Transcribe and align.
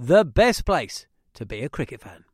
the 0.00 0.24
best 0.24 0.64
place 0.64 1.08
to 1.34 1.44
be 1.44 1.60
a 1.62 1.68
cricket 1.68 2.00
fan. 2.00 2.24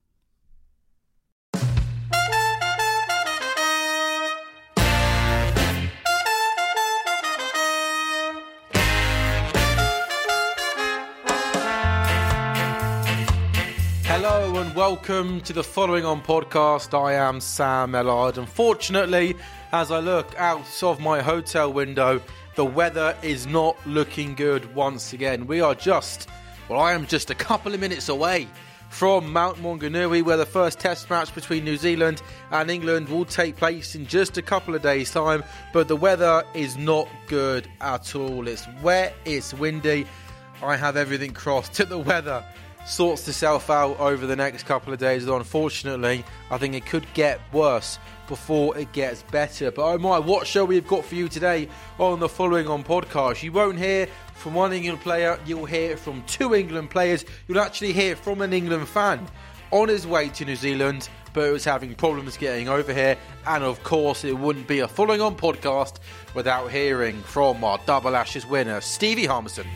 Hello 14.04 14.58
and 14.60 14.74
welcome 14.74 15.40
to 15.40 15.54
the 15.54 15.64
following 15.64 16.04
on 16.04 16.20
podcast. 16.20 16.92
I 16.92 17.14
am 17.14 17.40
Sam 17.40 17.92
Ellard. 17.92 18.36
Unfortunately, 18.36 19.34
as 19.72 19.90
I 19.90 20.00
look 20.00 20.34
out 20.36 20.82
of 20.82 21.00
my 21.00 21.22
hotel 21.22 21.72
window, 21.72 22.20
the 22.56 22.64
weather 22.66 23.16
is 23.22 23.46
not 23.46 23.78
looking 23.86 24.34
good 24.34 24.74
once 24.74 25.14
again. 25.14 25.46
We 25.46 25.62
are 25.62 25.74
just, 25.74 26.28
well, 26.68 26.80
I 26.80 26.92
am 26.92 27.06
just 27.06 27.30
a 27.30 27.34
couple 27.34 27.74
of 27.74 27.80
minutes 27.80 28.08
away 28.08 28.48
from 28.88 29.32
Mount 29.32 29.58
Maunganui, 29.58 30.22
where 30.22 30.36
the 30.36 30.46
first 30.46 30.78
test 30.78 31.10
match 31.10 31.34
between 31.34 31.64
New 31.64 31.76
Zealand 31.76 32.22
and 32.52 32.70
England 32.70 33.08
will 33.08 33.24
take 33.24 33.56
place 33.56 33.94
in 33.94 34.06
just 34.06 34.38
a 34.38 34.42
couple 34.42 34.74
of 34.74 34.82
days' 34.82 35.10
time. 35.10 35.42
But 35.72 35.88
the 35.88 35.96
weather 35.96 36.44
is 36.54 36.76
not 36.76 37.08
good 37.26 37.68
at 37.80 38.14
all. 38.14 38.46
It's 38.46 38.66
wet, 38.82 39.14
it's 39.24 39.52
windy. 39.52 40.06
I 40.62 40.76
have 40.76 40.96
everything 40.96 41.32
crossed 41.32 41.74
that 41.74 41.88
the 41.88 41.98
weather 41.98 42.44
sorts 42.86 43.26
itself 43.26 43.70
out 43.70 43.98
over 43.98 44.26
the 44.26 44.36
next 44.36 44.64
couple 44.64 44.92
of 44.92 44.98
days. 44.98 45.26
Though 45.26 45.36
unfortunately, 45.36 46.24
I 46.50 46.58
think 46.58 46.74
it 46.74 46.86
could 46.86 47.06
get 47.14 47.40
worse 47.52 47.98
before 48.28 48.76
it 48.78 48.92
gets 48.92 49.22
better. 49.24 49.70
But 49.70 49.82
oh 49.82 49.98
my, 49.98 50.18
what 50.18 50.46
show 50.46 50.64
we've 50.64 50.86
got 50.86 51.04
for 51.04 51.14
you 51.14 51.28
today 51.28 51.68
on 51.98 52.20
the 52.20 52.28
following 52.28 52.68
on 52.68 52.84
podcast? 52.84 53.42
You 53.42 53.52
won't 53.52 53.78
hear 53.78 54.08
from 54.34 54.54
one 54.54 54.72
England 54.72 55.00
player, 55.00 55.38
you'll 55.46 55.64
hear 55.64 55.96
from 55.96 56.22
two 56.26 56.54
England 56.54 56.90
players, 56.90 57.24
you'll 57.48 57.60
actually 57.60 57.92
hear 57.92 58.16
from 58.16 58.42
an 58.42 58.52
England 58.52 58.88
fan 58.88 59.26
on 59.70 59.88
his 59.88 60.06
way 60.06 60.28
to 60.30 60.44
New 60.44 60.56
Zealand. 60.56 61.08
But 61.32 61.50
was 61.50 61.64
having 61.64 61.96
problems 61.96 62.36
getting 62.36 62.68
over 62.68 62.94
here, 62.94 63.18
and 63.44 63.64
of 63.64 63.82
course, 63.82 64.22
it 64.22 64.38
wouldn't 64.38 64.68
be 64.68 64.78
a 64.78 64.86
following 64.86 65.20
on 65.20 65.34
podcast 65.34 65.96
without 66.32 66.70
hearing 66.70 67.20
from 67.22 67.64
our 67.64 67.80
double 67.86 68.14
Ashes 68.14 68.46
winner, 68.46 68.80
Stevie 68.80 69.26
Harmison. 69.26 69.66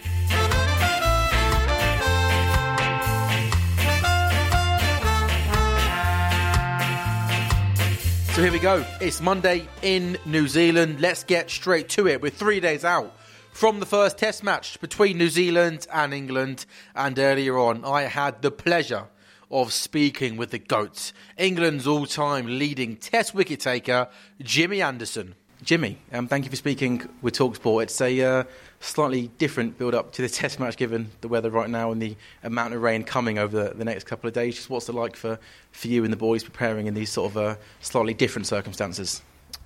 So 8.39 8.45
here 8.45 8.53
we 8.53 8.61
go. 8.61 8.87
It's 9.01 9.21
Monday 9.21 9.67
in 9.83 10.17
New 10.25 10.47
Zealand. 10.47 11.01
Let's 11.01 11.25
get 11.25 11.51
straight 11.51 11.89
to 11.89 12.07
it. 12.07 12.23
We're 12.23 12.31
three 12.31 12.61
days 12.61 12.85
out 12.85 13.18
from 13.59 13.81
the 13.81 13.87
first 13.87 14.17
test 14.19 14.45
match 14.45 14.81
between 14.81 15.19
New 15.19 15.29
Zealand 15.29 15.85
and 15.93 16.15
England. 16.15 16.65
And 16.95 17.19
earlier 17.19 17.59
on, 17.59 17.85
I 17.85 18.03
had 18.03 18.41
the 18.41 18.53
pleasure 18.53 19.09
of 19.51 19.73
speaking 19.73 20.37
with 20.37 20.53
the 20.53 20.61
GOAT, 20.61 21.13
England's 21.37 21.85
all 21.85 22.07
time 22.07 22.47
leading 22.47 22.95
test 22.95 23.35
wicket 23.35 23.59
taker, 23.59 24.07
Jimmy 24.41 24.81
Anderson. 24.81 25.35
Jimmy, 25.61 25.99
um, 26.13 26.29
thank 26.29 26.45
you 26.45 26.51
for 26.51 26.57
speaking 26.57 27.09
with 27.21 27.35
Talksport. 27.37 27.83
It's 27.83 28.01
a 28.01 28.21
uh, 28.21 28.45
slightly 28.79 29.27
different 29.39 29.77
build 29.77 29.93
up 29.93 30.13
to 30.13 30.23
the 30.23 30.29
test 30.29 30.61
match 30.61 30.77
given 30.77 31.11
the 31.21 31.27
weather 31.27 31.51
right 31.51 31.69
now 31.69 31.91
and 31.91 32.01
the 32.01 32.15
amount 32.45 32.75
of 32.75 32.83
rain 32.83 33.03
coming 33.03 33.41
over 33.41 33.65
the, 33.65 33.75
the 33.75 33.85
next 33.85 34.05
couple 34.05 34.29
of 34.29 34.35
days. 34.35 34.55
Just 34.55 34.71
what's 34.71 34.89
it 34.89 34.95
like 34.95 35.17
for, 35.17 35.41
for 35.73 35.89
you 35.89 36.05
and 36.05 36.13
the 36.13 36.17
boys 36.17 36.45
preparing 36.45 36.87
in 36.87 36.95
these 36.95 37.11
sort 37.11 37.33
of 37.33 37.37
uh, 37.37 37.57
slightly 37.81 38.15
different 38.15 38.47
circumstances? 38.47 39.21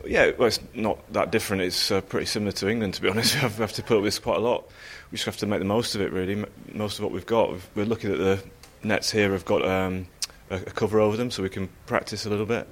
Yeah, 0.04 0.32
well, 0.36 0.48
it's 0.48 0.60
not 0.74 0.98
that 1.12 1.30
different. 1.30 1.62
It's 1.62 1.90
uh, 1.90 2.00
pretty 2.00 2.26
similar 2.26 2.52
to 2.52 2.68
England, 2.68 2.94
to 2.94 3.02
be 3.02 3.08
honest. 3.10 3.34
We 3.34 3.40
have, 3.40 3.72
to 3.72 3.82
put 3.82 3.96
up 3.96 4.02
with 4.02 4.08
this 4.12 4.18
quite 4.18 4.38
a 4.38 4.40
lot. 4.40 4.68
We 5.10 5.16
just 5.16 5.26
have 5.26 5.36
to 5.38 5.46
make 5.46 5.60
the 5.60 5.64
most 5.64 5.94
of 5.94 6.00
it, 6.00 6.12
really. 6.12 6.44
Most 6.72 6.98
of 6.98 7.04
what 7.04 7.12
we've 7.12 7.26
got. 7.26 7.54
We're 7.74 7.86
looking 7.86 8.12
at 8.12 8.18
the 8.18 8.42
nets 8.82 9.10
here. 9.10 9.32
Have 9.32 9.44
got 9.44 9.66
um, 9.66 10.06
a, 10.50 10.56
a 10.56 10.70
cover 10.70 11.00
over 11.00 11.16
them, 11.16 11.30
so 11.30 11.42
we 11.42 11.48
can 11.48 11.68
practice 11.86 12.26
a 12.26 12.30
little 12.30 12.46
bit. 12.46 12.66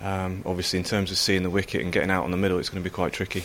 Um, 0.00 0.42
obviously, 0.44 0.78
in 0.78 0.84
terms 0.84 1.10
of 1.10 1.18
seeing 1.18 1.42
the 1.42 1.50
wicket 1.50 1.82
and 1.82 1.92
getting 1.92 2.10
out 2.10 2.24
on 2.24 2.30
the 2.30 2.36
middle, 2.36 2.58
it's 2.58 2.68
going 2.68 2.82
to 2.82 2.88
be 2.88 2.94
quite 2.94 3.12
tricky. 3.12 3.44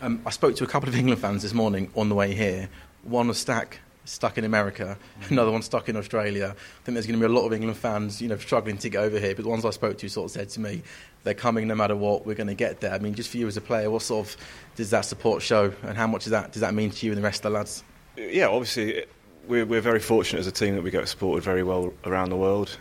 Um, 0.00 0.20
I 0.26 0.30
spoke 0.30 0.56
to 0.56 0.64
a 0.64 0.66
couple 0.66 0.88
of 0.88 0.96
England 0.96 1.20
fans 1.20 1.42
this 1.42 1.54
morning 1.54 1.90
on 1.94 2.08
the 2.08 2.14
way 2.14 2.34
here. 2.34 2.68
One 3.04 3.28
was 3.28 3.38
stuck, 3.38 3.78
stuck 4.04 4.38
in 4.38 4.44
America, 4.44 4.98
another 5.30 5.50
one 5.50 5.62
stuck 5.62 5.88
in 5.88 5.96
Australia. 5.96 6.54
I 6.56 6.84
think 6.84 6.94
there's 6.94 7.06
going 7.06 7.18
to 7.18 7.26
be 7.26 7.32
a 7.32 7.34
lot 7.34 7.46
of 7.46 7.52
England 7.52 7.78
fans, 7.78 8.20
you 8.20 8.28
know, 8.28 8.36
struggling 8.36 8.76
to 8.78 8.88
get 8.88 9.02
over 9.02 9.18
here. 9.18 9.34
But 9.34 9.44
the 9.44 9.48
ones 9.48 9.64
I 9.64 9.70
spoke 9.70 9.98
to 9.98 10.08
sort 10.08 10.26
of 10.26 10.30
said 10.32 10.50
to 10.50 10.60
me, 10.60 10.82
they're 11.24 11.34
coming 11.34 11.66
no 11.66 11.74
matter 11.74 11.96
what. 11.96 12.24
We're 12.24 12.34
going 12.34 12.46
to 12.46 12.54
get 12.54 12.80
there. 12.80 12.92
I 12.92 12.98
mean, 12.98 13.14
just 13.14 13.30
for 13.30 13.38
you 13.38 13.48
as 13.48 13.56
a 13.56 13.60
player, 13.60 13.90
what 13.90 14.02
sort 14.02 14.26
of 14.26 14.36
does 14.76 14.90
that 14.90 15.02
support 15.02 15.42
show, 15.42 15.72
and 15.82 15.96
how 15.96 16.06
much 16.06 16.24
does 16.24 16.30
that 16.30 16.52
does 16.52 16.60
that 16.60 16.74
mean 16.74 16.90
to 16.90 17.06
you 17.06 17.12
and 17.12 17.18
the 17.18 17.22
rest 17.22 17.44
of 17.44 17.50
the 17.52 17.58
lads? 17.58 17.82
Yeah, 18.16 18.46
obviously, 18.46 19.04
we're, 19.48 19.66
we're 19.66 19.80
very 19.80 20.00
fortunate 20.00 20.38
as 20.38 20.46
a 20.46 20.52
team 20.52 20.76
that 20.76 20.82
we 20.82 20.90
get 20.90 21.08
supported 21.08 21.42
very 21.42 21.64
well 21.64 21.92
around 22.04 22.30
the 22.30 22.36
world 22.36 22.78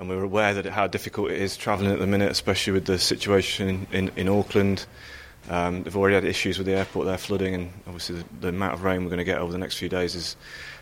and 0.00 0.08
we're 0.08 0.24
aware 0.24 0.54
that 0.54 0.64
how 0.64 0.86
difficult 0.86 1.30
it 1.30 1.40
is 1.40 1.58
travelling 1.58 1.92
at 1.92 1.98
the 1.98 2.06
minute, 2.06 2.30
especially 2.30 2.72
with 2.72 2.86
the 2.86 2.98
situation 2.98 3.68
in, 3.68 3.86
in, 3.92 4.10
in 4.16 4.28
Auckland. 4.28 4.86
Um, 5.50 5.82
they've 5.82 5.96
already 5.96 6.14
had 6.14 6.24
issues 6.24 6.56
with 6.56 6.66
the 6.66 6.72
airport 6.72 7.06
there 7.06 7.18
flooding, 7.18 7.54
and 7.54 7.72
obviously 7.86 8.16
the, 8.16 8.24
the, 8.40 8.48
amount 8.48 8.72
of 8.72 8.82
rain 8.82 9.04
we're 9.04 9.10
going 9.10 9.18
to 9.18 9.24
get 9.24 9.38
over 9.38 9.52
the 9.52 9.58
next 9.58 9.76
few 9.76 9.90
days 9.90 10.14
is, 10.14 10.36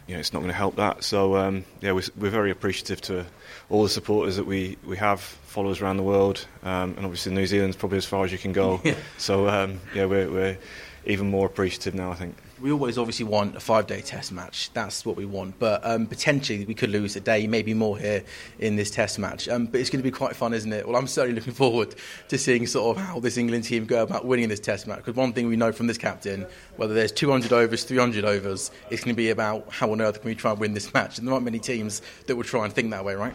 you 0.08 0.14
know, 0.14 0.20
it's 0.20 0.32
not 0.32 0.40
going 0.40 0.50
to 0.50 0.56
help 0.56 0.76
that. 0.76 1.04
So 1.04 1.36
um, 1.36 1.64
yeah, 1.80 1.92
we're, 1.92 2.02
we're, 2.16 2.30
very 2.30 2.50
appreciative 2.50 3.00
to 3.02 3.26
all 3.68 3.82
the 3.82 3.88
supporters 3.88 4.36
that 4.36 4.46
we, 4.46 4.78
we 4.84 4.96
have, 4.96 5.20
followers 5.20 5.80
around 5.80 5.98
the 5.98 6.02
world, 6.02 6.46
um, 6.62 6.94
and 6.96 7.04
obviously 7.04 7.32
New 7.32 7.46
Zealand's 7.46 7.76
probably 7.76 7.98
as 7.98 8.06
far 8.06 8.24
as 8.24 8.32
you 8.32 8.38
can 8.38 8.52
go. 8.52 8.80
yeah. 8.84 8.94
So 9.18 9.48
um, 9.48 9.80
yeah, 9.94 10.06
we're, 10.06 10.30
we're 10.30 10.58
even 11.04 11.30
more 11.30 11.46
appreciative 11.46 11.94
now, 11.94 12.10
I 12.10 12.14
think 12.14 12.34
we 12.60 12.72
always 12.72 12.98
obviously 12.98 13.24
want 13.24 13.56
a 13.56 13.60
five 13.60 13.86
day 13.86 14.00
test 14.00 14.32
match. 14.32 14.70
That's 14.72 15.04
what 15.04 15.16
we 15.16 15.24
want. 15.24 15.58
But 15.58 15.84
um, 15.84 16.06
potentially 16.06 16.64
we 16.64 16.74
could 16.74 16.90
lose 16.90 17.16
a 17.16 17.20
day, 17.20 17.46
maybe 17.46 17.74
more 17.74 17.98
here 17.98 18.24
in 18.58 18.76
this 18.76 18.90
test 18.90 19.18
match. 19.18 19.48
Um, 19.48 19.66
but 19.66 19.80
it's 19.80 19.90
going 19.90 20.00
to 20.00 20.04
be 20.04 20.10
quite 20.10 20.36
fun, 20.36 20.52
isn't 20.54 20.72
it? 20.72 20.86
Well, 20.86 20.96
I'm 20.96 21.06
certainly 21.06 21.34
looking 21.34 21.52
forward 21.52 21.94
to 22.28 22.38
seeing 22.38 22.66
sort 22.66 22.96
of 22.96 23.02
how 23.02 23.20
this 23.20 23.36
England 23.36 23.64
team 23.64 23.86
go 23.86 24.02
about 24.02 24.24
winning 24.24 24.48
this 24.48 24.60
test 24.60 24.86
match. 24.86 24.98
Because 24.98 25.14
one 25.14 25.32
thing 25.32 25.46
we 25.48 25.56
know 25.56 25.72
from 25.72 25.86
this 25.86 25.98
captain, 25.98 26.46
whether 26.76 26.94
there's 26.94 27.12
200 27.12 27.52
overs, 27.52 27.84
300 27.84 28.24
overs, 28.24 28.70
it's 28.90 29.04
going 29.04 29.14
to 29.14 29.16
be 29.16 29.30
about 29.30 29.70
how 29.70 29.90
on 29.92 30.00
earth 30.00 30.20
can 30.20 30.28
we 30.28 30.34
try 30.34 30.50
and 30.50 30.60
win 30.60 30.74
this 30.74 30.92
match. 30.94 31.18
And 31.18 31.26
there 31.26 31.34
aren't 31.34 31.44
many 31.44 31.58
teams 31.58 32.02
that 32.26 32.36
will 32.36 32.44
try 32.44 32.64
and 32.64 32.72
think 32.72 32.90
that 32.90 33.04
way, 33.04 33.14
right? 33.14 33.34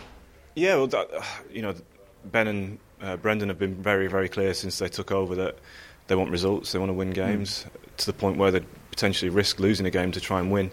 Yeah, 0.56 0.76
well, 0.76 0.88
that, 0.88 1.10
you 1.52 1.62
know, 1.62 1.74
Ben 2.26 2.48
and 2.48 2.80
uh, 3.02 3.18
Brendon 3.18 3.50
have 3.50 3.60
been 3.60 3.76
very, 3.76 4.08
very 4.08 4.30
clear 4.30 4.54
since 4.54 4.80
they 4.80 4.88
took 4.88 5.12
over 5.12 5.36
that 5.36 5.58
they 6.08 6.16
want 6.16 6.32
results, 6.32 6.72
they 6.72 6.80
want 6.80 6.90
to 6.90 6.94
win 6.94 7.12
games 7.12 7.66
mm. 7.66 7.96
to 7.98 8.06
the 8.06 8.14
point 8.14 8.38
where 8.38 8.52
they 8.52 8.62
potentially 8.94 9.30
risk 9.30 9.60
losing 9.60 9.86
a 9.88 9.92
game 9.92 10.12
to 10.12 10.22
try 10.22 10.40
and 10.40 10.52
win. 10.52 10.70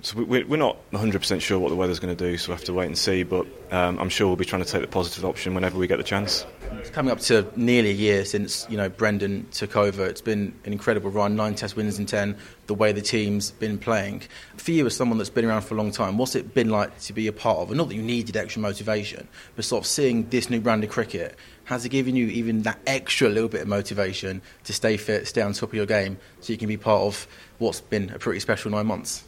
so 0.00 0.22
we, 0.22 0.44
we're 0.44 0.56
not 0.56 0.78
100% 0.92 1.40
sure 1.40 1.58
what 1.58 1.70
the 1.70 1.74
weather's 1.74 1.98
going 1.98 2.16
to 2.16 2.24
do, 2.24 2.36
so 2.36 2.52
we 2.52 2.54
have 2.54 2.64
to 2.64 2.72
wait 2.72 2.86
and 2.86 2.96
see. 2.96 3.24
But 3.24 3.46
um, 3.72 3.98
I'm 3.98 4.08
sure 4.08 4.28
we'll 4.28 4.36
be 4.36 4.44
trying 4.44 4.62
to 4.62 4.70
take 4.70 4.82
the 4.82 4.86
positive 4.86 5.24
option 5.24 5.52
whenever 5.52 5.76
we 5.76 5.88
get 5.88 5.96
the 5.96 6.04
chance. 6.04 6.46
It's 6.72 6.90
coming 6.90 7.10
up 7.10 7.18
to 7.22 7.44
nearly 7.56 7.90
a 7.90 7.94
year 7.94 8.24
since 8.24 8.64
you 8.70 8.76
know 8.76 8.88
Brendon 8.88 9.48
took 9.50 9.76
over. 9.76 10.06
It's 10.06 10.20
been 10.20 10.54
an 10.64 10.72
incredible 10.72 11.10
run, 11.10 11.34
nine 11.34 11.56
Test 11.56 11.74
wins 11.74 11.98
in 11.98 12.06
ten. 12.06 12.36
The 12.68 12.74
way 12.74 12.92
the 12.92 13.02
team's 13.02 13.50
been 13.50 13.78
playing. 13.78 14.22
For 14.56 14.70
you, 14.70 14.86
as 14.86 14.94
someone 14.94 15.18
that's 15.18 15.30
been 15.30 15.44
around 15.44 15.62
for 15.62 15.74
a 15.74 15.76
long 15.76 15.90
time, 15.90 16.16
what's 16.16 16.36
it 16.36 16.54
been 16.54 16.70
like 16.70 16.98
to 17.00 17.12
be 17.12 17.26
a 17.26 17.32
part 17.32 17.58
of? 17.58 17.70
And 17.70 17.78
not 17.78 17.88
that 17.88 17.96
you 17.96 18.02
needed 18.02 18.36
extra 18.36 18.62
motivation, 18.62 19.26
but 19.56 19.64
sort 19.64 19.82
of 19.82 19.86
seeing 19.86 20.28
this 20.28 20.48
new 20.48 20.60
brand 20.60 20.84
of 20.84 20.90
cricket. 20.90 21.36
Has 21.66 21.84
it 21.84 21.88
given 21.90 22.16
you 22.16 22.28
even 22.28 22.62
that 22.62 22.78
extra 22.86 23.28
little 23.28 23.48
bit 23.48 23.62
of 23.62 23.68
motivation 23.68 24.40
to 24.64 24.72
stay 24.72 24.96
fit, 24.96 25.26
stay 25.26 25.42
on 25.42 25.52
top 25.52 25.70
of 25.70 25.74
your 25.74 25.86
game, 25.86 26.16
so 26.40 26.52
you 26.52 26.58
can 26.58 26.68
be 26.68 26.76
part 26.76 27.02
of 27.02 27.26
what's 27.58 27.80
been 27.80 28.10
a 28.10 28.18
pretty 28.18 28.40
special 28.40 28.70
nine 28.70 28.86
months? 28.86 29.24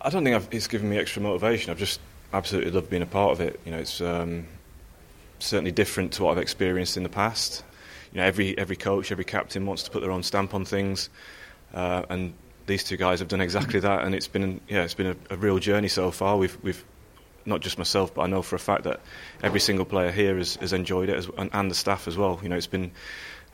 I 0.00 0.10
don't 0.10 0.22
think 0.22 0.36
I've, 0.36 0.48
it's 0.50 0.66
given 0.66 0.90
me 0.90 0.98
extra 0.98 1.22
motivation. 1.22 1.70
I've 1.70 1.78
just 1.78 2.00
absolutely 2.32 2.70
loved 2.70 2.90
being 2.90 3.02
a 3.02 3.06
part 3.06 3.32
of 3.32 3.40
it. 3.40 3.60
You 3.64 3.72
know, 3.72 3.78
it's 3.78 4.00
um, 4.00 4.46
certainly 5.38 5.72
different 5.72 6.12
to 6.12 6.24
what 6.24 6.32
I've 6.32 6.42
experienced 6.42 6.96
in 6.96 7.02
the 7.02 7.08
past. 7.08 7.64
You 8.12 8.20
know, 8.20 8.26
every 8.26 8.56
every 8.58 8.76
coach, 8.76 9.10
every 9.10 9.24
captain 9.24 9.66
wants 9.66 9.82
to 9.84 9.90
put 9.90 10.02
their 10.02 10.10
own 10.10 10.22
stamp 10.22 10.52
on 10.52 10.64
things, 10.64 11.08
uh, 11.72 12.02
and 12.10 12.34
these 12.66 12.84
two 12.84 12.96
guys 12.96 13.20
have 13.20 13.28
done 13.28 13.40
exactly 13.40 13.80
that. 13.80 14.04
And 14.04 14.14
it's 14.14 14.28
been 14.28 14.60
yeah, 14.68 14.82
it's 14.82 14.94
been 14.94 15.06
a, 15.06 15.16
a 15.34 15.36
real 15.36 15.58
journey 15.58 15.88
so 15.88 16.10
far. 16.10 16.36
We've 16.36 16.58
we've 16.62 16.84
not 17.46 17.60
just 17.60 17.78
myself, 17.78 18.14
but 18.14 18.22
I 18.22 18.26
know 18.26 18.42
for 18.42 18.56
a 18.56 18.60
fact 18.60 18.84
that 18.84 19.00
every 19.42 19.60
single 19.60 19.84
player 19.84 20.10
here 20.10 20.36
has, 20.36 20.56
has 20.56 20.72
enjoyed 20.72 21.08
it, 21.08 21.16
as, 21.16 21.28
and, 21.38 21.50
and 21.52 21.70
the 21.70 21.74
staff 21.74 22.08
as 22.08 22.16
well. 22.16 22.38
You 22.42 22.48
know, 22.48 22.56
it's 22.56 22.66
been 22.66 22.92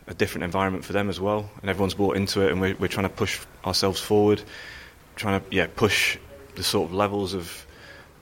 a 0.06 0.14
different 0.14 0.44
environment 0.44 0.84
for 0.84 0.92
them 0.92 1.08
as 1.08 1.20
well, 1.20 1.50
and 1.60 1.70
everyone's 1.70 1.94
bought 1.94 2.16
into 2.16 2.42
it, 2.42 2.52
and 2.52 2.60
we're, 2.60 2.76
we're 2.76 2.88
trying 2.88 3.08
to 3.08 3.14
push 3.14 3.40
ourselves 3.64 4.00
forward, 4.00 4.42
trying 5.16 5.40
to 5.40 5.46
yeah 5.50 5.66
push 5.74 6.18
the 6.54 6.62
sort 6.62 6.88
of 6.88 6.94
levels 6.94 7.34
of 7.34 7.66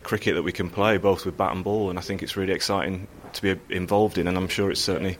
cricket 0.02 0.34
that 0.34 0.42
we 0.42 0.52
can 0.52 0.70
play, 0.70 0.98
both 0.98 1.24
with 1.24 1.36
bat 1.36 1.52
and 1.52 1.64
ball, 1.64 1.90
and 1.90 1.98
I 1.98 2.02
think 2.02 2.22
it's 2.22 2.36
really 2.36 2.52
exciting 2.52 3.08
to 3.32 3.42
be 3.42 3.74
involved 3.74 4.18
in, 4.18 4.28
and 4.28 4.36
I'm 4.36 4.48
sure 4.48 4.70
it's 4.70 4.80
certainly 4.80 5.18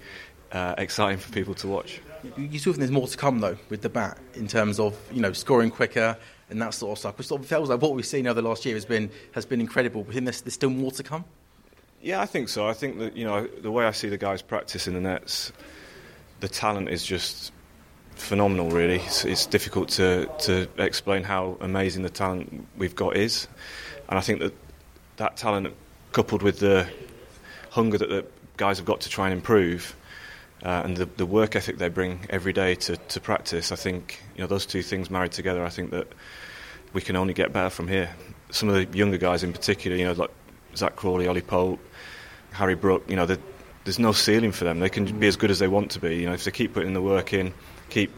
uh, 0.53 0.75
exciting 0.79 1.19
for 1.19 1.33
people 1.33 1.55
to 1.55 1.69
watch. 1.69 2.01
You 2.37 2.59
still 2.59 2.73
think 2.73 2.81
there's 2.81 2.91
more 2.91 3.07
to 3.07 3.17
come 3.17 3.41
though 3.41 3.59
with 3.69 3.83
the 3.83 3.91
bat 3.91 4.19
in 4.35 4.49
terms 4.49 4.81
of 4.81 4.99
you 5.13 5.21
know 5.21 5.33
scoring 5.33 5.71
quicker 5.71 6.17
and 6.51 6.61
that 6.61 6.75
sort 6.75 6.93
of 6.93 6.99
stuff. 6.99 7.21
It 7.21 7.25
sort 7.25 7.43
of 7.43 7.47
feels 7.47 7.69
like 7.69 7.81
what 7.81 7.95
we've 7.95 8.07
seen 8.07 8.27
over 8.27 8.41
the 8.41 8.49
last 8.49 8.65
year 8.65 8.75
has 8.75 8.85
been 8.85 9.11
has 9.33 9.45
been 9.45 9.61
incredible. 9.61 10.05
But 10.05 10.25
there's, 10.25 10.43
there's 10.43 10.55
still 10.55 10.71
more 10.71 10.91
to 10.93 11.03
come. 11.03 11.25
Yeah, 12.03 12.21
I 12.21 12.27
think 12.27 12.49
so. 12.49 12.69
I 12.69 12.75
think 12.75 12.99
that 12.99 13.17
you 13.17 13.25
know 13.25 13.47
the 13.47 13.71
way 13.71 13.87
I 13.87 13.91
see 13.91 14.09
the 14.09 14.19
guys 14.19 14.43
practice 14.43 14.87
in 14.87 14.95
the 14.95 15.01
nets, 15.01 15.53
the 16.41 16.49
talent 16.49 16.91
is 16.91 17.05
just 17.05 17.53
phenomenal. 18.17 18.71
Really, 18.71 18.97
it's, 18.97 19.25
it's 19.25 19.47
difficult 19.47 19.89
to 19.91 20.29
to 20.41 20.69
explain 20.79 21.23
how 21.23 21.57
amazing 21.61 22.03
the 22.03 22.11
talent 22.11 22.67
we've 22.77 22.95
got 22.95 23.17
is, 23.17 23.49
and 24.09 24.19
I 24.19 24.21
think 24.21 24.41
that 24.41 24.53
that 25.17 25.37
talent 25.37 25.73
coupled 26.13 26.43
with 26.43 26.61
the 26.61 26.87
hunger 27.71 27.99
that 27.99 28.09
the 28.09 28.25
guys 28.57 28.77
have 28.79 28.87
got 28.87 29.01
to 29.01 29.09
try 29.09 29.27
and 29.27 29.35
improve. 29.35 29.97
Uh, 30.65 30.83
and 30.85 30.97
the, 30.97 31.05
the 31.05 31.27
work 31.27 31.57
ethic 31.57 31.77
they 31.77 31.91
bring 31.91 32.21
every 32.31 32.53
day 32.53 32.75
to, 32.75 32.97
to 32.97 33.21
practice, 33.21 33.71
I 33.71 33.77
think 33.77 34.21
you 34.35 34.41
know 34.41 34.47
those 34.47 34.65
two 34.65 34.83
things 34.83 35.11
married 35.11 35.33
together. 35.33 35.65
I 35.65 35.69
think 35.69 35.91
that 35.91 36.09
we 36.95 37.03
can 37.03 37.17
only 37.17 37.35
get 37.35 37.53
better 37.53 37.71
from 37.71 37.89
here. 37.89 38.15
Some 38.51 38.71
of 38.71 38.75
the 38.75 38.97
younger 38.97 39.19
guys 39.19 39.43
in 39.43 39.53
particular, 39.53 39.97
you 39.97 40.05
know, 40.07 40.13
like 40.13 40.31
Zach 40.75 40.97
Crawley, 40.97 41.29
Ollie 41.29 41.43
Pope, 41.43 41.81
Harry 42.53 42.77
Brook, 42.77 43.05
you 43.09 43.17
know, 43.17 43.27
there's 43.85 43.99
no 43.99 44.13
ceiling 44.13 44.53
for 44.53 44.65
them. 44.65 44.81
They 44.81 44.89
can 44.89 45.05
be 45.19 45.27
as 45.27 45.37
good 45.37 45.51
as 45.51 45.59
they 45.59 45.69
want 45.69 45.91
to 45.93 46.01
be. 46.01 46.17
You 46.17 46.27
know, 46.27 46.33
if 46.33 46.45
they 46.45 46.51
keep 46.51 46.73
putting 46.73 46.95
the 46.95 47.03
work 47.03 47.35
in, 47.35 47.53
keep 47.91 48.11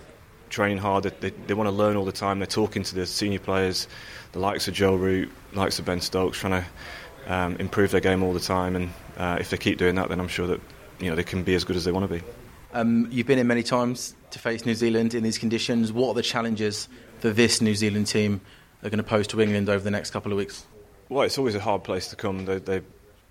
training 0.49 0.79
hard, 0.79 1.05
they, 1.05 1.31
they 1.31 1.55
want 1.55 1.67
to 1.67 1.75
learn 1.75 1.97
all 1.97 2.05
the 2.05 2.13
time. 2.13 2.39
They're 2.39 2.47
talking 2.47 2.85
to 2.85 2.95
the 2.95 3.07
senior 3.07 3.41
players, 3.41 3.89
the 4.33 4.39
likes 4.39 4.69
of 4.69 4.75
Joe 4.75 4.95
Root, 4.95 5.31
likes 5.53 5.79
of 5.79 5.85
Ben 5.85 6.01
Stokes, 6.01 6.39
trying 6.39 6.63
to 6.63 7.35
um, 7.35 7.57
improve 7.57 7.91
their 7.91 8.01
game 8.01 8.23
all 8.23 8.33
the 8.33 8.41
time. 8.41 8.77
And 8.77 8.91
uh, 9.17 9.39
if 9.41 9.51
they 9.51 9.57
keep 9.57 9.79
doing 9.79 9.97
that, 9.97 10.09
then 10.09 10.21
I'm 10.21 10.29
sure 10.29 10.47
that 10.47 10.61
you 11.01 11.11
know 11.11 11.17
they 11.17 11.25
can 11.25 11.43
be 11.43 11.55
as 11.55 11.65
good 11.65 11.77
as 11.77 11.85
they 11.85 11.93
want 11.93 12.09
to 12.09 12.19
be. 12.19 12.25
Um, 12.73 13.09
you've 13.11 13.27
been 13.27 13.39
in 13.39 13.47
many 13.47 13.63
times 13.63 14.15
to 14.31 14.39
face 14.39 14.67
New 14.67 14.75
Zealand 14.75 15.15
in 15.15 15.23
these 15.23 15.39
conditions. 15.39 15.93
What 15.93 16.09
are 16.09 16.15
the 16.15 16.23
challenges 16.23 16.89
that 17.21 17.37
this 17.37 17.61
New 17.61 17.75
Zealand 17.75 18.07
team 18.07 18.41
are 18.83 18.91
going 18.91 18.99
to 18.99 19.05
pose 19.05 19.27
to 19.29 19.41
England 19.41 19.69
over 19.69 19.83
the 19.83 19.91
next 19.91 20.11
couple 20.11 20.33
of 20.33 20.39
weeks? 20.39 20.67
Well, 21.09 21.23
it's 21.23 21.39
always 21.39 21.55
a 21.55 21.61
hard 21.61 21.85
place 21.85 22.09
to 22.09 22.17
come. 22.17 22.45
They, 22.45 22.59
they 22.59 22.83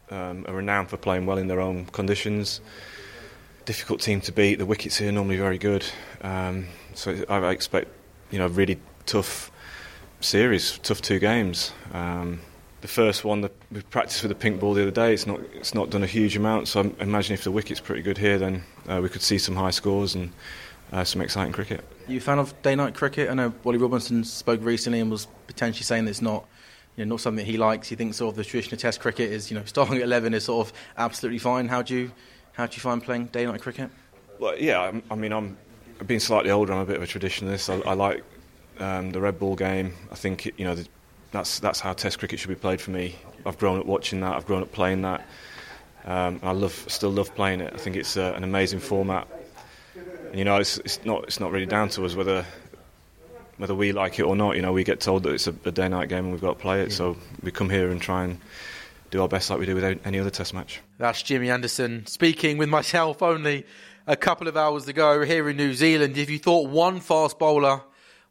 um, 0.10 0.46
are 0.48 0.56
renowned 0.56 0.90
for 0.90 0.98
playing 0.98 1.26
well 1.26 1.38
in 1.38 1.48
their 1.48 1.62
own 1.62 1.86
conditions. 1.88 2.62
Difficult 3.66 4.02
team 4.02 4.22
to 4.22 4.32
beat. 4.32 4.56
The 4.56 4.66
wickets 4.66 4.98
here 4.98 5.10
are 5.10 5.12
normally 5.12 5.38
very 5.38 5.58
good, 5.58 5.86
um, 6.22 6.68
so 6.94 7.26
I 7.28 7.50
expect 7.50 7.90
you 8.32 8.40
know 8.40 8.48
really 8.48 8.80
tough 9.06 9.52
series, 10.22 10.78
tough 10.80 11.02
two 11.02 11.20
games. 11.20 11.72
Um, 11.94 12.42
the 12.86 12.92
first 12.92 13.26
one 13.26 13.42
that 13.42 13.52
we 13.72 13.82
practiced 13.82 14.22
with 14.22 14.30
the 14.30 14.36
pink 14.36 14.60
ball 14.60 14.76
the 14.76 14.84
other 14.84 14.92
day, 14.92 15.12
it's 15.12 15.26
not 15.26 15.40
it's 15.56 15.74
not 15.74 15.90
done 15.90 16.04
a 16.04 16.08
huge 16.08 16.38
amount. 16.38 16.68
So 16.68 16.82
I 16.82 17.04
imagine 17.04 17.34
if 17.34 17.44
the 17.44 17.50
wicket's 17.50 17.80
pretty 17.80 18.04
good 18.04 18.20
here, 18.20 18.38
then 18.38 18.64
uh, 18.88 19.00
we 19.02 19.10
could 19.10 19.24
see 19.24 19.40
some 19.40 19.56
high 19.56 19.72
scores 19.72 20.14
and 20.14 20.32
uh, 20.92 21.04
some 21.04 21.20
exciting 21.24 21.52
cricket. 21.52 21.84
Are 22.08 22.12
you 22.12 22.20
a 22.20 22.22
fan 22.22 22.38
of 22.38 22.62
day-night 22.62 22.94
cricket? 22.94 23.32
I 23.32 23.34
know 23.34 23.52
Ollie 23.66 23.80
Robinson 23.80 24.24
spoke 24.24 24.64
recently 24.64 25.00
and 25.00 25.10
was 25.10 25.26
potentially 25.48 25.82
saying 25.82 26.06
that 26.06 26.12
it's 26.12 26.22
not, 26.22 26.46
you 26.96 27.04
know, 27.04 27.10
not 27.16 27.22
something 27.22 27.44
that 27.44 27.50
he 27.50 27.58
likes. 27.58 27.90
He 27.90 27.96
thinks 27.96 28.18
sort 28.18 28.34
of 28.34 28.36
the 28.36 28.44
traditional 28.44 28.78
Test 28.78 29.00
cricket 29.00 29.32
is, 29.32 29.50
you 29.50 29.58
know, 29.58 29.66
starting 29.74 29.96
at 29.96 30.04
eleven 30.04 30.36
is 30.36 30.44
sort 30.44 30.68
of 30.68 30.74
absolutely 30.96 31.40
fine. 31.40 31.68
How 31.68 31.82
do 31.82 31.96
you 31.96 32.12
how 32.54 32.68
do 32.68 32.76
you 32.76 32.82
find 32.82 33.04
playing 33.04 33.26
day-night 33.28 33.62
cricket? 33.62 33.90
Well, 34.38 34.56
yeah, 34.60 34.80
I, 34.80 35.02
I 35.10 35.16
mean, 35.16 35.34
I'm 35.34 35.58
being 36.06 36.20
slightly 36.20 36.52
older. 36.52 36.72
I'm 36.72 36.82
a 36.82 36.86
bit 36.86 36.98
of 36.98 37.02
a 37.02 37.08
traditionalist. 37.08 37.84
I, 37.84 37.90
I 37.90 37.94
like 37.96 38.24
um, 38.80 39.10
the 39.10 39.22
red 39.22 39.40
ball 39.40 39.56
game. 39.56 39.94
I 40.12 40.16
think 40.16 40.46
it, 40.46 40.54
you 40.58 40.66
know 40.66 40.76
the, 40.76 40.88
that's 41.36 41.60
that's 41.60 41.80
how 41.80 41.94
Test 41.94 42.20
cricket 42.20 42.40
should 42.40 42.50
be 42.50 42.56
played 42.56 42.82
for 42.82 42.92
me. 42.92 43.16
I've 43.46 43.58
grown 43.58 43.80
up 43.80 43.86
watching 43.86 44.22
that. 44.22 44.36
I've 44.36 44.46
grown 44.46 44.64
up 44.64 44.72
playing 44.72 45.04
that. 45.04 45.28
Um, 46.06 46.40
I 46.44 46.52
love, 46.52 46.86
still 46.88 47.10
love 47.10 47.34
playing 47.34 47.62
it. 47.62 47.74
I 47.74 47.78
think 47.78 47.96
it's 47.96 48.16
uh, 48.16 48.34
an 48.36 48.44
amazing 48.44 48.80
format. 48.80 49.28
And, 50.30 50.38
you 50.38 50.46
know, 50.46 50.58
it's, 50.58 50.78
it's 50.80 51.04
not 51.06 51.24
it's 51.24 51.40
not 51.40 51.52
really 51.52 51.66
down 51.66 51.90
to 51.90 52.06
us 52.06 52.16
whether 52.16 52.46
whether 53.58 53.74
we 53.74 53.92
like 53.92 54.20
it 54.20 54.24
or 54.24 54.36
not. 54.36 54.56
You 54.56 54.62
know, 54.62 54.74
we 54.74 54.84
get 54.84 55.00
told 55.00 55.24
that 55.24 55.34
it's 55.34 55.48
a, 55.48 55.56
a 55.66 55.72
day-night 55.72 56.10
game 56.10 56.26
and 56.26 56.32
we've 56.32 56.42
got 56.42 56.58
to 56.58 56.60
play 56.60 56.82
it. 56.82 56.90
Yeah. 56.90 56.96
So 56.96 57.18
we 57.42 57.52
come 57.52 57.70
here 57.70 57.90
and 57.90 58.02
try 58.02 58.24
and 58.24 58.40
do 59.12 59.22
our 59.22 59.28
best 59.28 59.50
like 59.50 59.60
we 59.60 59.66
do 59.66 59.76
with 59.76 60.00
any 60.06 60.20
other 60.20 60.30
Test 60.30 60.54
match. 60.54 60.82
That's 60.98 61.22
Jimmy 61.24 61.50
Anderson 61.50 62.06
speaking 62.08 62.58
with 62.58 62.70
myself 62.70 63.22
only 63.22 63.66
a 64.08 64.16
couple 64.16 64.48
of 64.48 64.58
hours 64.58 64.88
ago 64.88 65.24
here 65.24 65.50
in 65.50 65.58
New 65.58 65.74
Zealand. 65.74 66.18
If 66.18 66.30
you 66.30 66.38
thought 66.38 66.70
one 66.70 67.00
fast 67.00 67.40
bowler 67.40 67.82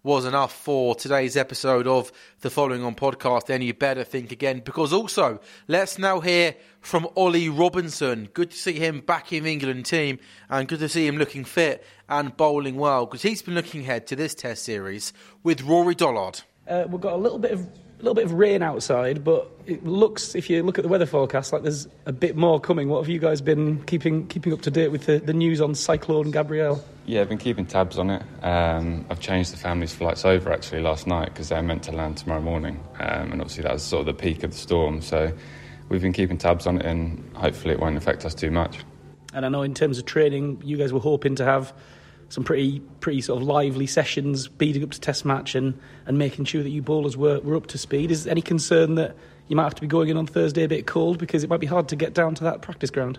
was 0.04 0.26
enough 0.26 0.52
for 0.52 0.94
today's 0.94 1.34
episode 1.34 1.86
of 1.86 2.12
the 2.42 2.50
Following 2.50 2.84
On 2.84 2.94
podcast, 2.94 3.46
then 3.46 3.62
you 3.62 3.72
better 3.72 4.04
think 4.04 4.30
again. 4.30 4.60
Because 4.62 4.92
also, 4.92 5.40
let's 5.66 5.98
now 5.98 6.20
hear 6.20 6.54
from 6.80 7.08
Ollie 7.16 7.48
Robinson. 7.48 8.28
Good 8.34 8.50
to 8.50 8.56
see 8.56 8.74
him 8.74 9.00
back 9.00 9.32
in 9.32 9.44
the 9.44 9.52
England 9.52 9.86
team 9.86 10.18
and 10.50 10.68
good 10.68 10.80
to 10.80 10.90
see 10.90 11.06
him 11.06 11.16
looking 11.16 11.44
fit 11.44 11.86
and 12.06 12.36
bowling 12.36 12.76
well 12.76 13.06
because 13.06 13.22
he's 13.22 13.40
been 13.40 13.54
looking 13.54 13.80
ahead 13.80 14.06
to 14.08 14.14
this 14.14 14.34
Test 14.34 14.62
series 14.64 15.14
with 15.42 15.62
Rory 15.62 15.94
Dollard. 15.94 16.42
Uh, 16.68 16.84
we've 16.86 17.00
got 17.00 17.14
a 17.14 17.16
little 17.16 17.38
bit 17.38 17.52
of 17.52 17.66
little 18.04 18.14
bit 18.14 18.24
of 18.24 18.32
rain 18.32 18.62
outside, 18.62 19.24
but 19.24 19.50
it 19.66 19.84
looks, 19.84 20.34
if 20.34 20.48
you 20.48 20.62
look 20.62 20.78
at 20.78 20.82
the 20.82 20.88
weather 20.88 21.06
forecast, 21.06 21.52
like 21.52 21.62
there's 21.62 21.88
a 22.06 22.12
bit 22.12 22.36
more 22.36 22.60
coming. 22.60 22.88
What 22.88 23.00
have 23.00 23.08
you 23.08 23.18
guys 23.18 23.40
been 23.40 23.82
keeping 23.84 24.26
keeping 24.28 24.52
up 24.52 24.62
to 24.62 24.70
date 24.70 24.88
with 24.88 25.06
the, 25.06 25.18
the 25.18 25.32
news 25.32 25.60
on 25.60 25.74
Cyclone 25.74 26.30
Gabrielle? 26.30 26.84
Yeah, 27.06 27.22
I've 27.22 27.28
been 27.28 27.38
keeping 27.38 27.66
tabs 27.66 27.98
on 27.98 28.10
it. 28.10 28.22
Um, 28.42 29.04
I've 29.10 29.20
changed 29.20 29.52
the 29.52 29.56
family's 29.56 29.94
flights 29.94 30.24
over 30.24 30.52
actually 30.52 30.82
last 30.82 31.06
night 31.06 31.26
because 31.26 31.48
they're 31.48 31.62
meant 31.62 31.82
to 31.84 31.92
land 31.92 32.18
tomorrow 32.18 32.42
morning, 32.42 32.80
um, 33.00 33.32
and 33.32 33.40
obviously 33.40 33.62
that 33.64 33.72
was 33.72 33.82
sort 33.82 34.00
of 34.00 34.06
the 34.06 34.22
peak 34.22 34.42
of 34.44 34.52
the 34.52 34.56
storm. 34.56 35.00
So 35.00 35.32
we've 35.88 36.02
been 36.02 36.12
keeping 36.12 36.38
tabs 36.38 36.66
on 36.66 36.78
it, 36.78 36.86
and 36.86 37.24
hopefully 37.34 37.74
it 37.74 37.80
won't 37.80 37.96
affect 37.96 38.24
us 38.24 38.34
too 38.34 38.50
much. 38.50 38.78
And 39.32 39.44
I 39.44 39.48
know 39.48 39.62
in 39.62 39.74
terms 39.74 39.98
of 39.98 40.04
training, 40.04 40.62
you 40.64 40.76
guys 40.76 40.92
were 40.92 41.00
hoping 41.00 41.34
to 41.36 41.44
have 41.44 41.72
some 42.28 42.44
pretty 42.44 42.80
pretty 43.00 43.20
sort 43.20 43.40
of 43.40 43.46
lively 43.46 43.86
sessions 43.86 44.48
beating 44.48 44.82
up 44.82 44.90
to 44.90 45.00
test 45.00 45.24
match 45.24 45.54
and, 45.54 45.78
and 46.06 46.18
making 46.18 46.44
sure 46.44 46.62
that 46.62 46.70
you 46.70 46.82
bowlers 46.82 47.16
were, 47.16 47.40
were 47.40 47.56
up 47.56 47.66
to 47.68 47.78
speed. 47.78 48.10
Is 48.10 48.24
there 48.24 48.30
any 48.30 48.42
concern 48.42 48.94
that 48.96 49.16
you 49.48 49.56
might 49.56 49.64
have 49.64 49.74
to 49.74 49.80
be 49.80 49.86
going 49.86 50.08
in 50.08 50.16
on 50.16 50.26
Thursday 50.26 50.64
a 50.64 50.68
bit 50.68 50.86
cold 50.86 51.18
because 51.18 51.44
it 51.44 51.50
might 51.50 51.60
be 51.60 51.66
hard 51.66 51.88
to 51.88 51.96
get 51.96 52.14
down 52.14 52.34
to 52.36 52.44
that 52.44 52.62
practice 52.62 52.90
ground? 52.90 53.18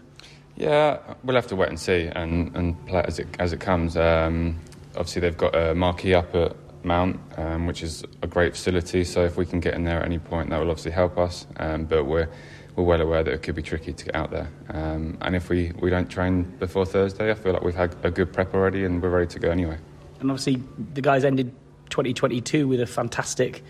Yeah, 0.58 1.00
we'll 1.24 1.36
have 1.36 1.48
to 1.48 1.56
wait 1.56 1.70
and 1.70 1.80
see 1.80 2.10
and, 2.16 2.56
and 2.56 2.86
play 2.88 3.04
as 3.06 3.20
it, 3.20 3.28
as 3.40 3.54
it 3.54 3.60
comes. 3.60 3.98
Um, 3.98 4.60
obviously, 4.96 5.20
they've 5.22 5.38
got 5.38 5.56
a 5.56 5.76
marquee 5.76 6.14
up 6.14 6.34
at 6.34 6.56
Mount, 6.84 7.20
um, 7.38 7.68
which 7.68 7.84
is 7.84 8.04
a 8.22 8.28
great 8.28 8.54
facility. 8.54 9.04
So 9.04 9.26
if 9.26 9.38
we 9.38 9.46
can 9.46 9.60
get 9.60 9.74
in 9.74 9.84
there 9.84 10.00
at 10.00 10.06
any 10.06 10.20
point, 10.20 10.50
that 10.52 10.60
will 10.60 10.70
obviously 10.70 10.92
help 10.92 11.18
us. 11.18 11.46
Um, 11.58 11.86
but 11.86 12.06
we're 12.06 12.30
we're 12.76 12.84
well 12.84 13.02
aware 13.02 13.24
that 13.24 13.34
it 13.34 13.44
could 13.44 13.56
be 13.56 13.62
tricky 13.62 13.94
to 13.94 14.06
get 14.06 14.16
out 14.16 14.32
there. 14.32 14.50
Um, 14.70 15.18
and 15.22 15.36
if 15.36 15.50
we, 15.50 15.72
we 15.80 15.90
don't 15.90 16.10
train 16.10 16.44
before 16.60 16.86
Thursday, 16.86 17.32
I 17.32 17.34
feel 17.34 17.54
like 17.54 17.64
we've 17.64 17.76
had 17.76 17.96
a 18.04 18.12
good 18.12 18.34
prep 18.34 18.54
already 18.54 18.84
and 18.84 19.02
we're 19.02 19.10
ready 19.10 19.28
to 19.28 19.40
go 19.40 19.50
anyway. 19.50 19.78
And 20.20 20.30
obviously, 20.30 20.62
the 20.94 21.02
guys 21.02 21.24
ended 21.24 21.54
2022 21.90 22.68
with 22.68 22.82
a 22.82 22.86
fantastic, 22.86 23.64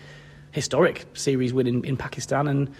historic 0.50 1.06
series 1.14 1.52
win 1.52 1.66
in, 1.66 1.84
in 1.84 1.96
Pakistan. 1.96 2.48
And 2.48 2.74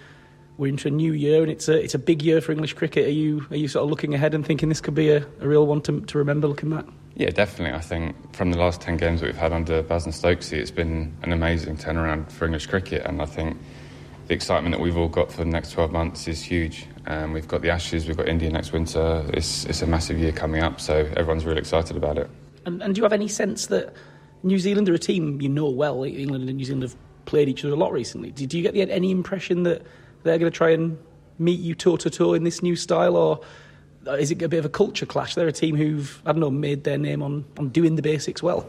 we're 0.57 0.67
into 0.67 0.87
a 0.87 0.91
new 0.91 1.13
year 1.13 1.43
and 1.43 1.51
it's 1.51 1.69
a 1.69 1.79
it's 1.79 1.93
a 1.93 1.99
big 1.99 2.23
year 2.23 2.41
for 2.41 2.51
English 2.51 2.73
cricket. 2.73 3.07
Are 3.07 3.11
you 3.11 3.45
are 3.51 3.55
you 3.55 3.67
sort 3.67 3.83
of 3.83 3.89
looking 3.89 4.13
ahead 4.13 4.33
and 4.33 4.45
thinking 4.45 4.69
this 4.69 4.81
could 4.81 4.95
be 4.95 5.11
a, 5.11 5.25
a 5.39 5.47
real 5.47 5.67
one 5.67 5.81
to, 5.81 6.01
to 6.01 6.17
remember 6.17 6.47
looking 6.47 6.69
back? 6.69 6.85
Yeah, 7.15 7.31
definitely. 7.31 7.75
I 7.75 7.81
think 7.81 8.35
from 8.35 8.51
the 8.51 8.59
last 8.59 8.79
10 8.81 8.97
games 8.97 9.21
that 9.21 9.25
we've 9.25 9.35
had 9.35 9.51
under 9.51 9.81
Baz 9.81 10.05
and 10.05 10.13
Stokesy, 10.13 10.53
it's 10.53 10.69
been 10.69 11.17
an 11.23 11.31
amazing 11.33 11.77
turnaround 11.77 12.31
for 12.31 12.45
English 12.45 12.67
cricket. 12.67 13.03
And 13.05 13.23
I 13.23 13.25
think 13.25 13.57
the 14.27 14.33
excitement 14.33 14.75
that 14.75 14.81
we've 14.81 14.97
all 14.97 15.07
got 15.07 15.31
for 15.31 15.37
the 15.37 15.45
next 15.45 15.71
12 15.71 15.91
months 15.91 16.27
is 16.27 16.41
huge. 16.41 16.85
Um, 17.05 17.31
we've 17.31 17.47
got 17.47 17.61
the 17.61 17.69
Ashes, 17.69 18.07
we've 18.07 18.17
got 18.17 18.27
India 18.27 18.49
next 18.49 18.73
winter. 18.73 19.25
It's, 19.33 19.65
it's 19.65 19.81
a 19.81 19.87
massive 19.87 20.19
year 20.19 20.33
coming 20.33 20.61
up, 20.61 20.81
so 20.81 21.09
everyone's 21.15 21.45
really 21.45 21.59
excited 21.59 21.95
about 21.95 22.17
it. 22.17 22.29
And, 22.65 22.81
and 22.83 22.93
do 22.93 22.99
you 22.99 23.03
have 23.03 23.13
any 23.13 23.29
sense 23.29 23.67
that 23.67 23.93
New 24.43 24.59
Zealand 24.59 24.89
are 24.89 24.93
a 24.93 24.99
team 24.99 25.41
you 25.41 25.47
know 25.47 25.69
well? 25.69 26.03
England 26.03 26.49
and 26.49 26.57
New 26.57 26.65
Zealand 26.65 26.83
have 26.83 26.95
played 27.25 27.47
each 27.47 27.63
other 27.63 27.73
a 27.73 27.77
lot 27.77 27.93
recently. 27.93 28.31
Do, 28.31 28.45
do 28.45 28.57
you 28.57 28.63
get 28.63 28.73
the, 28.73 28.81
any 28.81 29.11
impression 29.11 29.63
that 29.63 29.83
they're 30.23 30.37
going 30.37 30.51
to 30.51 30.57
try 30.57 30.71
and 30.71 30.97
meet 31.39 31.59
you 31.59 31.73
toe 31.73 31.95
to 31.97 32.09
toe 32.09 32.33
in 32.33 32.43
this 32.43 32.61
new 32.61 32.75
style, 32.75 33.15
or 33.15 33.39
is 34.19 34.31
it 34.31 34.41
a 34.41 34.49
bit 34.49 34.57
of 34.57 34.65
a 34.65 34.69
culture 34.69 35.05
clash? 35.05 35.35
They're 35.35 35.47
a 35.47 35.53
team 35.53 35.77
who've, 35.77 36.21
I 36.25 36.33
don't 36.33 36.41
know, 36.41 36.51
made 36.51 36.83
their 36.83 36.97
name 36.97 37.21
on, 37.23 37.45
on 37.57 37.69
doing 37.69 37.95
the 37.95 38.01
basics 38.01 38.43
well. 38.43 38.67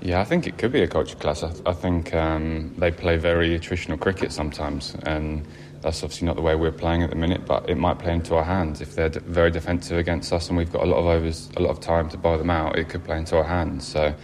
Yeah, 0.00 0.20
I 0.20 0.24
think 0.24 0.46
it 0.46 0.58
could 0.58 0.72
be 0.72 0.82
a 0.82 0.86
culture 0.86 1.16
clash. 1.16 1.42
I, 1.42 1.52
I 1.64 1.72
think 1.72 2.14
um, 2.14 2.74
they 2.78 2.90
play 2.90 3.16
very 3.16 3.58
attritional 3.58 3.98
cricket 3.98 4.32
sometimes, 4.32 4.94
and 5.02 5.46
that's 5.80 6.02
obviously 6.02 6.26
not 6.26 6.36
the 6.36 6.42
way 6.42 6.54
we're 6.54 6.72
playing 6.72 7.02
at 7.02 7.10
the 7.10 7.16
minute. 7.16 7.46
But 7.46 7.68
it 7.68 7.76
might 7.76 7.98
play 7.98 8.12
into 8.12 8.34
our 8.34 8.44
hands 8.44 8.80
if 8.80 8.94
they're 8.94 9.08
very 9.08 9.50
defensive 9.50 9.98
against 9.98 10.32
us, 10.32 10.48
and 10.48 10.56
we've 10.56 10.72
got 10.72 10.82
a 10.82 10.86
lot 10.86 10.98
of 10.98 11.06
overs, 11.06 11.50
a 11.56 11.60
lot 11.60 11.70
of 11.70 11.80
time 11.80 12.08
to 12.10 12.16
bowl 12.16 12.38
them 12.38 12.50
out. 12.50 12.78
It 12.78 12.88
could 12.88 13.04
play 13.04 13.18
into 13.18 13.36
our 13.36 13.44
hands. 13.44 13.86
So 13.86 14.14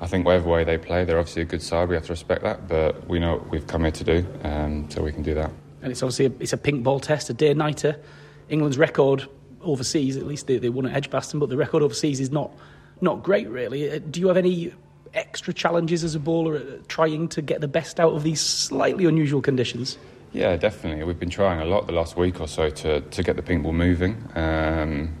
I 0.00 0.06
think 0.06 0.26
whatever 0.26 0.48
way 0.48 0.64
they 0.64 0.78
play, 0.78 1.04
they're 1.04 1.18
obviously 1.18 1.42
a 1.42 1.46
good 1.46 1.62
side. 1.62 1.88
We 1.88 1.94
have 1.94 2.04
to 2.06 2.12
respect 2.12 2.42
that, 2.42 2.68
but 2.68 3.08
we 3.08 3.18
know 3.18 3.36
what 3.36 3.50
we've 3.50 3.66
come 3.66 3.82
here 3.82 3.92
to 3.92 4.04
do, 4.04 4.26
um, 4.42 4.88
so 4.90 5.02
we 5.02 5.12
can 5.12 5.22
do 5.22 5.34
that. 5.34 5.50
And 5.82 5.90
it's 5.90 6.02
obviously 6.02 6.26
a, 6.26 6.32
it's 6.40 6.52
a 6.52 6.58
pink 6.58 6.82
ball 6.82 7.00
test, 7.00 7.30
a 7.30 7.34
day 7.34 7.54
nighter. 7.54 8.00
England's 8.48 8.78
record 8.78 9.28
overseas, 9.62 10.16
at 10.16 10.26
least 10.26 10.46
they, 10.46 10.58
they 10.58 10.68
won 10.68 10.86
at 10.86 10.94
Edgbaston, 10.94 11.40
but 11.40 11.48
the 11.48 11.56
record 11.56 11.82
overseas 11.82 12.20
is 12.20 12.30
not 12.30 12.52
not 13.00 13.22
great 13.22 13.48
really. 13.48 13.90
Uh, 13.90 13.98
do 13.98 14.20
you 14.20 14.28
have 14.28 14.36
any 14.36 14.72
extra 15.14 15.52
challenges 15.52 16.04
as 16.04 16.14
a 16.14 16.20
bowler 16.20 16.78
trying 16.88 17.28
to 17.28 17.42
get 17.42 17.60
the 17.60 17.68
best 17.68 18.00
out 18.00 18.12
of 18.12 18.22
these 18.22 18.40
slightly 18.40 19.06
unusual 19.06 19.40
conditions? 19.40 19.98
Yeah, 20.32 20.56
definitely. 20.56 21.04
We've 21.04 21.18
been 21.18 21.30
trying 21.30 21.60
a 21.60 21.64
lot 21.64 21.86
the 21.86 21.92
last 21.92 22.16
week 22.16 22.40
or 22.40 22.48
so 22.48 22.68
to, 22.68 23.00
to 23.00 23.22
get 23.22 23.36
the 23.36 23.42
pink 23.42 23.62
ball 23.62 23.72
moving. 23.72 24.16
Um, 24.34 25.14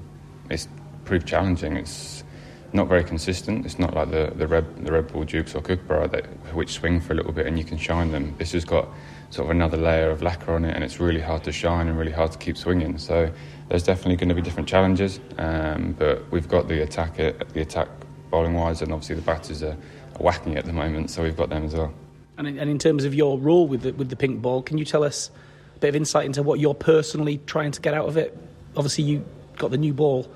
it's 0.50 0.68
proved 1.04 1.26
challenging. 1.26 1.76
It's 1.76 2.24
not 2.72 2.88
very 2.88 3.04
consistent. 3.04 3.64
It's 3.64 3.78
not 3.78 3.94
like 3.94 4.10
the, 4.10 4.32
the 4.34 4.48
red 4.48 4.84
the 4.84 4.90
red 4.90 5.06
ball 5.12 5.22
Dukes 5.22 5.54
or 5.54 5.62
Kookaburra 5.62 6.08
that 6.08 6.26
which 6.54 6.72
swing 6.72 7.00
for 7.00 7.12
a 7.12 7.16
little 7.16 7.32
bit 7.32 7.46
and 7.46 7.56
you 7.56 7.64
can 7.64 7.78
shine 7.78 8.10
them. 8.10 8.34
This 8.38 8.52
has 8.52 8.64
got 8.64 8.88
sort 9.30 9.46
of 9.46 9.50
another 9.52 9.76
layer 9.76 10.10
of 10.10 10.22
lacquer 10.22 10.52
on 10.52 10.64
it, 10.64 10.74
and 10.74 10.84
it's 10.84 11.00
really 11.00 11.20
hard 11.20 11.44
to 11.44 11.52
shine 11.52 11.88
and 11.88 11.98
really 11.98 12.12
hard 12.12 12.32
to 12.32 12.38
keep 12.38 12.56
swinging. 12.56 12.98
So 12.98 13.32
there's 13.68 13.84
definitely 13.84 14.16
going 14.16 14.28
to 14.28 14.34
be 14.34 14.42
different 14.42 14.68
challenges, 14.68 15.20
um, 15.38 15.94
but 15.98 16.30
we've 16.30 16.48
got 16.48 16.68
the 16.68 16.82
attack 16.82 17.16
the 17.16 17.60
attack 17.60 17.88
bowling 18.34 18.54
wise, 18.54 18.82
and 18.82 18.92
obviously 18.92 19.14
the 19.14 19.22
batters 19.22 19.62
are, 19.62 19.76
are 20.16 20.22
whacking 20.22 20.56
at 20.56 20.64
the 20.64 20.72
moment, 20.72 21.08
so 21.08 21.22
we've 21.22 21.36
got 21.36 21.50
them 21.50 21.64
as 21.64 21.72
well. 21.72 21.94
And 22.36 22.48
in, 22.48 22.58
and 22.58 22.68
in 22.68 22.80
terms 22.80 23.04
of 23.04 23.14
your 23.14 23.38
role 23.38 23.68
with 23.68 23.82
the, 23.82 23.92
with 23.92 24.10
the 24.10 24.16
pink 24.16 24.42
ball, 24.42 24.60
can 24.60 24.76
you 24.76 24.84
tell 24.84 25.04
us 25.04 25.30
a 25.76 25.78
bit 25.78 25.90
of 25.90 25.94
insight 25.94 26.26
into 26.26 26.42
what 26.42 26.58
you're 26.58 26.74
personally 26.74 27.40
trying 27.46 27.70
to 27.70 27.80
get 27.80 27.94
out 27.94 28.08
of 28.08 28.16
it? 28.16 28.36
Obviously, 28.76 29.04
you 29.04 29.24
got 29.56 29.70
the 29.70 29.78
new 29.78 29.94
ball 29.94 30.28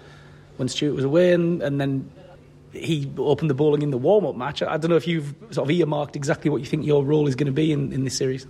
when 0.58 0.68
Stuart 0.68 0.94
was 0.94 1.04
away, 1.04 1.32
and, 1.32 1.60
and 1.60 1.80
then 1.80 2.08
he 2.72 3.10
opened 3.18 3.50
the 3.50 3.54
bowling 3.54 3.82
in 3.82 3.90
the 3.90 3.98
warm 3.98 4.24
up 4.26 4.36
match. 4.36 4.62
I 4.62 4.76
don't 4.76 4.90
know 4.90 4.96
if 4.96 5.08
you've 5.08 5.34
sort 5.50 5.68
of 5.68 5.70
earmarked 5.72 6.14
exactly 6.14 6.52
what 6.52 6.60
you 6.60 6.66
think 6.66 6.86
your 6.86 7.02
role 7.02 7.26
is 7.26 7.34
going 7.34 7.46
to 7.46 7.52
be 7.52 7.72
in, 7.72 7.92
in 7.92 8.04
this 8.04 8.16
series. 8.16 8.46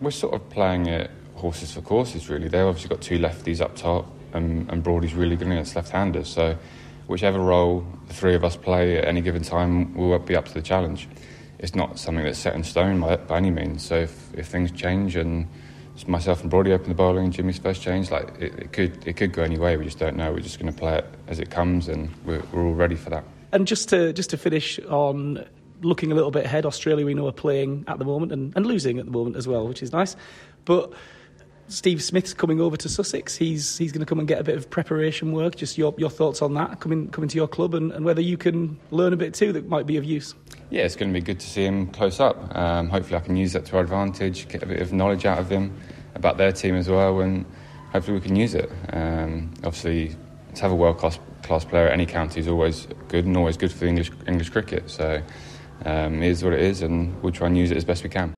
We're 0.00 0.12
sort 0.12 0.32
of 0.32 0.48
playing 0.48 0.86
it 0.86 1.10
horses 1.34 1.74
for 1.74 1.82
courses, 1.82 2.30
really. 2.30 2.48
They've 2.48 2.64
obviously 2.64 2.88
got 2.88 3.02
two 3.02 3.18
lefties 3.18 3.60
up 3.60 3.76
top, 3.76 4.10
and, 4.32 4.66
and 4.70 4.82
Broady's 4.82 5.12
really 5.12 5.36
good 5.36 5.48
against 5.48 5.76
left 5.76 5.92
handers. 5.92 6.28
So, 6.28 6.56
whichever 7.08 7.40
role 7.40 7.84
the 8.06 8.14
three 8.14 8.34
of 8.34 8.44
us 8.44 8.56
play 8.56 8.98
at 8.98 9.04
any 9.04 9.20
given 9.20 9.42
time, 9.42 9.92
we'll 9.94 10.18
be 10.20 10.36
up 10.36 10.46
to 10.46 10.54
the 10.54 10.62
challenge. 10.62 11.08
It's 11.58 11.74
not 11.74 11.98
something 11.98 12.24
that's 12.24 12.38
set 12.38 12.54
in 12.54 12.62
stone 12.62 13.00
by, 13.00 13.16
by 13.16 13.38
any 13.38 13.50
means. 13.50 13.84
So, 13.84 13.96
if, 13.96 14.34
if 14.34 14.46
things 14.46 14.70
change 14.70 15.16
and 15.16 15.48
myself 16.06 16.42
and 16.42 16.50
Brody 16.50 16.72
open 16.72 16.88
the 16.88 16.94
bowling 16.94 17.24
and 17.24 17.32
Jimmy's 17.32 17.58
first 17.58 17.82
change, 17.82 18.10
like 18.12 18.28
it, 18.38 18.54
it, 18.58 18.72
could 18.72 19.06
it 19.06 19.16
could 19.16 19.32
go 19.32 19.42
any 19.42 19.58
way. 19.58 19.76
We 19.76 19.84
just 19.84 19.98
don't 19.98 20.16
know. 20.16 20.30
We're 20.32 20.40
just 20.40 20.60
going 20.60 20.72
to 20.72 20.78
play 20.78 20.98
it 20.98 21.06
as 21.26 21.40
it 21.40 21.50
comes, 21.50 21.88
and 21.88 22.10
we're, 22.24 22.42
we're 22.52 22.64
all 22.64 22.74
ready 22.74 22.94
for 22.94 23.10
that. 23.10 23.24
And 23.50 23.66
just 23.66 23.88
to 23.88 24.12
just 24.12 24.30
to 24.30 24.36
finish 24.36 24.78
on 24.88 25.44
looking 25.80 26.12
a 26.12 26.14
little 26.14 26.30
bit 26.30 26.44
ahead, 26.44 26.66
Australia 26.66 27.04
we 27.04 27.14
know 27.14 27.26
are 27.26 27.32
playing 27.32 27.84
at 27.88 27.98
the 27.98 28.04
moment 28.04 28.32
and, 28.32 28.52
and 28.56 28.66
losing 28.66 28.98
at 28.98 29.06
the 29.06 29.10
moment 29.10 29.36
as 29.36 29.48
well, 29.48 29.66
which 29.66 29.82
is 29.82 29.92
nice. 29.92 30.16
But 30.64 30.92
Steve 31.68 32.02
Smith's 32.02 32.32
coming 32.32 32.60
over 32.60 32.76
to 32.78 32.88
Sussex. 32.88 33.36
He's 33.36 33.76
he's 33.76 33.92
going 33.92 34.00
to 34.00 34.06
come 34.06 34.18
and 34.18 34.26
get 34.26 34.40
a 34.40 34.44
bit 34.44 34.56
of 34.56 34.70
preparation 34.70 35.32
work. 35.32 35.54
Just 35.54 35.76
your 35.76 35.94
your 35.98 36.10
thoughts 36.10 36.40
on 36.40 36.54
that 36.54 36.80
coming 36.80 37.08
coming 37.08 37.28
to 37.28 37.36
your 37.36 37.46
club 37.46 37.74
and, 37.74 37.92
and 37.92 38.04
whether 38.04 38.22
you 38.22 38.38
can 38.38 38.78
learn 38.90 39.12
a 39.12 39.16
bit 39.16 39.34
too 39.34 39.52
that 39.52 39.68
might 39.68 39.86
be 39.86 39.98
of 39.98 40.04
use. 40.04 40.34
Yeah, 40.70 40.82
it's 40.82 40.96
going 40.96 41.12
to 41.12 41.18
be 41.18 41.24
good 41.24 41.40
to 41.40 41.46
see 41.46 41.64
him 41.64 41.88
close 41.88 42.20
up. 42.20 42.56
Um, 42.56 42.88
hopefully, 42.88 43.16
I 43.16 43.20
can 43.20 43.36
use 43.36 43.52
that 43.52 43.66
to 43.66 43.76
our 43.76 43.82
advantage, 43.82 44.48
get 44.48 44.62
a 44.62 44.66
bit 44.66 44.80
of 44.80 44.92
knowledge 44.92 45.26
out 45.26 45.38
of 45.38 45.50
him 45.50 45.78
about 46.14 46.38
their 46.38 46.52
team 46.52 46.74
as 46.74 46.88
well, 46.88 47.20
and 47.20 47.44
hopefully 47.92 48.18
we 48.18 48.24
can 48.24 48.34
use 48.34 48.54
it. 48.54 48.70
Um, 48.92 49.52
obviously, 49.64 50.16
to 50.54 50.62
have 50.62 50.72
a 50.72 50.76
world 50.76 50.98
class 50.98 51.18
class 51.42 51.64
player 51.64 51.86
at 51.86 51.92
any 51.92 52.06
county 52.06 52.40
is 52.40 52.48
always 52.48 52.88
good 53.08 53.24
and 53.24 53.36
always 53.36 53.56
good 53.56 53.72
for 53.72 53.80
the 53.80 53.88
English 53.88 54.10
English 54.26 54.50
cricket. 54.50 54.90
So 54.90 55.22
um, 55.84 56.22
it 56.22 56.30
is 56.30 56.42
what 56.42 56.54
it 56.54 56.60
is, 56.60 56.80
and 56.80 57.22
we'll 57.22 57.32
try 57.32 57.46
and 57.46 57.56
use 57.56 57.70
it 57.70 57.76
as 57.76 57.84
best 57.84 58.02
we 58.02 58.10
can. 58.10 58.37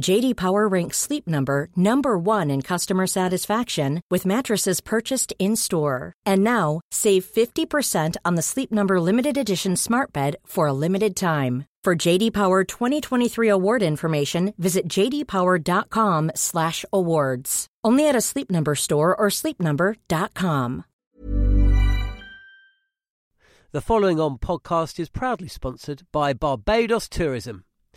JD 0.00 0.36
Power 0.36 0.66
ranks 0.66 0.96
Sleep 0.96 1.28
Number 1.28 1.68
number 1.76 2.16
1 2.18 2.50
in 2.50 2.62
customer 2.62 3.06
satisfaction 3.06 4.00
with 4.10 4.24
mattresses 4.24 4.80
purchased 4.80 5.34
in-store. 5.38 6.14
And 6.24 6.42
now, 6.42 6.80
save 6.90 7.26
50% 7.26 8.16
on 8.24 8.34
the 8.34 8.42
Sleep 8.42 8.72
Number 8.72 8.98
limited 9.00 9.36
edition 9.36 9.76
Smart 9.76 10.12
Bed 10.12 10.36
for 10.46 10.66
a 10.66 10.72
limited 10.72 11.14
time. 11.14 11.66
For 11.84 11.94
JD 11.94 12.32
Power 12.32 12.64
2023 12.64 13.48
award 13.48 13.82
information, 13.82 14.54
visit 14.56 14.88
jdpower.com/awards. 14.88 17.66
Only 17.84 18.08
at 18.08 18.16
a 18.16 18.20
Sleep 18.20 18.48
Number 18.50 18.74
store 18.76 19.16
or 19.16 19.28
sleepnumber.com. 19.28 20.84
The 23.72 23.80
following 23.80 24.20
on 24.20 24.38
podcast 24.38 25.00
is 25.00 25.08
proudly 25.08 25.48
sponsored 25.48 26.02
by 26.12 26.34
Barbados 26.34 27.08
Tourism. 27.08 27.64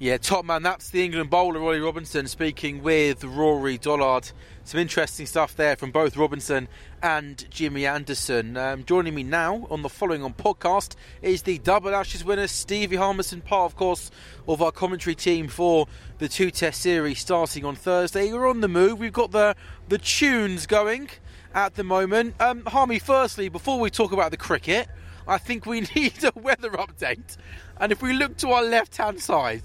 Yeah, 0.00 0.16
top 0.16 0.44
man, 0.44 0.64
that's 0.64 0.90
the 0.90 1.04
England 1.04 1.30
bowler, 1.30 1.62
Ollie 1.62 1.78
Robinson, 1.78 2.26
speaking 2.26 2.82
with 2.82 3.22
Rory 3.22 3.78
Dollard. 3.78 4.28
Some 4.64 4.80
interesting 4.80 5.24
stuff 5.24 5.54
there 5.54 5.76
from 5.76 5.92
both 5.92 6.16
Robinson 6.16 6.66
and 7.00 7.48
Jimmy 7.48 7.86
Anderson. 7.86 8.56
Um, 8.56 8.82
joining 8.82 9.14
me 9.14 9.22
now 9.22 9.68
on 9.70 9.82
the 9.82 9.88
following 9.88 10.24
on 10.24 10.34
podcast 10.34 10.96
is 11.22 11.42
the 11.42 11.58
double 11.58 11.94
Ashes 11.94 12.24
winner, 12.24 12.48
Stevie 12.48 12.96
Harmison, 12.96 13.40
part, 13.40 13.70
of 13.70 13.76
course, 13.76 14.10
of 14.48 14.60
our 14.60 14.72
commentary 14.72 15.14
team 15.14 15.46
for 15.46 15.86
the 16.18 16.28
two 16.28 16.50
test 16.50 16.80
series 16.80 17.20
starting 17.20 17.64
on 17.64 17.76
Thursday. 17.76 18.32
We're 18.32 18.48
on 18.48 18.62
the 18.62 18.68
move, 18.68 18.98
we've 18.98 19.12
got 19.12 19.30
the, 19.30 19.54
the 19.88 19.98
tunes 19.98 20.66
going 20.66 21.08
at 21.54 21.76
the 21.76 21.84
moment. 21.84 22.34
Um, 22.40 22.64
Harmy, 22.66 22.98
firstly, 22.98 23.48
before 23.48 23.78
we 23.78 23.90
talk 23.90 24.10
about 24.10 24.32
the 24.32 24.38
cricket, 24.38 24.88
I 25.28 25.38
think 25.38 25.66
we 25.66 25.80
need 25.94 26.24
a 26.24 26.32
weather 26.34 26.70
update. 26.70 27.36
And 27.78 27.92
if 27.92 28.02
we 28.02 28.12
look 28.12 28.36
to 28.38 28.50
our 28.50 28.62
left 28.62 28.96
hand 28.96 29.20
side, 29.20 29.62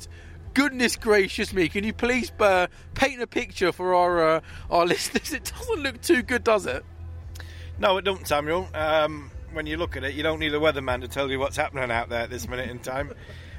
goodness 0.53 0.95
gracious 0.95 1.53
me, 1.53 1.69
can 1.69 1.83
you 1.83 1.93
please 1.93 2.31
uh, 2.39 2.67
paint 2.95 3.21
a 3.21 3.27
picture 3.27 3.71
for 3.71 3.93
our 3.93 4.35
uh, 4.35 4.41
our 4.69 4.85
listeners? 4.87 5.33
It 5.33 5.51
doesn't 5.55 5.83
look 5.83 6.01
too 6.01 6.23
good, 6.23 6.43
does 6.43 6.65
it? 6.65 6.83
No, 7.77 7.97
it 7.97 8.03
don't, 8.03 8.27
Samuel. 8.27 8.67
Um, 8.73 9.31
when 9.53 9.65
you 9.65 9.77
look 9.77 9.95
at 9.95 10.03
it, 10.03 10.13
you 10.13 10.23
don't 10.23 10.39
need 10.39 10.53
a 10.53 10.59
weatherman 10.59 11.01
to 11.01 11.07
tell 11.07 11.29
you 11.29 11.39
what's 11.39 11.55
happening 11.55 11.89
out 11.91 12.09
there 12.09 12.21
at 12.21 12.29
this 12.29 12.47
minute 12.47 12.69
in 12.69 12.79
time, 12.79 13.13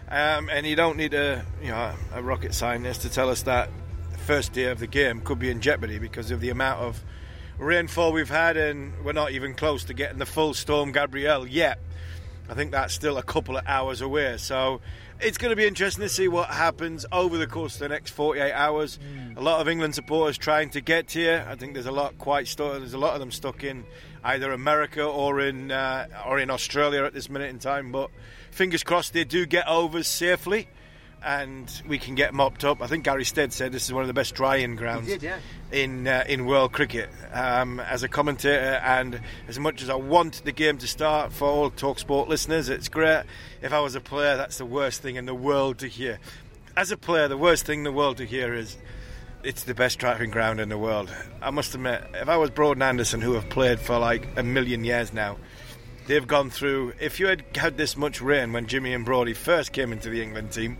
um, 0.08 0.48
and 0.50 0.66
you 0.66 0.76
don't 0.76 0.96
need 0.96 1.14
a 1.14 1.44
you 1.62 1.68
know 1.68 1.94
a 2.14 2.22
rocket 2.22 2.54
scientist 2.54 3.02
to 3.02 3.10
tell 3.10 3.30
us 3.30 3.42
that 3.42 3.70
the 4.12 4.18
first 4.18 4.52
day 4.52 4.64
of 4.64 4.78
the 4.78 4.86
game 4.86 5.20
could 5.20 5.38
be 5.38 5.50
in 5.50 5.60
jeopardy 5.60 5.98
because 5.98 6.30
of 6.30 6.40
the 6.40 6.50
amount 6.50 6.80
of 6.80 7.02
rainfall 7.58 8.12
we've 8.12 8.28
had, 8.28 8.56
and 8.56 8.92
we're 9.04 9.12
not 9.12 9.32
even 9.32 9.54
close 9.54 9.84
to 9.84 9.94
getting 9.94 10.18
the 10.18 10.26
full 10.26 10.54
storm 10.54 10.92
Gabrielle 10.92 11.46
yet. 11.46 11.78
I 12.50 12.54
think 12.54 12.72
that's 12.72 12.92
still 12.92 13.16
a 13.16 13.22
couple 13.22 13.56
of 13.56 13.64
hours 13.64 14.00
away. 14.00 14.36
So 14.36 14.80
it's 15.20 15.38
going 15.38 15.50
to 15.50 15.56
be 15.56 15.66
interesting 15.66 16.02
to 16.02 16.08
see 16.08 16.26
what 16.26 16.48
happens 16.48 17.06
over 17.12 17.38
the 17.38 17.46
course 17.46 17.74
of 17.74 17.80
the 17.80 17.88
next 17.88 18.10
48 18.10 18.52
hours. 18.52 18.98
Mm. 18.98 19.36
A 19.36 19.40
lot 19.40 19.60
of 19.60 19.68
England 19.68 19.94
supporters 19.94 20.36
trying 20.36 20.70
to 20.70 20.80
get 20.80 21.12
here. 21.12 21.46
I 21.48 21.54
think 21.54 21.74
there's 21.74 21.86
a 21.86 21.92
lot 21.92 22.18
quite 22.18 22.48
stuck. 22.48 22.72
There's 22.72 22.92
a 22.92 22.98
lot 22.98 23.14
of 23.14 23.20
them 23.20 23.30
stuck 23.30 23.62
in 23.62 23.84
either 24.24 24.50
America 24.50 25.04
or 25.04 25.40
in 25.40 25.70
uh, 25.70 26.08
or 26.26 26.40
in 26.40 26.50
Australia 26.50 27.04
at 27.04 27.14
this 27.14 27.30
minute 27.30 27.50
in 27.50 27.60
time. 27.60 27.92
But 27.92 28.10
fingers 28.50 28.82
crossed 28.82 29.12
they 29.12 29.22
do 29.22 29.46
get 29.46 29.68
over 29.68 30.02
safely 30.02 30.66
and 31.22 31.82
we 31.86 31.98
can 31.98 32.14
get 32.14 32.32
mopped 32.32 32.64
up. 32.64 32.82
I 32.82 32.86
think 32.86 33.04
Gary 33.04 33.24
Stead 33.24 33.52
said 33.52 33.72
this 33.72 33.84
is 33.86 33.92
one 33.92 34.02
of 34.02 34.08
the 34.08 34.14
best 34.14 34.34
drying 34.34 34.76
grounds 34.76 35.08
did, 35.08 35.22
yeah. 35.22 35.38
in 35.70 36.06
uh, 36.06 36.24
in 36.26 36.46
world 36.46 36.72
cricket. 36.72 37.08
Um, 37.32 37.80
as 37.80 38.02
a 38.02 38.08
commentator, 38.08 38.80
and 38.84 39.20
as 39.48 39.58
much 39.58 39.82
as 39.82 39.90
I 39.90 39.96
want 39.96 40.44
the 40.44 40.52
game 40.52 40.78
to 40.78 40.86
start 40.86 41.32
for 41.32 41.48
all 41.48 41.70
Talksport 41.70 42.28
listeners, 42.28 42.68
it's 42.68 42.88
great. 42.88 43.24
If 43.62 43.72
I 43.72 43.80
was 43.80 43.94
a 43.94 44.00
player, 44.00 44.36
that's 44.36 44.58
the 44.58 44.66
worst 44.66 45.02
thing 45.02 45.16
in 45.16 45.26
the 45.26 45.34
world 45.34 45.78
to 45.78 45.88
hear. 45.88 46.18
As 46.76 46.90
a 46.90 46.96
player, 46.96 47.28
the 47.28 47.36
worst 47.36 47.66
thing 47.66 47.80
in 47.80 47.84
the 47.84 47.92
world 47.92 48.16
to 48.18 48.24
hear 48.24 48.54
is 48.54 48.76
it's 49.42 49.64
the 49.64 49.74
best 49.74 49.98
driving 49.98 50.30
ground 50.30 50.60
in 50.60 50.68
the 50.68 50.78
world. 50.78 51.12
I 51.42 51.50
must 51.50 51.74
admit, 51.74 52.02
if 52.14 52.28
I 52.28 52.36
was 52.36 52.50
Broad 52.50 52.76
and 52.76 52.82
Anderson, 52.82 53.20
who 53.20 53.34
have 53.34 53.48
played 53.48 53.80
for 53.80 53.98
like 53.98 54.28
a 54.36 54.42
million 54.42 54.84
years 54.84 55.12
now, 55.12 55.36
they've 56.06 56.26
gone 56.26 56.50
through. 56.50 56.94
If 57.00 57.20
you 57.20 57.26
had 57.26 57.44
had 57.54 57.76
this 57.76 57.96
much 57.96 58.20
rain 58.20 58.52
when 58.52 58.66
Jimmy 58.66 58.94
and 58.94 59.04
Brody 59.04 59.34
first 59.34 59.72
came 59.72 59.92
into 59.92 60.08
the 60.10 60.22
England 60.22 60.52
team 60.52 60.78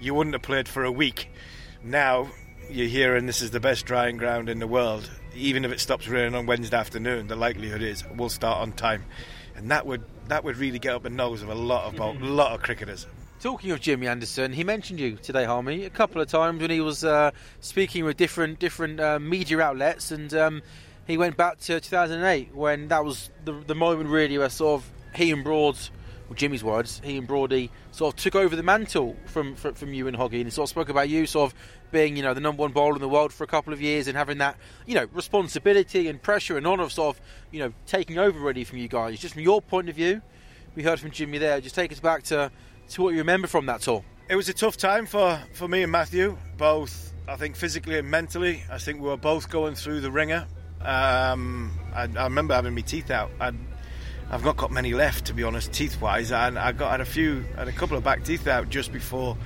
you 0.00 0.14
wouldn't 0.14 0.34
have 0.34 0.42
played 0.42 0.68
for 0.68 0.84
a 0.84 0.92
week. 0.92 1.30
Now 1.84 2.30
you're 2.70 2.88
here 2.88 3.16
and 3.16 3.28
this 3.28 3.42
is 3.42 3.50
the 3.50 3.60
best 3.60 3.84
drying 3.84 4.16
ground 4.16 4.48
in 4.48 4.58
the 4.58 4.66
world. 4.66 5.10
Even 5.34 5.64
if 5.64 5.72
it 5.72 5.80
stops 5.80 6.08
raining 6.08 6.34
on 6.34 6.46
Wednesday 6.46 6.76
afternoon, 6.76 7.28
the 7.28 7.36
likelihood 7.36 7.82
is 7.82 8.04
we'll 8.16 8.28
start 8.28 8.58
on 8.58 8.72
time, 8.72 9.04
and 9.54 9.70
that 9.70 9.86
would 9.86 10.02
that 10.28 10.42
would 10.42 10.56
really 10.56 10.78
get 10.78 10.94
up 10.94 11.02
the 11.02 11.10
nose 11.10 11.42
of 11.42 11.48
a 11.48 11.54
lot 11.54 11.84
of 11.84 11.94
mm-hmm. 11.94 12.24
a 12.24 12.26
lot 12.26 12.52
of 12.52 12.62
cricketers. 12.62 13.06
Talking 13.40 13.70
of 13.70 13.80
Jimmy 13.80 14.06
Anderson, 14.06 14.52
he 14.52 14.64
mentioned 14.64 15.00
you 15.00 15.16
today, 15.16 15.44
Harmy, 15.44 15.84
a 15.84 15.90
couple 15.90 16.20
of 16.20 16.28
times 16.28 16.60
when 16.60 16.70
he 16.70 16.80
was 16.80 17.04
uh, 17.04 17.30
speaking 17.60 18.04
with 18.04 18.16
different 18.16 18.58
different 18.58 19.00
uh, 19.00 19.18
media 19.18 19.60
outlets, 19.60 20.10
and 20.10 20.34
um, 20.34 20.62
he 21.06 21.16
went 21.16 21.36
back 21.36 21.58
to 21.60 21.80
2008 21.80 22.54
when 22.54 22.88
that 22.88 23.04
was 23.04 23.30
the, 23.44 23.52
the 23.52 23.74
moment 23.74 24.10
really 24.10 24.36
where 24.36 24.50
sort 24.50 24.82
of 24.82 24.90
he 25.14 25.30
and 25.30 25.44
Broads 25.44 25.90
well, 26.30 26.36
Jimmy's 26.36 26.62
words, 26.62 27.00
he 27.02 27.16
and 27.16 27.26
Brody 27.26 27.72
sort 27.90 28.14
of 28.14 28.20
took 28.20 28.36
over 28.36 28.54
the 28.54 28.62
mantle 28.62 29.16
from, 29.26 29.56
from, 29.56 29.74
from 29.74 29.92
you 29.92 30.06
and 30.06 30.16
Hoggy, 30.16 30.40
and 30.40 30.52
sort 30.52 30.66
of 30.66 30.70
spoke 30.70 30.88
about 30.88 31.08
you 31.08 31.26
sort 31.26 31.50
of 31.50 31.58
being, 31.90 32.16
you 32.16 32.22
know, 32.22 32.34
the 32.34 32.40
number 32.40 32.60
one 32.60 32.70
bowler 32.70 32.94
in 32.94 33.00
the 33.00 33.08
world 33.08 33.32
for 33.32 33.42
a 33.42 33.48
couple 33.48 33.72
of 33.72 33.82
years 33.82 34.06
and 34.06 34.16
having 34.16 34.38
that, 34.38 34.56
you 34.86 34.94
know, 34.94 35.08
responsibility 35.12 36.06
and 36.06 36.22
pressure 36.22 36.56
and 36.56 36.68
honour 36.68 36.84
of 36.84 36.92
sort 36.92 37.16
of, 37.16 37.22
you 37.50 37.58
know, 37.58 37.72
taking 37.84 38.16
over 38.16 38.38
really 38.38 38.62
from 38.62 38.78
you 38.78 38.86
guys. 38.86 39.18
Just 39.18 39.34
from 39.34 39.42
your 39.42 39.60
point 39.60 39.88
of 39.88 39.96
view, 39.96 40.22
we 40.76 40.84
heard 40.84 41.00
from 41.00 41.10
Jimmy 41.10 41.38
there. 41.38 41.60
Just 41.60 41.74
take 41.74 41.90
us 41.90 41.98
back 41.98 42.22
to, 42.22 42.52
to 42.90 43.02
what 43.02 43.10
you 43.10 43.18
remember 43.18 43.48
from 43.48 43.66
that 43.66 43.80
tour. 43.80 44.04
It 44.28 44.36
was 44.36 44.48
a 44.48 44.54
tough 44.54 44.76
time 44.76 45.06
for, 45.06 45.36
for 45.54 45.66
me 45.66 45.82
and 45.82 45.90
Matthew, 45.90 46.38
both, 46.56 47.12
I 47.26 47.34
think, 47.34 47.56
physically 47.56 47.98
and 47.98 48.08
mentally. 48.08 48.62
I 48.70 48.78
think 48.78 49.00
we 49.00 49.08
were 49.08 49.16
both 49.16 49.50
going 49.50 49.74
through 49.74 50.00
the 50.00 50.12
ringer. 50.12 50.46
Um, 50.80 51.72
I, 51.92 52.08
I, 52.16 52.24
remember 52.24 52.54
having 52.54 52.72
my 52.72 52.82
teeth 52.82 53.10
out. 53.10 53.32
I'd 53.40 53.56
I've 54.32 54.44
not 54.44 54.56
got 54.56 54.70
many 54.70 54.94
left 54.94 55.26
to 55.26 55.34
be 55.34 55.42
honest, 55.42 55.72
teeth 55.72 56.00
wise, 56.00 56.30
and 56.30 56.56
I 56.56 56.70
got 56.70 56.92
had 56.92 57.00
a 57.00 57.04
few, 57.04 57.44
had 57.56 57.66
a 57.66 57.72
couple 57.72 57.96
of 57.96 58.04
back 58.04 58.22
teeth 58.24 58.46
out 58.46 58.68
just 58.68 58.92
before 58.92 59.36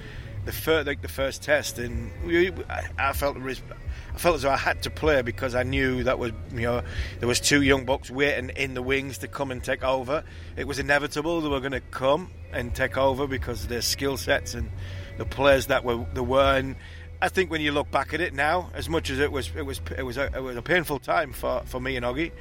the 0.45 0.53
first, 0.53 0.87
like 0.87 1.01
the 1.01 1.09
first 1.09 1.43
test, 1.43 1.79
and 1.79 2.13
we, 2.27 2.53
I 2.99 3.15
felt 3.15 3.39
I 3.39 4.19
felt 4.19 4.37
as 4.37 4.43
though 4.43 4.51
I 4.51 4.59
had 4.59 4.83
to 4.83 4.91
play 4.91 5.23
because 5.23 5.55
I 5.55 5.63
knew 5.63 6.05
that 6.05 6.19
was 6.19 6.33
you 6.53 6.63
know 6.63 6.83
there 7.19 7.27
was 7.27 7.41
two 7.41 7.63
young 7.63 7.87
bucks 7.87 8.11
waiting 8.11 8.51
in 8.51 8.75
the 8.75 8.83
wings 8.83 9.19
to 9.19 9.29
come 9.29 9.51
and 9.51 9.65
take 9.65 9.83
over. 9.83 10.23
It 10.57 10.67
was 10.67 10.79
inevitable 10.79 11.41
they 11.41 11.49
were 11.49 11.61
going 11.61 11.73
to 11.73 11.81
come 11.81 12.31
and 12.53 12.75
take 12.75 12.99
over 12.99 13.27
because 13.27 13.63
of 13.63 13.71
their 13.71 13.81
skill 13.81 14.19
sets 14.19 14.53
and 14.53 14.71
the 15.17 15.25
players 15.25 15.69
that 15.69 15.83
were 15.83 16.05
there 16.13 16.23
were. 16.23 16.59
And 16.59 16.77
I 17.23 17.31
think 17.31 17.51
when 17.51 17.63
you 17.63 17.73
look 17.73 17.91
back 17.91 18.13
at 18.13 18.21
it 18.21 18.35
now, 18.35 18.71
as 18.75 18.91
much 18.91 19.09
as 19.09 19.19
it 19.19 19.33
was 19.33 19.51
it 19.57 19.65
was 19.65 19.81
it 19.97 20.03
was 20.03 20.19
a, 20.19 20.27
it 20.27 20.43
was 20.43 20.59
a 20.59 20.63
painful 20.63 20.99
time 20.99 21.33
for 21.33 21.63
for 21.65 21.81
me 21.81 21.97
and 21.97 22.05
Hoggy, 22.05 22.33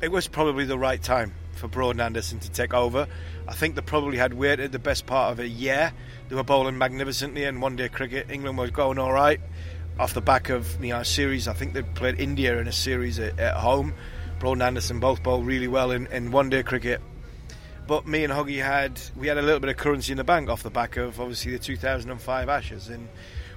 it 0.00 0.12
was 0.12 0.28
probably 0.28 0.64
the 0.64 0.78
right 0.78 1.02
time 1.02 1.34
for 1.62 1.68
Broad 1.68 1.92
and 1.92 2.00
Anderson 2.00 2.40
to 2.40 2.50
take 2.50 2.74
over. 2.74 3.06
I 3.46 3.54
think 3.54 3.76
they 3.76 3.82
probably 3.82 4.18
had 4.18 4.34
waited 4.34 4.72
the 4.72 4.80
best 4.80 5.06
part 5.06 5.30
of 5.30 5.38
a 5.38 5.46
year. 5.46 5.92
They 6.28 6.34
were 6.34 6.42
bowling 6.42 6.76
magnificently 6.76 7.44
in 7.44 7.60
one 7.60 7.76
day 7.76 7.88
cricket. 7.88 8.30
England 8.32 8.58
was 8.58 8.72
going 8.72 8.98
all 8.98 9.12
right 9.12 9.40
off 9.96 10.12
the 10.12 10.20
back 10.20 10.48
of 10.48 10.82
you 10.84 10.92
uh, 10.92 10.98
know, 10.98 11.02
series. 11.04 11.46
I 11.46 11.52
think 11.52 11.72
they 11.72 11.82
played 11.82 12.18
India 12.18 12.58
in 12.58 12.66
a 12.66 12.72
series 12.72 13.20
at, 13.20 13.38
at 13.38 13.54
home. 13.54 13.94
Broad 14.40 14.54
and 14.54 14.62
Anderson 14.64 14.98
both 14.98 15.22
bowled 15.22 15.46
really 15.46 15.68
well 15.68 15.92
in, 15.92 16.08
in 16.08 16.32
one 16.32 16.50
day 16.50 16.64
cricket. 16.64 17.00
But 17.86 18.08
me 18.08 18.24
and 18.24 18.32
Hoggy 18.32 18.60
had 18.60 19.00
we 19.16 19.28
had 19.28 19.38
a 19.38 19.42
little 19.42 19.60
bit 19.60 19.70
of 19.70 19.76
currency 19.76 20.10
in 20.10 20.18
the 20.18 20.24
bank 20.24 20.50
off 20.50 20.64
the 20.64 20.70
back 20.70 20.96
of 20.96 21.20
obviously 21.20 21.52
the 21.52 21.60
2005 21.60 22.48
Ashes. 22.48 22.88
And 22.88 23.08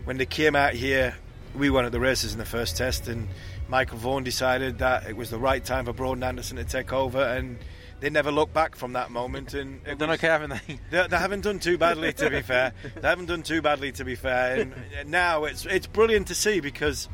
when 0.03 0.17
they 0.17 0.27
came 0.27 0.55
out 0.55 0.73
here, 0.73 1.15
we 1.55 1.71
won 1.71 1.85
at 1.85 1.91
the 1.91 1.99
races 1.99 2.33
in 2.33 2.37
the 2.37 2.45
first 2.45 2.77
test, 2.77 3.07
and 3.07 3.27
Michael 3.67 3.97
Vaughan 3.97 4.23
decided 4.23 4.77
that 4.79 5.09
it 5.09 5.17
was 5.17 5.31
the 5.31 5.39
right 5.39 5.63
time 5.63 5.85
for 5.85 5.93
Broad 5.93 6.13
and 6.13 6.23
Anderson 6.23 6.57
to 6.57 6.63
take 6.63 6.93
over 6.93 7.23
and 7.23 7.57
they 8.05 8.11
never 8.11 8.31
look 8.31 8.53
back 8.53 8.75
from 8.75 8.93
that 8.93 9.09
moment. 9.09 9.55
And 9.55 9.81
they're 9.83 9.95
was, 9.95 10.19
okay, 10.19 10.27
haven't 10.27 10.51
they? 10.51 10.79
they? 10.91 11.07
they? 11.07 11.17
haven't 11.17 11.41
done 11.41 11.57
too 11.57 11.79
badly, 11.79 12.13
to 12.13 12.29
be 12.29 12.43
fair. 12.43 12.71
They 13.01 13.07
haven't 13.07 13.25
done 13.25 13.41
too 13.41 13.63
badly, 13.63 13.91
to 13.93 14.05
be 14.05 14.13
fair. 14.13 14.61
And 14.61 15.09
now 15.09 15.45
it's 15.45 15.65
it's 15.65 15.87
brilliant 15.87 16.27
to 16.27 16.35
see 16.35 16.59
because 16.59 17.09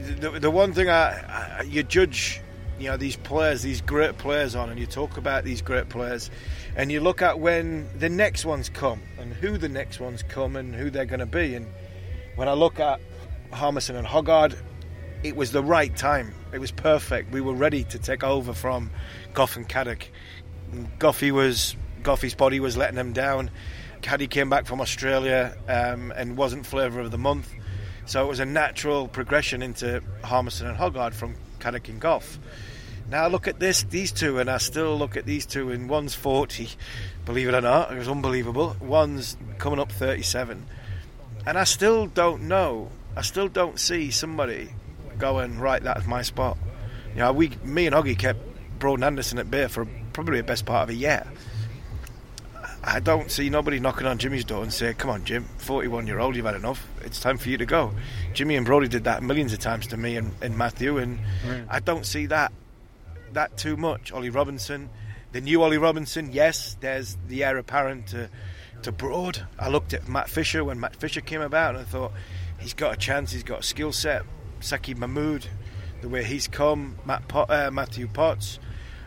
the, 0.00 0.30
the 0.30 0.50
one 0.50 0.72
thing 0.72 0.90
I, 0.90 1.60
I, 1.60 1.62
you 1.62 1.84
judge, 1.84 2.40
you 2.80 2.88
know, 2.88 2.96
these 2.96 3.14
players, 3.14 3.62
these 3.62 3.80
great 3.80 4.18
players 4.18 4.56
on, 4.56 4.68
and 4.68 4.80
you 4.80 4.86
talk 4.86 5.16
about 5.16 5.44
these 5.44 5.62
great 5.62 5.88
players, 5.88 6.28
and 6.74 6.90
you 6.90 7.00
look 7.00 7.22
at 7.22 7.38
when 7.38 7.88
the 7.96 8.08
next 8.08 8.44
ones 8.44 8.68
come 8.68 9.02
and 9.20 9.32
who 9.32 9.58
the 9.58 9.68
next 9.68 10.00
ones 10.00 10.24
come 10.24 10.56
and 10.56 10.74
who 10.74 10.90
they're 10.90 11.04
going 11.04 11.20
to 11.20 11.26
be. 11.26 11.54
And 11.54 11.68
when 12.34 12.48
I 12.48 12.54
look 12.54 12.80
at 12.80 13.00
Harmison 13.52 13.94
and 13.94 14.08
Hoggard, 14.08 14.56
it 15.22 15.36
was 15.36 15.52
the 15.52 15.62
right 15.62 15.94
time. 15.94 16.34
It 16.52 16.58
was 16.58 16.70
perfect. 16.70 17.32
We 17.32 17.40
were 17.40 17.54
ready 17.54 17.84
to 17.84 17.98
take 17.98 18.24
over 18.24 18.52
from 18.52 18.90
Gough 19.34 19.56
and 19.56 19.68
Caddick. 19.68 20.08
Goughy 20.98 21.30
was 21.30 21.76
Goughy's 22.02 22.34
body 22.34 22.60
was 22.60 22.76
letting 22.76 22.96
him 22.96 23.12
down. 23.12 23.50
Caddy 24.02 24.26
came 24.26 24.48
back 24.48 24.66
from 24.66 24.80
Australia 24.80 25.54
um, 25.68 26.12
and 26.16 26.36
wasn't 26.36 26.64
flavour 26.64 27.00
of 27.00 27.10
the 27.10 27.18
month, 27.18 27.52
so 28.06 28.24
it 28.24 28.28
was 28.28 28.40
a 28.40 28.46
natural 28.46 29.08
progression 29.08 29.62
into 29.62 30.02
Harmison 30.24 30.66
and 30.66 30.78
Hoggard 30.78 31.12
from 31.12 31.34
Caddick 31.58 31.88
and 31.88 32.00
Gough. 32.00 32.38
Now 33.10 33.26
look 33.26 33.46
at 33.46 33.58
this, 33.58 33.82
these 33.82 34.12
two, 34.12 34.38
and 34.38 34.48
I 34.48 34.58
still 34.58 34.96
look 34.96 35.16
at 35.16 35.26
these 35.26 35.44
two, 35.44 35.70
and 35.70 35.90
one's 35.90 36.14
40, 36.14 36.68
believe 37.26 37.48
it 37.48 37.54
or 37.54 37.60
not, 37.60 37.92
it 37.92 37.98
was 37.98 38.08
unbelievable. 38.08 38.76
One's 38.80 39.36
coming 39.58 39.80
up 39.80 39.92
37, 39.92 40.64
and 41.44 41.58
I 41.58 41.64
still 41.64 42.06
don't 42.06 42.42
know, 42.42 42.90
I 43.16 43.22
still 43.22 43.48
don't 43.48 43.78
see 43.78 44.10
somebody 44.10 44.70
going 45.20 45.58
right. 45.58 45.82
That's 45.82 46.06
my 46.06 46.22
spot. 46.22 46.58
You 47.12 47.20
know, 47.20 47.32
we, 47.32 47.50
me 47.62 47.86
and 47.86 47.94
Hoggy 47.94 48.18
kept 48.18 48.40
Broad 48.78 48.94
and 48.94 49.04
Anderson 49.04 49.38
at 49.38 49.50
bay 49.50 49.66
for 49.68 49.86
probably 50.12 50.38
the 50.38 50.44
best 50.44 50.64
part 50.66 50.84
of 50.84 50.88
a 50.90 50.94
year. 50.94 51.26
I 52.82 52.98
don't 52.98 53.30
see 53.30 53.50
nobody 53.50 53.78
knocking 53.78 54.06
on 54.06 54.16
Jimmy's 54.16 54.44
door 54.44 54.62
and 54.62 54.72
say, 54.72 54.94
"Come 54.94 55.10
on, 55.10 55.24
Jim, 55.24 55.44
41 55.58 56.06
year 56.06 56.18
old, 56.18 56.34
you've 56.34 56.46
had 56.46 56.54
enough. 56.54 56.88
It's 57.02 57.20
time 57.20 57.36
for 57.36 57.50
you 57.50 57.58
to 57.58 57.66
go." 57.66 57.92
Jimmy 58.32 58.56
and 58.56 58.64
Brody 58.64 58.88
did 58.88 59.04
that 59.04 59.22
millions 59.22 59.52
of 59.52 59.58
times 59.58 59.86
to 59.88 59.98
me 59.98 60.16
and, 60.16 60.32
and 60.40 60.56
Matthew, 60.56 60.96
and 60.96 61.18
Right. 61.46 61.64
I 61.68 61.80
don't 61.80 62.06
see 62.06 62.26
that 62.26 62.52
that 63.34 63.58
too 63.58 63.76
much. 63.76 64.12
Ollie 64.12 64.30
Robinson, 64.30 64.88
the 65.32 65.40
new 65.42 65.62
Ollie 65.62 65.78
Robinson, 65.78 66.32
yes, 66.32 66.76
there's 66.80 67.18
the 67.28 67.44
heir 67.44 67.58
apparent 67.58 68.06
to 68.08 68.30
to 68.82 68.92
Broad. 68.92 69.46
I 69.58 69.68
looked 69.68 69.92
at 69.92 70.08
Matt 70.08 70.30
Fisher 70.30 70.64
when 70.64 70.80
Matt 70.80 70.96
Fisher 70.96 71.20
came 71.20 71.42
about, 71.42 71.74
and 71.74 71.84
I 71.84 71.84
thought 71.84 72.12
he's 72.58 72.72
got 72.72 72.94
a 72.94 72.96
chance. 72.96 73.30
He's 73.30 73.42
got 73.44 73.60
a 73.60 73.62
skill 73.62 73.92
set. 73.92 74.22
Saqib 74.60 74.98
Mahmood, 74.98 75.46
the 76.00 76.08
way 76.08 76.24
he's 76.24 76.48
come, 76.48 76.96
Matt 77.04 77.28
Pot, 77.28 77.50
uh, 77.50 77.70
Matthew 77.70 78.06
Potts, 78.08 78.58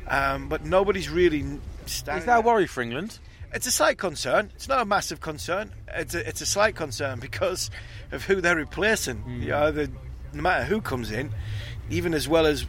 um, 0.08 0.50
but 0.50 0.66
nobody's 0.66 1.10
really. 1.10 1.60
Standing 1.86 2.22
Is 2.22 2.26
that 2.28 2.38
a 2.38 2.42
worry 2.42 2.66
for 2.66 2.82
England? 2.82 3.20
it's 3.54 3.68
a 3.68 3.72
slight 3.72 3.98
concern. 3.98 4.52
It's 4.56 4.68
not 4.68 4.82
a 4.82 4.86
massive 4.86 5.22
concern. 5.22 5.72
It's 5.88 6.16
a, 6.16 6.28
it's 6.28 6.42
a 6.42 6.46
slight 6.46 6.76
concern 6.76 7.20
because 7.20 7.70
of 8.12 8.26
who 8.26 8.42
they're 8.42 8.56
replacing. 8.56 9.24
You 9.28 9.50
know, 9.50 9.72
the, 9.72 9.92
no 10.34 10.42
matter 10.42 10.64
who 10.64 10.82
comes 10.82 11.12
in, 11.12 11.32
even 11.90 12.14
as 12.14 12.28
well 12.28 12.46
as 12.46 12.66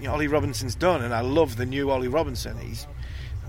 you 0.00 0.08
know, 0.08 0.14
Ollie 0.14 0.26
Robinson's 0.26 0.74
done, 0.74 1.02
and 1.02 1.14
I 1.14 1.20
love 1.20 1.56
the 1.56 1.66
new 1.66 1.90
Ollie 1.90 2.08
Robinson. 2.08 2.58
He's, 2.58 2.86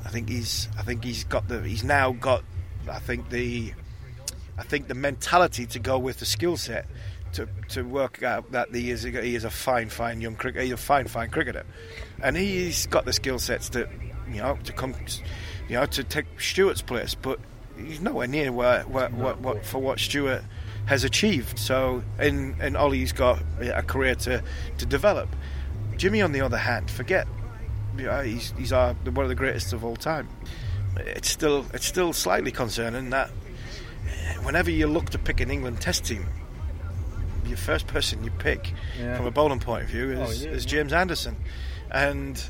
I 0.04 0.10
think 0.10 0.28
he's, 0.30 0.68
I 0.78 0.84
think 0.84 1.04
he's 1.04 1.24
got 1.24 1.48
the, 1.48 1.62
he's 1.62 1.84
now 1.84 2.12
got, 2.12 2.44
I 2.90 3.00
think 3.00 3.30
the, 3.30 3.74
I 4.58 4.64
think 4.64 4.88
the 4.88 4.96
mentality 4.96 5.66
to 5.68 5.80
go 5.80 5.98
with 5.98 6.20
the 6.20 6.26
skill 6.26 6.58
set. 6.58 6.86
To, 7.36 7.50
to 7.70 7.84
work 7.84 8.24
out 8.24 8.52
that 8.54 8.74
he 8.74 8.92
is 8.92 9.04
a, 9.04 9.10
he 9.10 9.36
is 9.36 9.44
a 9.44 9.50
fine 9.50 9.90
fine 9.90 10.22
young 10.22 10.36
cricket 10.36 10.64
he's 10.64 10.72
a 10.72 10.78
fine 10.78 11.08
fine 11.08 11.30
cricketer, 11.30 11.66
and 12.24 12.38
he's 12.38 12.88
got 12.88 13.04
the 13.04 13.12
skill 13.12 13.40
sets 13.40 13.68
to 13.70 13.90
you 14.32 14.38
know 14.38 14.58
to 14.64 14.72
come 14.72 14.96
you 15.68 15.76
know 15.76 15.86
to 15.86 16.04
take 16.04 16.26
Stuart's 16.40 16.82
place, 16.82 17.14
but 17.14 17.40
he's 17.78 18.00
nowhere 18.00 18.28
near 18.28 18.52
where, 18.52 18.84
where 18.84 19.10
what, 19.10 19.40
what 19.42 19.66
for 19.66 19.80
what 19.80 20.00
Stuart 20.00 20.44
has 20.86 21.04
achieved. 21.04 21.60
So 21.60 22.04
and 22.18 22.56
and 22.62 22.78
Ollie's 22.78 23.12
got 23.12 23.42
a 23.60 23.84
career 23.84 24.16
to 24.16 24.42
to 24.78 24.86
develop. 24.86 25.30
Jimmy, 25.98 26.22
on 26.22 26.32
the 26.32 26.42
other 26.42 26.58
hand, 26.58 26.90
forget 26.90 27.28
you 27.98 28.06
know, 28.06 28.22
he's 28.22 28.54
he's 28.58 28.74
our, 28.74 28.94
one 28.94 29.26
of 29.26 29.30
the 29.30 29.36
greatest 29.36 29.74
of 29.74 29.84
all 29.84 29.96
time. 29.96 30.28
It's 30.98 31.30
still 31.30 31.66
it's 31.74 31.86
still 31.86 32.14
slightly 32.14 32.52
concerning 32.52 33.10
that 33.12 33.30
whenever 34.44 34.72
you 34.72 34.88
look 34.88 35.10
to 35.12 35.18
pick 35.18 35.42
an 35.42 35.52
England 35.52 35.82
Test 35.82 36.06
team, 36.06 36.28
your 37.48 37.58
first 37.58 37.88
person 37.88 38.24
you 38.24 38.32
pick 38.32 38.74
Yeah. 39.00 39.18
from 39.18 39.26
a 39.26 39.32
bowling 39.32 39.60
point 39.60 39.84
of 39.84 39.90
view 39.90 40.12
is, 40.12 40.20
Oh, 40.20 40.46
yeah, 40.50 40.56
is. 40.56 40.66
James 40.66 40.94
Anderson, 40.94 41.36
and 41.92 42.42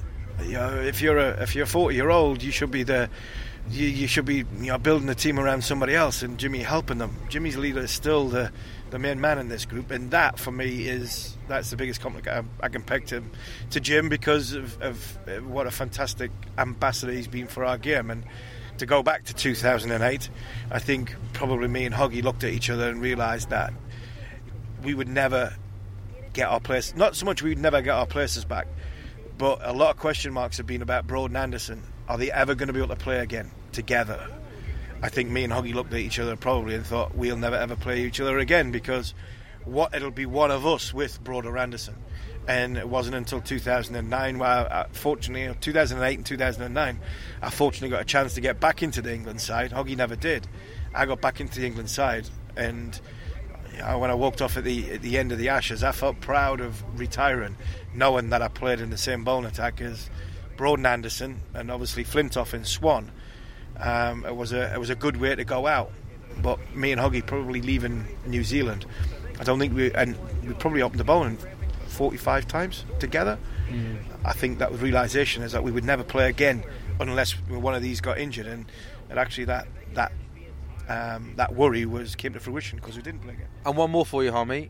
you 0.43 0.53
know 0.53 0.75
if 0.75 1.01
you're 1.01 1.17
a 1.17 1.41
if 1.43 1.55
you're 1.55 1.63
a 1.65 1.67
40 1.67 1.95
year 1.95 2.09
old, 2.09 2.41
you 2.43 2.51
should 2.51 2.71
be 2.71 2.83
the 2.83 3.09
you, 3.71 3.87
you 3.87 4.07
should 4.07 4.25
be 4.25 4.37
you 4.37 4.45
know 4.67 4.77
building 4.77 5.09
a 5.09 5.15
team 5.15 5.39
around 5.39 5.63
somebody 5.63 5.95
else 5.95 6.21
and 6.21 6.37
Jimmy 6.37 6.59
helping 6.59 6.97
them. 6.97 7.15
Jimmy's 7.29 7.57
leader 7.57 7.81
is 7.81 7.91
still 7.91 8.27
the 8.29 8.51
the 8.91 8.99
main 8.99 9.19
man 9.19 9.39
in 9.39 9.49
this 9.49 9.65
group, 9.65 9.89
and 9.91 10.11
that 10.11 10.37
for 10.39 10.51
me 10.51 10.87
is 10.87 11.35
that's 11.47 11.69
the 11.71 11.75
biggest 11.75 12.01
compliment 12.01 12.27
I, 12.61 12.65
I 12.65 12.69
can 12.69 12.83
peg 12.83 13.07
to 13.07 13.23
to 13.71 13.79
Jim 13.79 14.09
because 14.09 14.53
of, 14.53 14.79
of 14.81 15.17
uh, 15.27 15.31
what 15.41 15.65
a 15.67 15.71
fantastic 15.71 16.31
ambassador 16.57 17.11
he's 17.11 17.27
been 17.27 17.47
for 17.47 17.65
our 17.65 17.77
game 17.77 18.09
and. 18.09 18.23
To 18.79 18.85
go 18.85 19.01
back 19.03 19.23
to 19.23 19.33
2008, 19.33 20.29
I 20.69 20.79
think 20.79 21.15
probably 21.31 21.69
me 21.69 21.85
and 21.85 21.95
Hoggy 21.95 22.21
looked 22.21 22.43
at 22.43 22.51
each 22.51 22.69
other 22.69 22.89
and 22.89 23.01
realised 23.01 23.49
that 23.51 23.71
we 24.85 24.93
would 24.93 25.09
never 25.09 25.53
get 26.33 26.47
our 26.47 26.59
place. 26.59 26.95
Not 26.95 27.15
so 27.15 27.25
much 27.25 27.41
we'd 27.41 27.57
never 27.57 27.81
get 27.81 27.91
our 27.91 28.05
places 28.05 28.45
back, 28.45 28.67
but 29.37 29.59
a 29.63 29.73
lot 29.73 29.89
of 29.89 29.97
question 29.97 30.31
marks 30.31 30.57
have 30.57 30.67
been 30.67 30.81
about 30.81 31.07
Broad 31.07 31.31
and 31.31 31.37
Anderson. 31.37 31.83
Are 32.07 32.17
they 32.17 32.31
ever 32.31 32.55
going 32.55 32.67
to 32.67 32.73
be 32.73 32.79
able 32.79 32.95
to 32.95 33.01
play 33.01 33.19
again 33.19 33.51
together? 33.71 34.29
I 35.01 35.09
think 35.09 35.29
me 35.29 35.43
and 35.43 35.51
Hoggy 35.51 35.73
looked 35.73 35.93
at 35.93 35.99
each 35.99 36.19
other 36.19 36.35
probably 36.35 36.75
and 36.75 36.85
thought 36.85 37.15
we'll 37.15 37.37
never 37.37 37.55
ever 37.55 37.75
play 37.75 38.03
each 38.03 38.21
other 38.21 38.37
again 38.37 38.71
because 38.71 39.13
what 39.65 39.95
it'll 39.95 40.11
be 40.11 40.25
one 40.25 40.51
of 40.51 40.65
us 40.65 40.93
with 40.93 41.23
Broad 41.23 41.45
or 41.45 41.57
Anderson. 41.57 41.95
And 42.47 42.77
it 42.77 42.87
wasn't 42.87 43.15
until 43.15 43.41
2009, 43.41 44.37
where 44.37 44.47
uh, 44.71 44.87
fortunately, 44.91 45.55
2008 45.59 46.17
and 46.17 46.25
2009, 46.25 46.99
I 47.41 47.49
fortunately 47.49 47.89
got 47.89 48.01
a 48.01 48.05
chance 48.05 48.35
to 48.35 48.41
get 48.41 48.59
back 48.59 48.83
into 48.83 49.01
the 49.01 49.11
England 49.11 49.41
side. 49.41 49.71
Hoggy 49.71 49.97
never 49.97 50.15
did. 50.15 50.47
I 50.93 51.07
got 51.07 51.21
back 51.21 51.41
into 51.41 51.59
the 51.59 51.65
England 51.65 51.89
side, 51.89 52.29
and 52.55 52.99
you 53.75 53.81
know, 53.81 53.99
when 53.99 54.11
I 54.11 54.15
walked 54.15 54.41
off 54.41 54.57
at 54.57 54.63
the 54.63 54.91
at 54.91 55.01
the 55.01 55.17
end 55.17 55.31
of 55.31 55.37
the 55.37 55.49
Ashes, 55.49 55.83
I 55.83 55.91
felt 55.91 56.19
proud 56.21 56.61
of 56.61 56.83
retiring, 56.99 57.57
knowing 57.93 58.29
that 58.29 58.41
I 58.41 58.47
played 58.47 58.79
in 58.79 58.89
the 58.89 58.97
same 58.97 59.23
bowling 59.23 59.45
attack 59.45 59.81
as 59.81 60.09
Broad 60.57 60.79
and 60.79 60.87
Anderson, 60.87 61.41
and 61.53 61.69
obviously 61.69 62.03
Flintoff 62.03 62.53
and 62.53 62.65
Swann. 62.65 63.11
Um, 63.77 64.25
it 64.25 64.35
was 64.35 64.53
a 64.53 64.73
it 64.73 64.79
was 64.79 64.89
a 64.89 64.95
good 64.95 65.17
way 65.17 65.35
to 65.35 65.43
go 65.43 65.67
out. 65.67 65.91
But 66.41 66.75
me 66.75 66.91
and 66.91 66.99
Hoggy 67.01 67.25
probably 67.25 67.61
leaving 67.61 68.05
New 68.25 68.43
Zealand. 68.43 68.85
I 69.39 69.43
don't 69.43 69.59
think 69.59 69.73
we 69.73 69.93
and 69.93 70.17
we 70.45 70.53
probably 70.53 70.81
opened 70.81 70.99
the 70.99 71.05
bowling 71.05 71.37
45 71.87 72.47
times 72.47 72.85
together. 72.99 73.37
I 74.23 74.33
think 74.33 74.59
that 74.59 74.71
was 74.71 74.81
realization 74.81 75.43
is 75.43 75.51
that 75.53 75.63
we 75.63 75.71
would 75.71 75.83
never 75.85 76.03
play 76.03 76.29
again 76.29 76.63
unless 76.99 77.31
one 77.49 77.73
of 77.75 77.81
these 77.81 77.99
got 78.01 78.17
injured, 78.17 78.47
and, 78.47 78.65
and 79.09 79.19
actually 79.19 79.45
that 79.45 79.67
that 79.93 80.11
um, 80.87 81.33
that 81.35 81.55
worry 81.55 81.85
was 81.85 82.15
came 82.15 82.33
to 82.33 82.39
fruition 82.39 82.77
because 82.77 82.95
we 82.95 83.01
didn't 83.01 83.21
play 83.21 83.33
again. 83.33 83.47
And 83.65 83.75
one 83.77 83.91
more 83.91 84.05
for 84.05 84.23
you, 84.23 84.31
Harmy. 84.31 84.69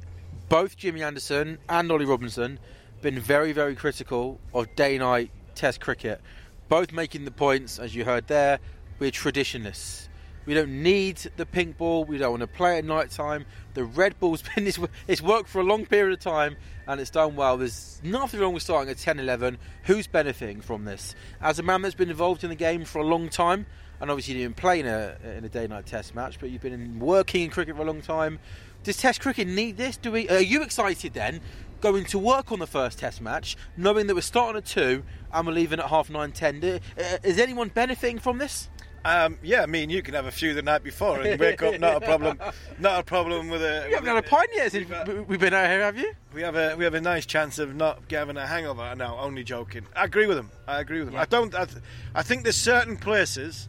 Both 0.50 0.78
Jimmy 0.78 1.04
Anderson 1.04 1.58
and 1.68 1.92
Ollie 1.92 2.06
Robinson 2.06 2.60
been 3.02 3.20
very, 3.20 3.52
very 3.52 3.76
critical 3.76 4.40
of 4.54 4.74
day-night 4.76 5.32
Test 5.56 5.80
cricket. 5.80 6.22
Both 6.68 6.92
making 6.92 7.24
the 7.26 7.32
points, 7.32 7.80
as 7.80 7.96
you 7.96 8.04
heard 8.04 8.28
there, 8.28 8.60
we're 9.00 9.12
traditionalists. 9.12 10.10
We 10.46 10.54
don't 10.54 10.84
need 10.84 11.18
the 11.38 11.46
pink 11.46 11.78
ball. 11.78 12.06
We 12.06 12.18
don't 12.18 12.32
want 12.32 12.42
to 12.42 12.48
play 12.48 12.78
at 12.78 12.86
night 12.86 13.10
time. 13.10 13.46
The 13.74 13.84
red 13.84 14.20
ball's 14.20 14.42
been 14.56 14.68
it's, 14.68 14.80
it's 15.08 15.22
worked 15.22 15.50
for 15.50 15.60
a 15.60 15.64
long 15.64 15.86
period 15.86 16.14
of 16.14 16.20
time 16.20 16.58
and 16.88 17.02
it's 17.02 17.10
done 17.10 17.36
well. 17.36 17.58
There's 17.58 18.00
nothing 18.04 18.40
wrong 18.40 18.54
with 18.54 18.64
starting 18.64 18.92
at 18.92 18.98
10 18.98 19.20
11. 19.20 19.58
Who's 19.84 20.08
benefiting 20.08 20.62
from 20.62 20.86
this? 20.86 21.16
As 21.42 21.58
a 21.58 21.64
man 21.64 21.82
that's 21.82 21.96
been 21.96 22.10
involved 22.10 22.44
in 22.44 22.50
the 22.50 22.56
game 22.56 22.86
for 22.86 23.00
a 23.00 23.06
long 23.06 23.30
time, 23.30 23.66
and 24.02 24.10
obviously 24.12 24.36
you 24.36 24.44
didn't 24.44 24.58
play 24.58 24.80
in 24.80 24.86
a, 24.86 25.16
in 25.38 25.44
a 25.46 25.50
day 25.50 25.68
night 25.68 25.86
test 25.86 26.16
match, 26.16 26.40
but 26.40 26.50
you've 26.50 26.62
been 26.62 26.74
in, 26.74 27.00
working 27.00 27.44
in 27.44 27.50
cricket 27.50 27.76
for 27.76 27.82
a 27.82 27.86
long 27.86 28.02
time. 28.02 28.40
Does 28.84 28.98
Test 28.98 29.20
cricket 29.20 29.48
need 29.48 29.78
this? 29.78 29.98
Do 29.98 30.12
we? 30.12 30.30
Are 30.30 30.40
you 30.40 30.62
excited 30.62 31.14
then, 31.14 31.42
going 31.82 32.06
to 32.06 32.20
work 32.20 32.52
on 32.52 32.60
the 32.60 32.68
first 32.68 33.00
Test 33.00 33.20
match, 33.20 33.58
knowing 33.76 34.06
that 34.08 34.14
we're 34.14 34.22
starting 34.22 34.58
at 34.58 34.66
two 34.66 35.04
and 35.34 35.48
we're 35.48 35.54
leaving 35.54 35.80
at 35.80 35.88
half 35.88 36.10
nine 36.10 36.32
ten? 36.32 36.60
Do- 36.60 36.80
uh, 37.00 37.18
Is 37.24 37.40
anyone 37.40 37.70
benefiting 37.70 38.20
from 38.20 38.38
this? 38.38 38.70
Um, 39.04 39.38
yeah, 39.44 39.66
me 39.68 39.84
and 39.84 39.92
you 39.92 40.02
can 40.02 40.16
have 40.16 40.26
a 40.26 40.32
few 40.32 40.56
the 40.56 40.64
night 40.64 40.84
before 40.84 41.20
and 41.22 41.40
wake 41.40 41.62
up. 41.62 41.80
Not 41.80 41.98
a 41.98 42.06
problem. 42.06 42.40
Not 42.80 43.00
a 43.00 43.04
problem 43.04 43.50
with 43.50 43.62
a. 43.64 43.86
You 43.88 43.96
haven't 43.96 44.08
had 44.16 44.18
a 44.24 44.28
pint 44.28 44.50
yet 44.54 44.72
since 44.72 44.88
we- 45.08 45.20
we've 45.22 45.40
been 45.40 45.54
out 45.54 45.68
here, 45.70 45.82
have 45.82 45.98
you? 45.98 46.14
We 46.34 46.42
have 46.44 46.56
a 46.56 46.76
we 46.76 46.84
have 46.84 46.94
a 46.94 47.02
nice 47.02 47.26
chance 47.26 47.58
of 47.58 47.76
not 47.76 48.04
having 48.12 48.38
a 48.38 48.46
hangover. 48.46 48.94
No, 48.96 49.18
only 49.20 49.44
joking. 49.44 49.86
I 49.96 50.06
agree 50.06 50.28
with 50.28 50.38
him. 50.38 50.52
I 50.68 50.80
agree 50.80 51.00
with 51.00 51.10
him. 51.10 51.16
I 51.18 51.26
don't. 51.26 51.56
I, 51.56 51.66
th- 51.66 51.82
I 52.14 52.22
think 52.22 52.44
there's 52.44 52.56
certain 52.56 52.98
places 52.98 53.68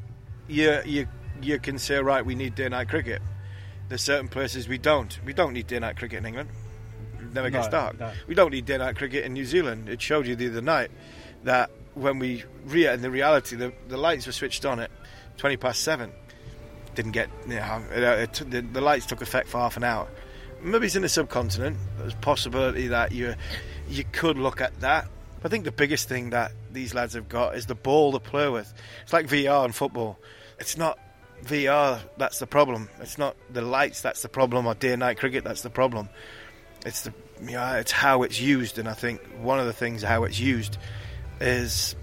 you 0.48 0.80
you 0.84 1.06
you 1.42 1.58
can 1.58 1.78
say 1.78 1.96
right. 1.98 2.24
We 2.24 2.34
need 2.34 2.54
day 2.54 2.68
night 2.68 2.88
cricket. 2.88 3.22
There's 3.88 4.02
certain 4.02 4.28
places 4.28 4.68
we 4.68 4.78
don't. 4.78 5.18
We 5.24 5.32
don't 5.32 5.52
need 5.52 5.66
day 5.66 5.78
night 5.78 5.96
cricket 5.96 6.18
in 6.18 6.26
England. 6.26 6.50
It 7.20 7.32
never 7.34 7.50
gets 7.50 7.66
No, 7.66 7.70
dark. 7.72 8.00
no. 8.00 8.12
We 8.26 8.34
don't 8.34 8.50
need 8.50 8.64
day 8.66 8.78
night 8.78 8.96
cricket 8.96 9.24
in 9.24 9.32
New 9.32 9.44
Zealand. 9.44 9.88
It 9.88 10.00
showed 10.02 10.26
you 10.26 10.34
the 10.36 10.48
other 10.48 10.62
night 10.62 10.90
that 11.44 11.70
when 11.94 12.18
we 12.18 12.44
re 12.64 12.86
in 12.88 13.02
the 13.02 13.10
reality 13.10 13.56
the 13.56 13.72
the 13.88 13.96
lights 13.96 14.26
were 14.26 14.32
switched 14.32 14.64
on 14.64 14.80
at 14.80 14.90
twenty 15.36 15.56
past 15.56 15.82
seven. 15.82 16.12
Didn't 16.94 17.12
get 17.12 17.28
you 17.46 17.56
know, 17.56 17.82
it, 17.94 18.04
uh, 18.04 18.10
it, 18.22 18.32
the, 18.50 18.62
the 18.62 18.80
lights 18.80 19.04
took 19.06 19.20
effect 19.20 19.48
for 19.48 19.58
half 19.58 19.76
an 19.76 19.84
hour. 19.84 20.08
Maybe 20.62 20.86
it's 20.86 20.96
in 20.96 21.02
the 21.02 21.08
subcontinent. 21.10 21.76
There's 21.98 22.14
a 22.14 22.16
possibility 22.16 22.88
that 22.88 23.12
you 23.12 23.34
you 23.88 24.04
could 24.12 24.38
look 24.38 24.60
at 24.62 24.80
that. 24.80 25.06
I 25.44 25.48
think 25.48 25.64
the 25.64 25.72
biggest 25.72 26.08
thing 26.08 26.30
that 26.30 26.52
these 26.72 26.94
lads 26.94 27.14
have 27.14 27.28
got 27.28 27.56
is 27.56 27.66
the 27.66 27.74
ball 27.74 28.12
to 28.12 28.20
play 28.20 28.48
with. 28.48 28.72
It's 29.02 29.12
like 29.12 29.26
VAR 29.26 29.64
in 29.64 29.72
football. 29.72 30.18
It's 30.58 30.76
not 30.76 30.98
VAR 31.42 32.00
that's 32.16 32.38
the 32.38 32.46
problem. 32.46 32.88
It's 33.00 33.18
not 33.18 33.36
the 33.50 33.62
lights 33.62 34.00
that's 34.00 34.22
the 34.22 34.28
problem 34.28 34.66
or 34.66 34.74
day 34.74 34.92
and 34.92 35.00
night 35.00 35.18
cricket 35.18 35.44
that's 35.44 35.62
the 35.62 35.70
problem. 35.70 36.08
It's 36.84 37.02
the 37.02 37.12
know, 37.40 37.74
it's 37.74 37.92
how 37.92 38.22
it's 38.22 38.40
used, 38.40 38.78
and 38.78 38.88
I 38.88 38.94
think 38.94 39.20
one 39.40 39.58
of 39.58 39.66
the 39.66 39.72
things 39.72 40.02
how 40.02 40.24
it's 40.24 40.38
used 40.38 40.78
is 41.40 41.94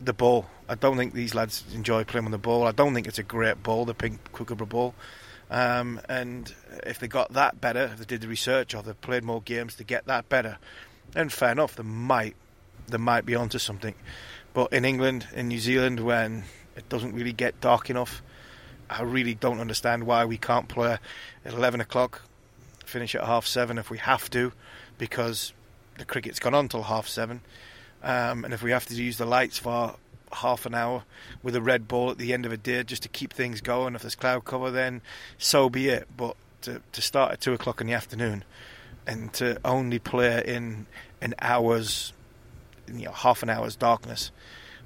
the 0.00 0.12
ball. 0.12 0.46
I 0.68 0.74
don't 0.74 0.96
think 0.96 1.12
these 1.12 1.34
lads 1.34 1.64
enjoy 1.74 2.04
playing 2.04 2.26
on 2.26 2.32
the 2.32 2.38
ball. 2.38 2.66
I 2.66 2.72
don't 2.72 2.94
think 2.94 3.06
it's 3.06 3.18
a 3.18 3.22
great 3.22 3.62
ball, 3.62 3.84
the 3.84 3.94
pink 3.94 4.32
Kookaburra 4.32 4.66
ball. 4.66 4.94
Um, 5.50 6.00
and 6.08 6.52
if 6.86 6.98
they 6.98 7.08
got 7.08 7.34
that 7.34 7.60
better, 7.60 7.84
if 7.84 7.98
they 7.98 8.04
did 8.04 8.22
the 8.22 8.28
research 8.28 8.74
or 8.74 8.82
they 8.82 8.94
played 8.94 9.22
more 9.22 9.42
games 9.42 9.74
to 9.76 9.84
get 9.84 10.06
that 10.06 10.28
better, 10.28 10.58
then 11.12 11.28
fair 11.28 11.52
enough, 11.52 11.76
they 11.76 11.82
might 11.82 12.36
they 12.88 12.98
might 12.98 13.24
be 13.24 13.34
onto 13.34 13.58
something. 13.58 13.94
But 14.54 14.72
in 14.72 14.84
England, 14.84 15.28
in 15.34 15.48
New 15.48 15.58
Zealand, 15.58 16.00
when 16.00 16.44
it 16.76 16.88
doesn't 16.88 17.14
really 17.14 17.32
get 17.32 17.60
dark 17.60 17.88
enough, 17.90 18.22
I 18.90 19.02
really 19.02 19.34
don't 19.34 19.60
understand 19.60 20.04
why 20.04 20.24
we 20.24 20.36
can't 20.36 20.68
play 20.68 20.98
at 21.44 21.52
eleven 21.52 21.80
o'clock, 21.80 22.22
finish 22.84 23.14
at 23.14 23.24
half 23.24 23.46
seven 23.46 23.78
if 23.78 23.90
we 23.90 23.98
have 23.98 24.28
to, 24.30 24.52
because 24.98 25.52
the 25.98 26.04
cricket's 26.04 26.38
gone 26.38 26.54
on 26.54 26.68
till 26.68 26.82
half 26.82 27.08
seven. 27.08 27.40
Um, 28.02 28.44
and 28.44 28.52
if 28.52 28.62
we 28.62 28.72
have 28.72 28.86
to 28.86 28.94
use 28.94 29.16
the 29.18 29.26
lights 29.26 29.58
for 29.58 29.94
half 30.34 30.66
an 30.66 30.74
hour 30.74 31.04
with 31.42 31.54
a 31.54 31.60
red 31.60 31.86
ball 31.86 32.10
at 32.10 32.18
the 32.18 32.32
end 32.32 32.46
of 32.46 32.52
a 32.52 32.56
day 32.56 32.82
just 32.82 33.02
to 33.02 33.08
keep 33.08 33.32
things 33.32 33.60
going. 33.60 33.94
If 33.94 34.02
there's 34.02 34.14
cloud 34.14 34.44
cover, 34.44 34.70
then 34.70 35.02
so 35.38 35.68
be 35.68 35.88
it. 35.88 36.08
But 36.16 36.36
to, 36.62 36.80
to 36.92 37.02
start 37.02 37.32
at 37.32 37.40
two 37.40 37.52
o'clock 37.52 37.80
in 37.80 37.86
the 37.86 37.92
afternoon 37.92 38.44
and 39.06 39.32
to 39.34 39.58
only 39.64 39.98
play 39.98 40.42
in 40.46 40.86
an 41.20 41.34
hour's, 41.40 42.12
you 42.86 43.04
know, 43.04 43.12
half 43.12 43.42
an 43.42 43.50
hour's 43.50 43.76
darkness, 43.76 44.30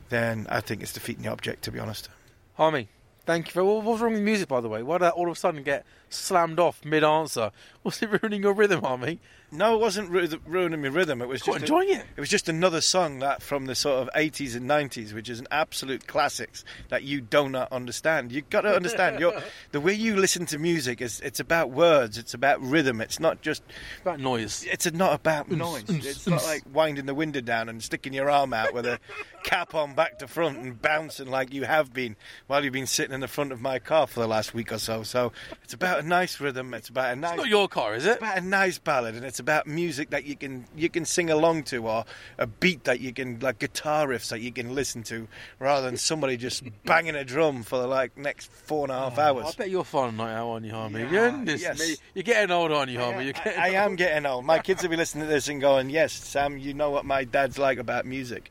then 0.09 0.47
I 0.51 0.61
think 0.61 0.83
it's 0.83 0.93
defeating 0.93 1.25
the 1.25 1.31
object, 1.31 1.63
to 1.65 1.73
be 1.73 1.79
honest. 1.79 2.09
Harmy, 2.55 2.89
thank 3.25 3.49
you 3.49 3.53
for. 3.53 3.65
What 3.65 3.85
was 3.85 4.01
wrong 4.01 4.13
with 4.13 4.23
music, 4.23 4.49
by 4.49 4.61
the 4.61 4.69
way? 4.69 4.83
Why 4.83 4.99
did 4.99 5.03
that 5.03 5.15
all 5.15 5.27
of 5.27 5.37
a 5.37 5.39
sudden 5.39 5.63
get 5.63 5.85
slammed 6.09 6.59
off 6.59 6.85
mid 6.85 7.05
answer? 7.05 7.51
Was 7.85 8.03
it 8.03 8.23
ruining 8.23 8.43
your 8.43 8.55
rhythm, 8.55 8.83
Harmy? 8.83 9.19
No, 9.53 9.75
it 9.75 9.81
wasn't 9.81 10.11
ru- 10.11 10.29
ruining 10.45 10.83
my 10.83 10.89
rhythm. 10.89 11.23
It 11.23 11.29
was 11.29 11.43
Quite 11.43 11.61
just 11.61 11.63
enjoying 11.65 11.91
it. 11.91 12.05
It 12.17 12.21
was 12.21 12.29
just 12.29 12.49
another 12.49 12.81
song 12.81 13.21
that 13.21 13.43
from 13.43 13.67
the 13.67 13.75
sort 13.75 14.03
of 14.03 14.11
80s 14.15 14.57
and 14.57 14.69
90s, 14.69 15.13
which 15.13 15.29
is 15.29 15.39
an 15.39 15.47
absolute 15.51 16.07
classics 16.07 16.65
that 16.89 17.05
you 17.05 17.21
do 17.21 17.49
not 17.49 17.71
understand. 17.73 18.33
You've 18.33 18.51
got 18.51 18.63
to 18.63 18.75
understand 18.75 19.21
your, 19.21 19.41
the 19.73 19.81
way 19.81 19.95
you 19.95 20.17
listen 20.17 20.47
to 20.47 20.59
music 20.59 21.01
is 21.01 21.21
it's 21.21 21.39
about 21.39 21.71
words, 21.71 22.19
it's 22.19 22.35
about 22.35 22.61
rhythm. 22.61 23.01
It's 23.01 23.21
not 23.21 23.41
just 23.41 23.63
about 24.03 24.19
noise. 24.19 24.65
It's 24.69 24.91
not 24.93 25.15
about 25.15 25.51
noise. 25.51 25.85
It's 25.89 26.27
not 26.27 26.43
like 26.45 26.65
winding 26.73 27.07
the 27.07 27.15
window 27.15 27.41
down 27.41 27.69
and 27.69 27.83
sticking 27.83 28.13
your 28.13 28.29
arm 28.29 28.53
out 28.53 28.75
with 28.75 28.85
a 28.85 28.99
cap 29.45 29.75
on 29.77 29.95
back 29.95 30.19
to 30.19 30.27
front 30.27 30.59
and 30.59 30.81
bouncing 30.83 31.29
like 31.29 31.55
you 31.55 31.65
have 31.65 31.93
been 31.93 32.17
while 32.49 32.65
you've 32.65 32.73
been 32.73 32.87
sitting 32.87 33.15
in 33.15 33.21
the 33.21 33.29
front 33.29 33.53
of 33.53 33.61
my 33.61 33.79
car 33.79 34.09
for 34.09 34.19
the 34.19 34.27
last 34.27 34.55
week 34.55 34.73
or 34.73 34.79
so. 34.79 35.05
So 35.05 35.33
it's 35.63 35.73
about 35.73 36.01
a 36.01 36.03
nice 36.03 36.41
rhythm. 36.41 36.75
It's 36.75 36.89
about 36.89 37.13
a 37.13 37.17
nice. 37.17 37.35
It's 37.35 37.43
not 37.43 37.49
your 37.49 37.69
car, 37.69 37.95
is 37.95 38.05
it? 38.05 38.11
It's 38.11 38.19
about 38.19 38.39
a 38.39 38.41
nice 38.41 38.79
ballad, 38.79 39.15
and 39.15 39.25
it's 39.25 39.39
about 39.47 39.69
music 39.69 40.11
that 40.11 40.25
you 40.25 40.35
can 40.35 40.65
you 40.75 40.89
can 40.89 41.05
sing 41.05 41.31
along 41.31 41.63
to, 41.63 41.87
or 41.87 42.05
a 42.37 42.49
beat 42.49 42.83
that 42.83 42.99
you 42.99 43.13
can 43.13 43.39
like 43.39 43.61
guitar 43.61 44.09
riffs 44.09 44.31
that 44.31 44.41
you 44.41 44.51
can 44.51 44.75
listen 44.75 45.05
to, 45.05 45.29
rather 45.61 45.87
than 45.87 45.97
somebody 45.97 46.37
just 46.37 46.65
banging 46.85 47.15
a 47.15 47.23
drum 47.23 47.63
for 47.63 47.79
the 47.79 47.87
like 47.87 48.19
next 48.19 48.51
four 48.51 48.87
and 48.87 48.91
a 48.91 48.99
half 48.99 49.21
hours. 49.21 49.45
Oh, 49.47 49.51
I 49.51 49.53
bet 49.53 49.71
you're 49.71 49.87
a 49.93 50.13
night 50.13 50.35
out, 50.35 50.49
aren't 50.49 50.67
you, 50.67 50.73
Harmy? 50.73 51.03
Yeah, 51.03 51.31
Goodness 51.31 51.63
yes. 51.63 51.79
me. 51.79 51.95
You're 52.15 52.25
getting 52.25 52.51
old, 52.51 52.73
aren't 52.73 52.91
you, 52.91 52.99
Harmy? 52.99 53.27
You're 53.27 53.37
I, 53.37 53.45
getting 53.45 53.61
I 53.61 53.69
am 53.85 53.95
getting 53.95 54.27
old. 54.27 54.45
My 54.45 54.59
kids 54.59 54.83
will 54.83 54.91
be 54.91 54.97
listening 54.97 55.29
to 55.29 55.33
this 55.33 55.47
and 55.47 55.61
going, 55.61 55.91
"Yes, 55.91 56.13
Sam, 56.13 56.59
you 56.59 56.75
know 56.75 56.91
what 56.91 57.05
my 57.05 57.23
dad's 57.23 57.57
like 57.57 57.79
about 57.79 58.05
music." 58.05 58.51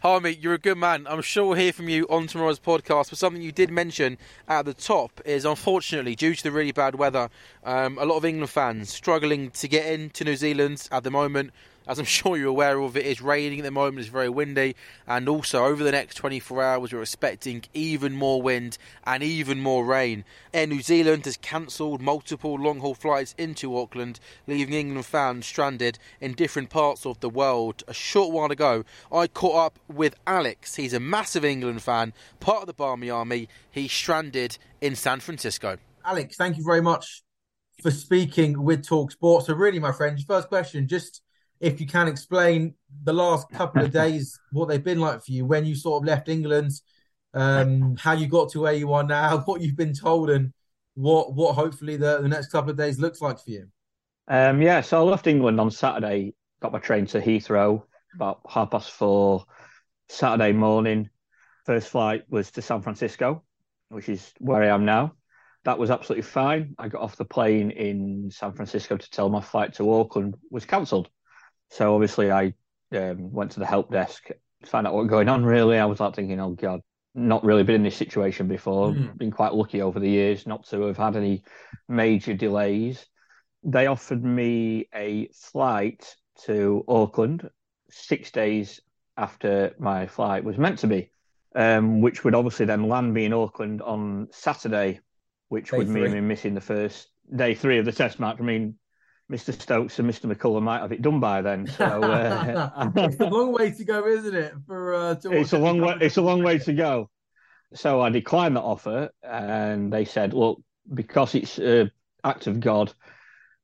Harmy, 0.00 0.38
you're 0.40 0.54
a 0.54 0.58
good 0.58 0.78
man. 0.78 1.08
I'm 1.08 1.22
sure 1.22 1.46
we'll 1.46 1.58
hear 1.58 1.72
from 1.72 1.88
you 1.88 2.06
on 2.08 2.28
tomorrow's 2.28 2.60
podcast. 2.60 3.10
But 3.10 3.18
something 3.18 3.42
you 3.42 3.50
did 3.50 3.68
mention 3.68 4.16
at 4.46 4.64
the 4.64 4.72
top 4.72 5.20
is, 5.24 5.44
unfortunately, 5.44 6.14
due 6.14 6.36
to 6.36 6.42
the 6.44 6.52
really 6.52 6.70
bad 6.70 6.94
weather, 6.94 7.28
um, 7.64 7.98
a 7.98 8.04
lot 8.04 8.16
of 8.16 8.24
England 8.24 8.48
fans 8.48 8.90
struggling 8.90 9.50
to 9.50 9.66
get 9.66 9.86
into 9.86 10.22
New 10.22 10.36
Zealand 10.36 10.88
at 10.92 11.02
the 11.02 11.10
moment. 11.10 11.50
As 11.88 11.98
I'm 11.98 12.04
sure 12.18 12.36
you're 12.36 12.48
aware 12.48 12.78
of, 12.78 12.96
it 12.96 13.06
is 13.06 13.22
raining 13.22 13.60
at 13.60 13.64
the 13.64 13.70
moment. 13.70 14.00
It's 14.00 14.08
very 14.08 14.28
windy, 14.28 14.76
and 15.06 15.28
also 15.28 15.64
over 15.64 15.82
the 15.82 15.90
next 15.90 16.16
24 16.16 16.62
hours, 16.62 16.92
we're 16.92 17.00
expecting 17.00 17.64
even 17.72 18.14
more 18.14 18.42
wind 18.42 18.76
and 19.04 19.22
even 19.22 19.60
more 19.60 19.84
rain. 19.84 20.24
Air 20.52 20.66
New 20.66 20.82
Zealand 20.82 21.24
has 21.24 21.38
cancelled 21.38 22.02
multiple 22.02 22.56
long-haul 22.56 22.94
flights 22.94 23.34
into 23.38 23.76
Auckland, 23.76 24.20
leaving 24.46 24.74
England 24.74 25.06
fans 25.06 25.46
stranded 25.46 25.98
in 26.20 26.34
different 26.34 26.68
parts 26.68 27.06
of 27.06 27.18
the 27.20 27.30
world. 27.30 27.82
A 27.88 27.94
short 27.94 28.32
while 28.32 28.52
ago, 28.52 28.84
I 29.10 29.26
caught 29.26 29.66
up 29.66 29.78
with 29.88 30.14
Alex. 30.26 30.74
He's 30.74 30.92
a 30.92 31.00
massive 31.00 31.44
England 31.44 31.82
fan, 31.82 32.12
part 32.38 32.60
of 32.60 32.66
the 32.66 32.74
Barmy 32.74 33.08
Army. 33.08 33.48
He's 33.70 33.92
stranded 33.92 34.58
in 34.82 34.94
San 34.94 35.20
Francisco. 35.20 35.78
Alex, 36.04 36.36
thank 36.36 36.58
you 36.58 36.64
very 36.64 36.82
much 36.82 37.22
for 37.82 37.90
speaking 37.90 38.62
with 38.62 38.84
Talk 38.84 39.12
Sport. 39.12 39.46
So, 39.46 39.54
really, 39.54 39.78
my 39.78 39.92
friend, 39.92 40.18
first 40.26 40.48
question, 40.48 40.86
just 40.86 41.22
if 41.60 41.80
you 41.80 41.86
can 41.86 42.08
explain 42.08 42.74
the 43.04 43.12
last 43.12 43.50
couple 43.50 43.82
of 43.82 43.90
days, 44.02 44.38
what 44.52 44.68
they've 44.68 44.82
been 44.82 45.00
like 45.00 45.22
for 45.24 45.32
you 45.32 45.44
when 45.44 45.64
you 45.64 45.74
sort 45.74 46.02
of 46.02 46.06
left 46.06 46.28
England, 46.28 46.72
um, 47.34 47.96
how 47.96 48.12
you 48.12 48.26
got 48.26 48.50
to 48.50 48.60
where 48.60 48.72
you 48.72 48.92
are 48.92 49.04
now, 49.04 49.38
what 49.46 49.60
you've 49.60 49.76
been 49.76 49.94
told, 49.94 50.30
and 50.30 50.52
what 50.94 51.34
what 51.34 51.54
hopefully 51.54 51.96
the, 51.96 52.20
the 52.20 52.28
next 52.28 52.50
couple 52.50 52.70
of 52.70 52.76
days 52.76 52.98
looks 52.98 53.20
like 53.20 53.38
for 53.38 53.50
you. 53.50 53.68
Um, 54.26 54.60
yeah, 54.60 54.80
so 54.82 54.98
I 54.98 55.10
left 55.10 55.26
England 55.26 55.60
on 55.60 55.70
Saturday, 55.70 56.34
got 56.60 56.72
my 56.72 56.78
train 56.78 57.06
to 57.06 57.20
Heathrow 57.20 57.82
about 58.14 58.40
half 58.48 58.70
past 58.70 58.90
four 58.90 59.44
Saturday 60.08 60.52
morning. 60.52 61.08
First 61.64 61.88
flight 61.88 62.24
was 62.28 62.50
to 62.52 62.62
San 62.62 62.82
Francisco, 62.82 63.42
which 63.88 64.08
is 64.08 64.32
where 64.38 64.62
I 64.62 64.68
am 64.68 64.84
now. 64.84 65.14
That 65.64 65.78
was 65.78 65.90
absolutely 65.90 66.22
fine. 66.22 66.74
I 66.78 66.88
got 66.88 67.02
off 67.02 67.16
the 67.16 67.24
plane 67.24 67.70
in 67.70 68.30
San 68.30 68.52
Francisco 68.52 68.96
to 68.96 69.10
tell 69.10 69.28
my 69.28 69.40
flight 69.40 69.74
to 69.74 69.92
Auckland 69.92 70.36
was 70.50 70.64
cancelled. 70.64 71.10
So 71.70 71.94
obviously 71.94 72.30
I 72.30 72.54
um, 72.92 73.32
went 73.32 73.52
to 73.52 73.60
the 73.60 73.66
help 73.66 73.90
desk 73.90 74.28
found 74.64 74.86
out 74.86 74.94
what 74.94 75.02
was 75.04 75.10
going 75.10 75.28
on. 75.28 75.44
Really, 75.44 75.78
I 75.78 75.84
was 75.84 76.00
like 76.00 76.16
thinking, 76.16 76.40
oh 76.40 76.50
god, 76.50 76.80
not 77.14 77.44
really 77.44 77.62
been 77.62 77.76
in 77.76 77.82
this 77.82 77.96
situation 77.96 78.48
before. 78.48 78.90
Mhm. 78.92 79.18
Been 79.18 79.30
quite 79.30 79.54
lucky 79.54 79.82
over 79.82 80.00
the 80.00 80.10
years 80.10 80.46
not 80.46 80.66
to 80.68 80.82
have 80.82 80.96
had 80.96 81.16
any 81.16 81.44
major 81.88 82.34
delays. 82.34 83.06
They 83.62 83.86
offered 83.86 84.24
me 84.24 84.88
a 84.94 85.28
flight 85.28 86.16
to 86.44 86.84
Auckland 86.88 87.48
six 87.90 88.30
days 88.30 88.80
after 89.16 89.74
my 89.78 90.06
flight 90.06 90.44
was 90.44 90.58
meant 90.58 90.78
to 90.80 90.86
be, 90.86 91.10
um, 91.54 92.00
which 92.00 92.22
would 92.24 92.34
obviously 92.34 92.66
then 92.66 92.88
land 92.88 93.12
me 93.12 93.24
in 93.24 93.32
Auckland 93.32 93.82
on 93.82 94.28
Saturday, 94.30 95.00
which 95.48 95.70
Day 95.70 95.78
would 95.78 95.88
mean 95.88 96.04
three. 96.04 96.14
me 96.14 96.20
missing 96.20 96.54
the 96.54 96.60
first 96.60 97.08
day 97.34 97.54
three 97.54 97.78
of 97.78 97.84
the 97.84 97.92
test 97.92 98.20
match. 98.20 98.36
I 98.38 98.42
mean, 98.42 98.78
Mr. 99.30 99.52
Stokes 99.52 99.98
and 99.98 100.08
Mr. 100.08 100.32
McCullum 100.32 100.62
might 100.62 100.80
have 100.80 100.92
it 100.92 101.02
done 101.02 101.20
by 101.20 101.42
then. 101.42 101.66
So 101.66 101.84
uh, 101.84 102.90
it's 102.96 103.20
a 103.20 103.26
long 103.26 103.52
way 103.52 103.70
to 103.72 103.84
go, 103.84 104.06
isn't 104.06 104.34
it? 104.34 104.54
For 104.66 104.94
uh, 104.94 105.14
to 105.16 105.32
it's 105.38 105.52
a 105.52 105.58
long 105.58 105.80
way. 105.80 105.96
It's 106.00 106.16
a 106.16 106.22
long 106.22 106.42
way 106.42 106.58
to 106.58 106.72
go. 106.72 107.10
So 107.74 108.00
I 108.00 108.08
declined 108.08 108.56
that 108.56 108.62
offer, 108.62 109.10
and 109.22 109.92
they 109.92 110.06
said, 110.06 110.32
"Look, 110.32 110.62
because 110.92 111.34
it's 111.34 111.58
an 111.58 111.90
act 112.24 112.46
of 112.46 112.60
God, 112.60 112.92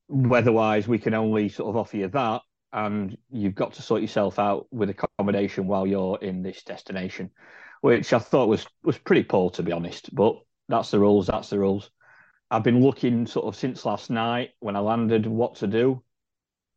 weather-wise, 0.08 0.86
we 0.86 0.98
can 0.98 1.14
only 1.14 1.48
sort 1.48 1.70
of 1.70 1.76
offer 1.76 1.96
you 1.96 2.08
that, 2.08 2.42
and 2.72 3.16
you've 3.30 3.54
got 3.54 3.72
to 3.74 3.82
sort 3.82 4.02
yourself 4.02 4.38
out 4.38 4.66
with 4.70 4.90
accommodation 4.90 5.66
while 5.66 5.86
you're 5.86 6.18
in 6.20 6.42
this 6.42 6.62
destination," 6.62 7.30
which 7.80 8.12
I 8.12 8.18
thought 8.18 8.50
was 8.50 8.66
was 8.82 8.98
pretty 8.98 9.22
poor, 9.22 9.48
to 9.52 9.62
be 9.62 9.72
honest. 9.72 10.14
But 10.14 10.36
that's 10.68 10.90
the 10.90 11.00
rules. 11.00 11.28
That's 11.28 11.48
the 11.48 11.58
rules. 11.58 11.90
I've 12.54 12.62
been 12.62 12.80
looking 12.80 13.26
sort 13.26 13.46
of 13.46 13.56
since 13.56 13.84
last 13.84 14.10
night 14.10 14.52
when 14.60 14.76
I 14.76 14.78
landed 14.78 15.26
what 15.26 15.56
to 15.56 15.66
do. 15.66 16.04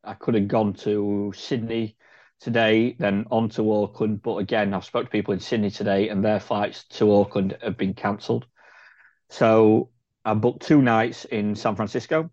I 0.03 0.15
could 0.15 0.33
have 0.33 0.47
gone 0.47 0.73
to 0.73 1.31
Sydney 1.35 1.97
today, 2.39 2.95
then 2.97 3.27
on 3.29 3.49
to 3.49 3.71
Auckland. 3.71 4.23
But 4.23 4.37
again, 4.37 4.73
I've 4.73 4.85
spoke 4.85 5.05
to 5.05 5.11
people 5.11 5.35
in 5.35 5.39
Sydney 5.39 5.69
today, 5.69 6.09
and 6.09 6.25
their 6.25 6.39
flights 6.39 6.85
to 6.85 7.13
Auckland 7.13 7.59
have 7.61 7.77
been 7.77 7.93
cancelled. 7.93 8.47
So 9.29 9.91
I 10.25 10.33
booked 10.33 10.63
two 10.63 10.81
nights 10.81 11.25
in 11.25 11.55
San 11.55 11.75
Francisco. 11.75 12.31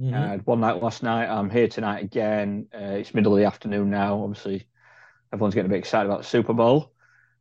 Mhm. 0.00 0.14
I 0.14 0.28
had 0.28 0.46
one 0.46 0.60
night 0.60 0.80
last 0.80 1.02
night. 1.02 1.26
I'm 1.26 1.50
here 1.50 1.66
tonight 1.66 2.04
again. 2.04 2.68
Uh, 2.72 2.98
it's 3.00 3.12
middle 3.12 3.32
of 3.34 3.40
the 3.40 3.46
afternoon 3.46 3.90
now. 3.90 4.22
Obviously, 4.22 4.68
everyone's 5.32 5.54
getting 5.56 5.70
a 5.70 5.74
bit 5.74 5.80
excited 5.80 6.06
about 6.06 6.22
the 6.22 6.28
Super 6.28 6.54
Bowl, 6.54 6.92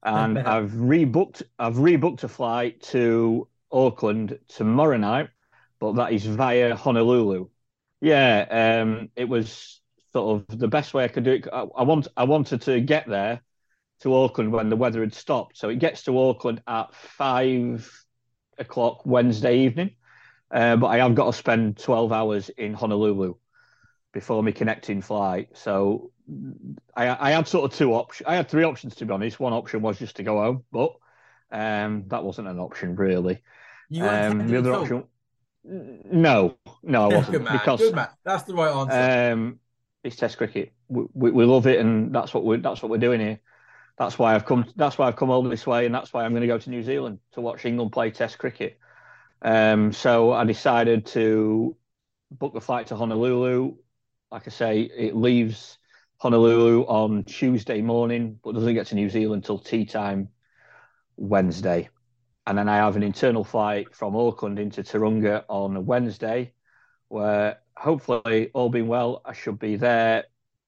and 0.02 0.40
I've 0.40 0.72
rebooked. 0.72 1.44
I've 1.60 1.76
rebooked 1.76 2.24
a 2.24 2.28
flight 2.28 2.82
to 2.94 3.48
Auckland 3.72 4.40
tomorrow 4.48 4.98
night, 4.98 5.30
but 5.84 5.96
that 5.98 6.14
is 6.14 6.26
via 6.26 6.78
Honolulu. 6.78 7.50
Yeah, 8.00 8.80
um, 8.82 9.10
it 9.18 9.28
was 9.28 9.82
sort 10.14 10.48
of 10.50 10.58
the 10.60 10.70
best 10.70 10.94
way 10.94 11.04
I 11.04 11.10
could 11.10 11.26
do 11.26 11.32
it. 11.34 11.48
I, 11.52 11.64
I 11.76 11.84
want 11.84 12.08
I 12.16 12.24
wanted 12.24 12.62
to 12.62 12.80
get 12.80 13.06
there 13.06 13.42
to 14.00 14.16
Auckland 14.16 14.54
when 14.54 14.70
the 14.70 14.78
weather 14.78 15.02
had 15.02 15.14
stopped, 15.14 15.58
so 15.58 15.68
it 15.68 15.80
gets 15.80 16.04
to 16.04 16.18
Auckland 16.18 16.62
at 16.68 16.96
five 16.96 17.92
o'clock 18.58 19.06
Wednesday 19.06 19.66
evening. 19.66 19.98
Uh, 20.50 20.78
but 20.78 20.88
I 20.88 21.00
have 21.00 21.16
got 21.16 21.26
to 21.26 21.34
spend 21.38 21.78
twelve 21.78 22.14
hours 22.14 22.48
in 22.48 22.74
Honolulu 22.74 23.34
before 24.14 24.42
my 24.42 24.54
connecting 24.54 25.02
flight. 25.02 25.50
So 25.54 26.12
I, 26.96 27.10
I 27.28 27.32
had 27.32 27.46
sort 27.50 27.70
of 27.70 27.78
two 27.78 27.94
options. 27.94 28.26
I 28.26 28.36
had 28.38 28.48
three 28.48 28.64
options 28.64 28.96
to 28.96 29.06
be 29.06 29.12
honest. 29.14 29.38
One 29.38 29.52
option 29.52 29.82
was 29.82 30.00
just 30.00 30.16
to 30.16 30.24
go 30.24 30.38
home, 30.38 30.64
but 30.72 30.94
um, 31.52 32.06
that 32.08 32.24
wasn't 32.24 32.48
an 32.48 32.60
option 32.60 32.96
really. 32.96 33.42
You 33.90 34.08
Um, 34.08 34.48
the 34.48 34.58
other 34.58 34.74
option, 34.74 35.04
no, 35.66 36.58
no, 36.82 37.10
I 37.10 37.16
wasn't 37.16 37.32
Good 37.32 37.44
man. 37.44 37.60
because. 37.60 37.94
That's 38.24 38.44
the 38.44 38.54
right 38.54 38.72
answer. 38.72 39.32
um, 39.32 39.60
it's 40.04 40.16
Test 40.16 40.38
cricket. 40.38 40.74
We, 40.90 41.06
we, 41.14 41.32
we 41.32 41.46
love 41.46 41.68
it, 41.68 41.80
and 41.80 42.14
that's 42.14 42.34
what 42.34 42.44
we're 42.44 42.58
that's 42.58 42.82
what 42.82 42.90
we're 42.90 42.98
doing 42.98 43.22
here. 43.22 43.40
That's 43.98 44.20
why 44.20 44.36
I've 44.36 44.46
come. 44.46 44.66
That's 44.76 44.98
why 44.98 45.08
I've 45.08 45.16
come 45.16 45.30
all 45.30 45.44
this 45.44 45.66
way, 45.66 45.86
and 45.86 45.96
that's 45.96 46.12
why 46.12 46.26
I'm 46.26 46.32
going 46.32 46.42
to 46.42 46.48
go 46.48 46.58
to 46.58 46.70
New 46.70 46.84
Zealand 46.84 47.20
to 47.34 47.42
watch 47.42 47.66
England 47.66 47.92
play 47.92 48.12
Test 48.12 48.38
cricket. 48.38 48.80
Um, 49.42 49.94
so 49.94 50.32
I 50.32 50.44
decided 50.46 51.06
to 51.08 51.76
book 52.32 52.54
the 52.54 52.62
flight 52.62 52.88
to 52.88 52.96
Honolulu. 52.96 53.76
Like 54.32 54.48
I 54.48 54.52
say, 54.52 54.82
it 54.82 55.16
leaves 55.16 55.78
Honolulu 56.18 56.84
on 56.84 57.24
Tuesday 57.24 57.82
morning, 57.82 58.40
but 58.44 58.54
doesn't 58.56 58.74
get 58.74 58.88
to 58.88 58.96
New 58.96 59.10
Zealand 59.10 59.46
till 59.46 59.60
tea 59.60 59.86
time 59.86 60.30
Wednesday. 61.16 61.90
And 62.46 62.58
then 62.58 62.68
I 62.68 62.78
have 62.78 62.96
an 62.96 63.04
internal 63.04 63.44
flight 63.44 63.96
from 63.96 64.16
Auckland 64.16 64.60
into 64.60 64.84
Tauranga 64.84 65.46
on 65.48 65.76
a 65.76 65.82
Wednesday, 65.82 66.54
where 67.08 67.60
hopefully, 67.78 68.52
all 68.54 68.70
being 68.70 68.88
well, 68.88 69.22
I 69.26 69.34
should 69.34 69.60
be 69.60 69.78
there 69.78 70.26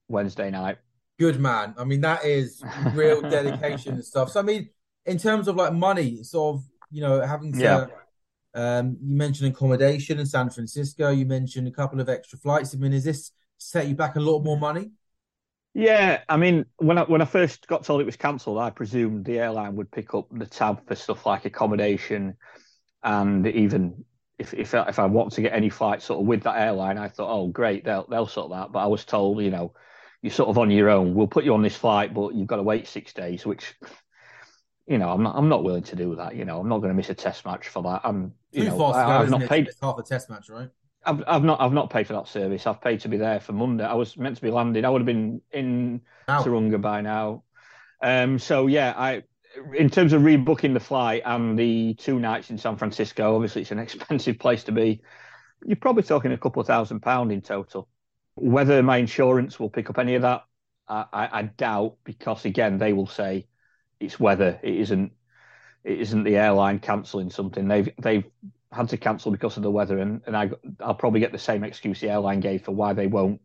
Wednesday 0.08 0.50
night. 0.52 0.78
Good 1.20 1.40
man. 1.40 1.76
I 1.78 1.84
mean, 1.84 2.02
that 2.02 2.24
is 2.24 2.64
real 2.94 3.22
dedication 3.30 3.96
and 3.96 4.06
stuff. 4.06 4.32
So, 4.32 4.40
I 4.40 4.44
mean, 4.44 4.70
in 5.06 5.18
terms 5.18 5.48
of 5.48 5.56
like 5.56 5.74
money, 5.74 6.24
sort 6.24 6.56
of, 6.56 6.64
you 6.92 7.02
know, 7.02 7.22
having 7.22 7.54
to. 7.54 7.60
Yeah. 7.60 7.88
Um, 8.54 8.98
you 9.02 9.18
mentioned 9.18 9.54
accommodation 9.54 10.18
in 10.18 10.26
San 10.26 10.50
Francisco. 10.50 11.10
You 11.10 11.26
mentioned 11.26 11.68
a 11.68 11.72
couple 11.72 12.00
of 12.00 12.08
extra 12.08 12.40
flights. 12.40 12.74
I 12.74 12.78
mean, 12.78 12.94
is 12.94 13.04
this 13.04 13.32
set 13.58 13.88
you 13.88 13.96
back 13.96 14.16
a 14.16 14.22
lot 14.22 14.44
more 14.44 14.58
money? 14.58 14.92
Yeah, 15.78 16.22
I 16.30 16.38
mean, 16.38 16.66
when 16.78 16.98
I 16.98 17.04
when 17.04 17.22
I 17.22 17.26
first 17.26 17.68
got 17.68 17.84
told 17.84 18.00
it 18.00 18.06
was 18.06 18.16
cancelled, 18.16 18.58
I 18.58 18.70
presumed 18.70 19.26
the 19.26 19.40
airline 19.40 19.76
would 19.76 19.92
pick 19.92 20.14
up 20.14 20.28
the 20.32 20.46
tab 20.46 20.88
for 20.88 20.96
stuff 20.96 21.26
like 21.26 21.44
accommodation, 21.44 22.38
and 23.04 23.46
even 23.46 24.06
if 24.40 24.54
if 24.54 24.74
I, 24.74 24.88
if 24.88 25.00
I 25.00 25.06
want 25.06 25.34
to 25.34 25.42
get 25.42 25.52
any 25.52 25.70
flight 25.70 26.02
sort 26.02 26.22
of 26.22 26.28
with 26.28 26.44
that 26.44 26.62
airline, 26.62 26.98
I 26.98 27.10
thought, 27.10 27.30
oh 27.30 27.48
great, 27.48 27.84
they'll 27.84 28.08
they'll 28.10 28.26
sort 28.26 28.52
that. 28.52 28.72
But 28.72 28.80
I 28.80 28.86
was 28.86 29.04
told, 29.04 29.42
you 29.44 29.52
know, 29.52 29.74
you're 30.22 30.32
sort 30.32 30.48
of 30.48 30.58
on 30.58 30.72
your 30.72 30.90
own. 30.90 31.14
We'll 31.14 31.28
put 31.28 31.44
you 31.44 31.54
on 31.54 31.62
this 31.62 31.76
flight, 31.76 32.14
but 32.14 32.34
you've 32.34 32.48
got 32.48 32.56
to 32.56 32.64
wait 32.64 32.88
six 32.88 33.12
days, 33.12 33.46
which 33.46 33.76
you 34.88 34.98
know, 34.98 35.10
I'm 35.10 35.24
not 35.24 35.36
I'm 35.36 35.50
not 35.50 35.66
willing 35.66 35.84
to 35.84 35.96
do 35.98 36.16
that. 36.16 36.38
You 36.38 36.46
know, 36.46 36.62
I'm 36.62 36.70
not 36.70 36.78
going 36.78 36.92
to 36.92 36.96
miss 36.96 37.10
a 37.10 37.14
test 37.14 37.44
match 37.44 37.68
for 37.68 37.84
that. 37.84 38.00
I'm 38.06 38.32
you 38.54 38.64
know, 38.64 38.78
fast 38.78 39.00
to 39.00 39.04
go, 39.04 39.10
I, 39.10 39.18
have 39.18 39.28
isn't 39.28 39.50
paid. 39.50 39.70
Half 39.82 39.98
a 39.98 40.04
test 40.04 40.30
match, 40.30 40.50
right? 40.50 40.70
I've, 41.06 41.24
I've 41.28 41.44
not 41.44 41.62
I've 41.62 41.74
not 41.74 41.90
paid 41.90 42.08
for 42.08 42.14
that 42.14 42.28
service. 42.28 42.66
I've 42.66 42.82
paid 42.82 43.02
to 43.02 43.10
be 43.10 43.18
there 43.18 43.40
for 43.40 43.54
Monday. 43.54 43.84
I 43.84 43.94
was 43.94 44.18
meant 44.18 44.36
to 44.38 44.42
be 44.42 44.52
landing. 44.52 44.86
I 44.86 44.90
would 44.90 45.02
have 45.02 45.06
been 45.06 45.42
in 45.52 46.02
Out. 46.28 46.46
Tauranga 46.46 46.82
by 46.82 47.02
now. 47.02 47.44
Um, 48.02 48.40
so 48.40 48.68
yeah, 48.68 48.94
I 48.96 49.24
in 49.74 49.90
terms 49.90 50.14
of 50.14 50.22
rebooking 50.22 50.74
the 50.74 50.80
flight 50.80 51.22
and 51.26 51.58
the 51.58 51.94
two 51.96 52.20
nights 52.20 52.50
in 52.50 52.58
San 52.58 52.76
Francisco, 52.76 53.36
obviously 53.36 53.62
it's 53.62 53.72
an 53.72 53.80
expensive 53.88 54.40
place 54.40 54.64
to 54.66 54.72
be. 54.72 55.02
You're 55.66 55.78
probably 55.78 56.04
talking 56.04 56.32
a 56.32 56.38
couple 56.38 56.62
of 56.62 56.68
thousand 56.68 57.02
pound 57.02 57.32
in 57.32 57.42
total. 57.42 57.88
Whether 58.36 58.84
my 58.84 58.98
insurance 58.98 59.60
will 59.60 59.70
pick 59.70 59.90
up 59.90 59.98
any 59.98 60.16
of 60.16 60.24
that, 60.24 60.44
I, 60.88 61.06
I, 61.14 61.40
I 61.40 61.42
doubt 61.44 61.98
because 62.04 62.46
again 62.46 62.78
they 62.78 62.94
will 62.94 63.08
say 63.08 63.48
it's 64.00 64.20
weather. 64.20 64.60
It 64.62 64.76
isn't. 64.76 65.14
It 65.84 66.00
isn't 66.00 66.24
the 66.24 66.38
airline 66.38 66.80
cancelling 66.80 67.30
something. 67.30 67.68
They've 67.68 67.90
they've 68.02 68.26
had 68.76 68.90
to 68.90 68.98
cancel 68.98 69.32
because 69.32 69.58
of 69.58 69.64
the 69.64 69.72
weather, 69.72 70.00
and, 70.00 70.22
and 70.26 70.36
I 70.36 70.52
I'll 70.80 70.96
probably 70.96 71.20
get 71.20 71.32
the 71.32 71.40
same 71.40 71.64
excuse 71.64 72.00
the 72.00 72.10
airline 72.10 72.40
gave 72.40 72.64
for 72.64 72.72
why 72.72 72.94
they 72.94 73.08
won't. 73.08 73.42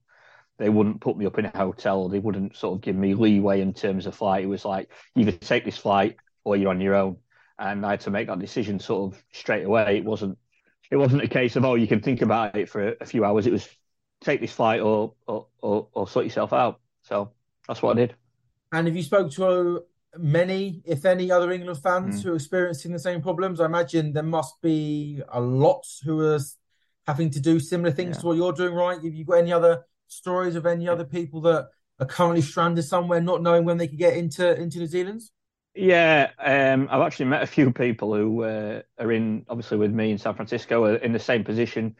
They 0.58 0.68
wouldn't 0.68 1.00
put 1.00 1.16
me 1.16 1.26
up 1.26 1.38
in 1.38 1.46
a 1.46 1.56
hotel. 1.56 2.08
They 2.08 2.18
wouldn't 2.18 2.56
sort 2.56 2.76
of 2.76 2.80
give 2.82 2.96
me 2.96 3.14
leeway 3.14 3.60
in 3.60 3.72
terms 3.72 4.06
of 4.06 4.14
flight. 4.14 4.44
It 4.44 4.48
was 4.48 4.64
like 4.64 4.90
either 5.16 5.32
take 5.32 5.64
this 5.64 5.78
flight 5.78 6.16
or 6.44 6.56
you're 6.56 6.70
on 6.70 6.80
your 6.80 6.96
own, 6.96 7.16
and 7.58 7.86
I 7.86 7.92
had 7.92 8.00
to 8.00 8.10
make 8.10 8.26
that 8.26 8.38
decision 8.38 8.78
sort 8.78 9.12
of 9.12 9.22
straight 9.32 9.64
away. 9.64 9.98
It 9.98 10.04
wasn't 10.04 10.38
it 10.90 10.96
wasn't 10.96 11.22
a 11.22 11.28
case 11.28 11.56
of 11.56 11.64
oh 11.64 11.76
you 11.76 11.86
can 11.86 12.00
think 12.00 12.22
about 12.22 12.56
it 12.56 12.68
for 12.68 12.96
a 13.00 13.06
few 13.06 13.24
hours. 13.24 13.46
It 13.46 13.52
was 13.52 13.68
take 14.20 14.40
this 14.40 14.52
flight 14.52 14.80
or 14.80 15.14
or 15.26 15.46
or, 15.62 15.88
or 15.92 16.08
sort 16.08 16.26
yourself 16.26 16.52
out. 16.52 16.80
So 17.02 17.32
that's 17.66 17.82
what 17.82 17.96
I 17.96 18.00
did. 18.00 18.14
And 18.72 18.86
have 18.86 18.96
you 18.96 19.02
spoke 19.02 19.32
to 19.32 19.84
many, 20.18 20.82
if 20.84 21.04
any, 21.04 21.30
other 21.30 21.52
England 21.52 21.78
fans 21.82 22.20
Mm. 22.20 22.24
who 22.24 22.32
are 22.32 22.36
experiencing 22.36 22.92
the 22.92 22.98
same 22.98 23.22
problems? 23.22 23.60
I 23.60 23.66
imagine 23.66 24.12
there 24.12 24.22
must 24.22 24.60
be 24.60 25.22
a 25.28 25.40
lot 25.40 25.84
who 26.04 26.20
are 26.20 26.40
having 27.06 27.30
to 27.30 27.40
do 27.40 27.60
similar 27.60 27.90
things 27.92 28.16
Yeah. 28.16 28.20
to 28.20 28.26
what 28.26 28.36
you're 28.36 28.52
doing, 28.52 28.74
right? 28.74 29.02
Have 29.02 29.14
you 29.14 29.24
got 29.24 29.38
any 29.38 29.52
other 29.52 29.84
stories 30.08 30.56
of 30.56 30.66
any 30.66 30.88
other 30.88 31.04
people 31.04 31.40
that 31.42 31.68
are 31.98 32.06
currently 32.06 32.42
stranded 32.42 32.84
somewhere, 32.84 33.20
not 33.20 33.42
knowing 33.42 33.64
when 33.64 33.76
they 33.76 33.86
could 33.88 33.98
get 33.98 34.16
into 34.16 34.58
into 34.60 34.78
New 34.78 34.86
Zealand? 34.86 35.22
Yeah, 35.74 36.30
um, 36.38 36.88
I've 36.90 37.02
actually 37.02 37.26
met 37.26 37.42
a 37.42 37.46
few 37.46 37.72
people 37.72 38.12
who 38.14 38.42
uh, 38.42 38.82
are 38.98 39.12
in, 39.12 39.44
obviously 39.48 39.78
with 39.78 39.92
me 39.92 40.10
in 40.10 40.18
San 40.18 40.34
Francisco, 40.34 40.84
are 40.84 40.96
in 40.96 41.12
the 41.12 41.18
same 41.20 41.44
position. 41.44 41.94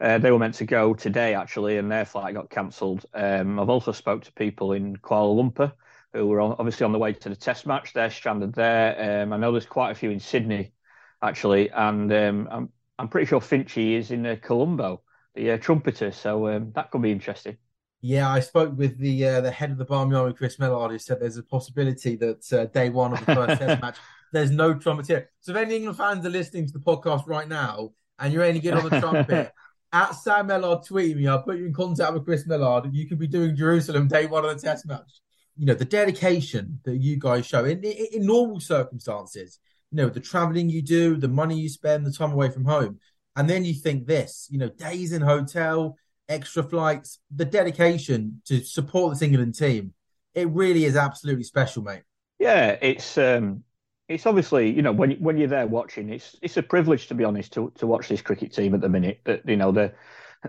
Uh, 0.00 0.18
they 0.18 0.32
were 0.32 0.38
meant 0.40 0.56
to 0.56 0.64
go 0.64 0.94
today 0.94 1.34
actually, 1.34 1.78
and 1.78 1.90
their 1.90 2.04
flight 2.04 2.34
got 2.34 2.50
cancelled. 2.50 3.06
Um, 3.14 3.60
I've 3.60 3.68
also 3.68 3.92
spoke 3.92 4.24
to 4.24 4.32
people 4.32 4.72
in 4.72 4.96
Kuala 4.96 5.36
Lumpur 5.36 5.72
who 6.14 6.26
were 6.26 6.40
obviously 6.40 6.84
on 6.84 6.92
the 6.92 6.98
way 6.98 7.12
to 7.12 7.28
the 7.28 7.36
Test 7.36 7.66
match. 7.66 7.92
They're 7.92 8.10
stranded 8.10 8.54
there. 8.54 9.22
Um, 9.22 9.32
I 9.32 9.36
know 9.36 9.52
there's 9.52 9.66
quite 9.66 9.90
a 9.90 9.94
few 9.94 10.10
in 10.10 10.20
Sydney 10.20 10.72
actually, 11.20 11.70
and 11.70 12.12
um, 12.12 12.48
I'm 12.50 12.68
I'm 12.98 13.08
pretty 13.08 13.26
sure 13.26 13.40
Finchy 13.40 13.92
is 13.92 14.10
in 14.10 14.24
uh, 14.24 14.36
Colombo, 14.40 15.02
the 15.34 15.52
uh, 15.52 15.58
trumpeter. 15.58 16.12
So 16.12 16.48
um, 16.48 16.72
that 16.74 16.90
could 16.90 17.02
be 17.02 17.12
interesting. 17.12 17.56
Yeah, 18.00 18.30
I 18.30 18.40
spoke 18.40 18.76
with 18.76 18.98
the 18.98 19.26
uh, 19.26 19.40
the 19.40 19.50
head 19.50 19.70
of 19.70 19.78
the 19.78 19.84
Barmy 19.84 20.14
Army, 20.14 20.34
Chris 20.34 20.58
Millard, 20.58 20.92
who 20.92 20.98
said 20.98 21.20
there's 21.20 21.36
a 21.36 21.42
possibility 21.42 22.16
that 22.16 22.52
uh, 22.52 22.66
day 22.66 22.90
one 22.90 23.12
of 23.12 23.24
the 23.24 23.34
first 23.34 23.58
Test 23.60 23.82
match, 23.82 23.96
there's 24.32 24.50
no 24.50 24.74
trumpeter. 24.74 25.30
So 25.40 25.52
if 25.52 25.58
any 25.58 25.76
England 25.76 25.98
fans 25.98 26.24
are 26.24 26.30
listening 26.30 26.66
to 26.66 26.72
the 26.72 26.80
podcast 26.80 27.26
right 27.26 27.48
now 27.48 27.92
and 28.18 28.32
you're 28.32 28.44
any 28.44 28.60
good 28.60 28.74
on 28.74 28.88
the 28.88 29.00
trumpet, 29.00 29.52
at 29.92 30.12
Sam 30.12 30.48
Mellard 30.48 30.86
tweet 30.86 31.16
me, 31.16 31.26
I'll 31.26 31.42
put 31.42 31.56
you 31.56 31.66
in 31.66 31.72
contact 31.72 32.12
with 32.12 32.24
Chris 32.24 32.46
Millard, 32.46 32.84
and 32.84 32.94
you 32.94 33.08
could 33.08 33.18
be 33.18 33.26
doing 33.26 33.56
Jerusalem 33.56 34.06
day 34.06 34.26
one 34.26 34.44
of 34.44 34.54
the 34.54 34.60
Test 34.60 34.86
match. 34.86 35.20
You 35.56 35.66
know 35.66 35.74
the 35.74 35.84
dedication 35.84 36.80
that 36.84 36.96
you 36.96 37.18
guys 37.18 37.46
show 37.46 37.64
in, 37.64 37.82
in, 37.84 38.06
in 38.12 38.26
normal 38.26 38.60
circumstances. 38.60 39.58
You 39.90 39.98
know 39.98 40.08
the 40.08 40.20
traveling 40.20 40.68
you 40.68 40.82
do, 40.82 41.16
the 41.16 41.28
money 41.28 41.58
you 41.58 41.68
spend, 41.68 42.04
the 42.04 42.12
time 42.12 42.32
away 42.32 42.50
from 42.50 42.64
home, 42.64 42.98
and 43.36 43.48
then 43.48 43.64
you 43.64 43.74
think 43.74 44.06
this. 44.06 44.48
You 44.50 44.58
know 44.58 44.68
days 44.68 45.12
in 45.12 45.22
hotel 45.22 45.96
extra 46.28 46.62
flights, 46.62 47.18
the 47.34 47.44
dedication 47.44 48.40
to 48.46 48.64
support 48.64 49.12
this 49.12 49.22
England 49.22 49.54
team, 49.54 49.92
it 50.34 50.48
really 50.48 50.84
is 50.84 50.96
absolutely 50.96 51.44
special, 51.44 51.82
mate. 51.82 52.02
Yeah, 52.38 52.76
it's 52.80 53.16
um, 53.18 53.62
it's 54.08 54.26
obviously 54.26 54.70
you 54.70 54.82
know 54.82 54.92
when 54.92 55.12
when 55.12 55.36
you're 55.36 55.48
there 55.48 55.66
watching, 55.66 56.08
it's 56.10 56.36
it's 56.42 56.56
a 56.56 56.62
privilege 56.62 57.06
to 57.08 57.14
be 57.14 57.24
honest 57.24 57.52
to 57.54 57.72
to 57.76 57.86
watch 57.86 58.08
this 58.08 58.22
cricket 58.22 58.52
team 58.52 58.74
at 58.74 58.80
the 58.80 58.88
minute. 58.88 59.20
That 59.24 59.48
you 59.48 59.56
know 59.56 59.72
the 59.72 59.92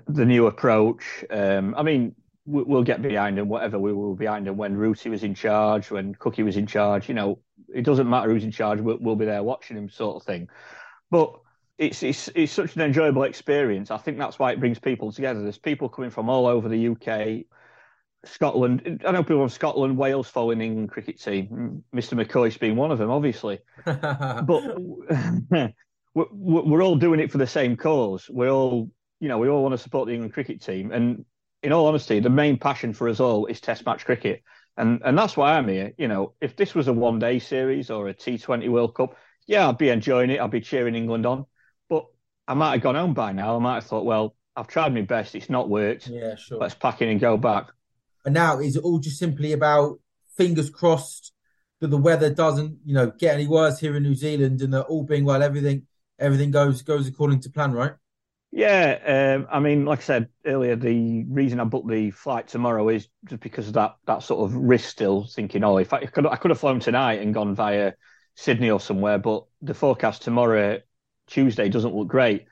the 0.08 0.26
new 0.26 0.48
approach. 0.48 1.24
Um, 1.30 1.76
I 1.78 1.84
mean, 1.84 2.16
we- 2.46 2.64
we'll 2.64 2.84
get 2.84 3.02
behind 3.02 3.38
him, 3.40 3.50
whatever 3.50 3.80
we 3.80 3.94
were 3.94 4.16
behind 4.16 4.48
him 4.48 4.58
when 4.58 4.76
Rooty 4.78 5.10
was 5.10 5.24
in 5.24 5.34
charge, 5.36 5.92
when 5.92 6.14
Cookie 6.16 6.44
was 6.44 6.58
in 6.58 6.68
charge. 6.68 7.10
You 7.10 7.16
know, 7.16 7.40
it 7.74 7.84
doesn't 7.84 8.10
matter 8.10 8.30
who's 8.30 8.44
in 8.44 8.52
charge. 8.52 8.80
We'll, 8.80 8.98
we'll 9.00 9.16
be 9.16 9.26
there 9.26 9.44
watching 9.44 9.78
him, 9.78 9.90
sort 9.90 10.18
of 10.18 10.24
thing. 10.24 10.50
But 11.12 11.34
it's 11.78 12.04
it's 12.04 12.30
it's 12.36 12.54
such 12.54 12.76
an 12.76 12.82
enjoyable 12.82 13.24
experience. 13.24 13.92
I 13.92 13.98
think 13.98 14.18
that's 14.18 14.40
why 14.40 14.52
it 14.52 14.60
brings 14.60 14.80
people 14.80 15.12
together. 15.12 15.42
There's 15.42 15.58
people 15.58 15.90
coming 15.90 16.10
from 16.12 16.30
all 16.30 16.48
over 16.48 16.70
the 16.70 16.90
UK, 16.90 17.46
Scotland. 18.26 19.02
I 19.06 19.12
know 19.12 19.24
people 19.24 19.42
from 19.42 19.50
Scotland, 19.50 19.98
Wales 19.98 20.30
following 20.30 20.60
the 20.60 20.66
England 20.66 20.92
cricket 20.92 21.22
team. 21.22 21.84
Mr. 21.94 22.14
McCoy's 22.14 22.58
being 22.58 22.76
one 22.76 22.92
of 22.92 22.98
them, 22.98 23.12
obviously. 23.12 23.60
But 23.86 24.64
we're, 26.14 26.64
we're 26.64 26.84
all 26.84 26.96
doing 26.96 27.20
it 27.20 27.32
for 27.32 27.38
the 27.38 27.48
same 27.48 27.76
cause. 27.76 28.30
We 28.32 28.48
all, 28.50 28.90
you 29.20 29.28
know, 29.28 29.38
we 29.38 29.50
all 29.50 29.62
want 29.62 29.74
to 29.74 29.78
support 29.78 30.08
the 30.08 30.14
England 30.14 30.34
cricket 30.34 30.62
team. 30.62 30.92
And 30.92 31.26
in 31.66 31.74
all 31.74 31.88
honesty, 31.88 32.20
the 32.20 32.30
main 32.30 32.58
passion 32.58 32.94
for 32.94 33.10
us 33.10 33.20
all 33.20 33.48
is 33.48 33.60
Test 33.60 33.86
match 33.88 34.06
cricket, 34.06 34.44
and 34.78 35.02
and 35.04 35.18
that's 35.18 35.36
why 35.36 35.54
I'm 35.54 35.68
here. 35.68 35.94
You 35.98 36.08
know, 36.08 36.34
if 36.40 36.56
this 36.56 36.76
was 36.76 36.88
a 36.88 36.94
one 36.94 37.18
day 37.18 37.40
series 37.40 37.90
or 37.90 38.08
a 38.08 38.14
T20 38.14 38.70
World 38.70 38.94
Cup, 38.94 39.18
yeah, 39.48 39.68
I'd 39.68 39.80
be 39.80 39.90
enjoying 39.90 40.30
it. 40.30 40.40
I'd 40.40 40.52
be 40.52 40.62
cheering 40.62 40.96
England 40.96 41.26
on. 41.26 41.46
But 41.90 42.06
I 42.48 42.54
might 42.54 42.74
have 42.74 42.82
gone 42.82 42.94
home 42.94 43.16
by 43.16 43.32
now. 43.32 43.56
I 43.56 43.60
might 43.60 43.76
have 43.76 43.86
thought, 43.86 44.06
well, 44.06 44.36
I've 44.56 44.68
tried 44.68 44.94
my 44.94 45.02
best. 45.02 45.34
It's 45.34 45.50
not 45.50 45.68
worked. 45.68 46.08
yeah, 46.08 46.36
sure. 46.36 46.60
Let's 46.60 46.76
pack 46.76 47.02
in 47.02 47.10
and 47.10 47.20
go 47.20 47.36
back. 47.36 47.72
And 48.26 48.36
now 48.36 48.60
is 48.60 48.76
it 48.76 48.84
all 48.84 49.00
just 49.00 49.18
simply 49.18 49.54
about 49.54 50.00
fingers 50.38 50.70
crossed 50.70 51.34
that 51.82 51.88
the 51.88 51.98
weather 51.98 52.32
doesn't, 52.32 52.78
you 52.86 52.94
know, 52.94 53.12
get 53.18 53.34
any 53.34 53.48
worse 53.48 53.80
here 53.80 53.96
in 53.96 54.04
New 54.04 54.16
Zealand 54.16 54.62
and 54.62 54.74
that 54.74 54.84
all 54.84 55.04
being 55.04 55.26
well, 55.26 55.42
everything 55.42 55.88
everything 56.20 56.52
goes 56.52 56.84
goes 56.84 57.08
according 57.08 57.40
to 57.42 57.50
plan, 57.50 57.72
right? 57.72 57.94
Yeah, 58.58 59.36
um, 59.36 59.48
I 59.52 59.60
mean, 59.60 59.84
like 59.84 60.00
I 60.00 60.02
said 60.04 60.30
earlier, 60.46 60.78
the 60.78 61.26
reason 61.26 61.60
I 61.60 61.66
booked 61.66 61.90
the 61.90 62.12
flight 62.12 62.48
tomorrow 62.48 62.88
is 62.88 63.10
just 63.26 63.42
because 63.42 63.68
of 63.68 63.74
that 63.74 63.98
that 64.06 64.24
sort 64.24 64.46
of 64.50 64.56
risk. 64.56 64.90
Still 64.90 65.26
thinking, 65.26 65.62
oh, 65.66 65.78
if 65.78 65.92
I 65.92 66.06
could, 66.06 66.26
I 66.26 66.38
could 66.38 66.52
have 66.52 66.60
flown 66.60 66.80
tonight 66.80 67.22
and 67.22 67.34
gone 67.34 67.54
via 67.54 67.94
Sydney 68.36 68.72
or 68.72 68.80
somewhere, 68.80 69.18
but 69.18 69.44
the 69.62 69.74
forecast 69.74 70.22
tomorrow, 70.22 70.80
Tuesday, 71.28 71.68
doesn't 71.68 71.94
look 71.94 72.08
great. 72.08 72.46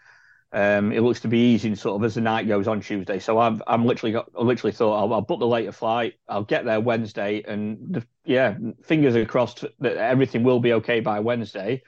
Um, 0.54 0.92
it 0.92 1.02
looks 1.02 1.22
to 1.22 1.30
be 1.30 1.54
easing 1.54 1.76
sort 1.76 2.02
of 2.02 2.06
as 2.06 2.16
the 2.16 2.22
night 2.22 2.48
goes 2.48 2.68
on 2.68 2.82
Tuesday. 2.82 3.20
So 3.20 3.40
I've 3.40 3.64
I'm 3.68 3.86
literally 3.86 4.14
got 4.14 4.30
I 4.38 4.44
literally 4.44 4.74
thought 4.74 4.96
I'll, 4.98 5.14
I'll 5.14 5.22
book 5.22 5.40
the 5.40 5.48
later 5.48 5.72
flight. 5.74 6.16
I'll 6.30 6.44
get 6.46 6.66
there 6.66 6.82
Wednesday, 6.82 7.44
and 7.48 7.80
the, 7.96 8.08
yeah, 8.26 8.58
fingers 8.84 9.16
are 9.16 9.26
crossed 9.26 9.66
that 9.80 9.98
everything 9.98 10.44
will 10.44 10.60
be 10.62 10.74
okay 10.74 11.02
by 11.02 11.22
Wednesday. 11.22 11.84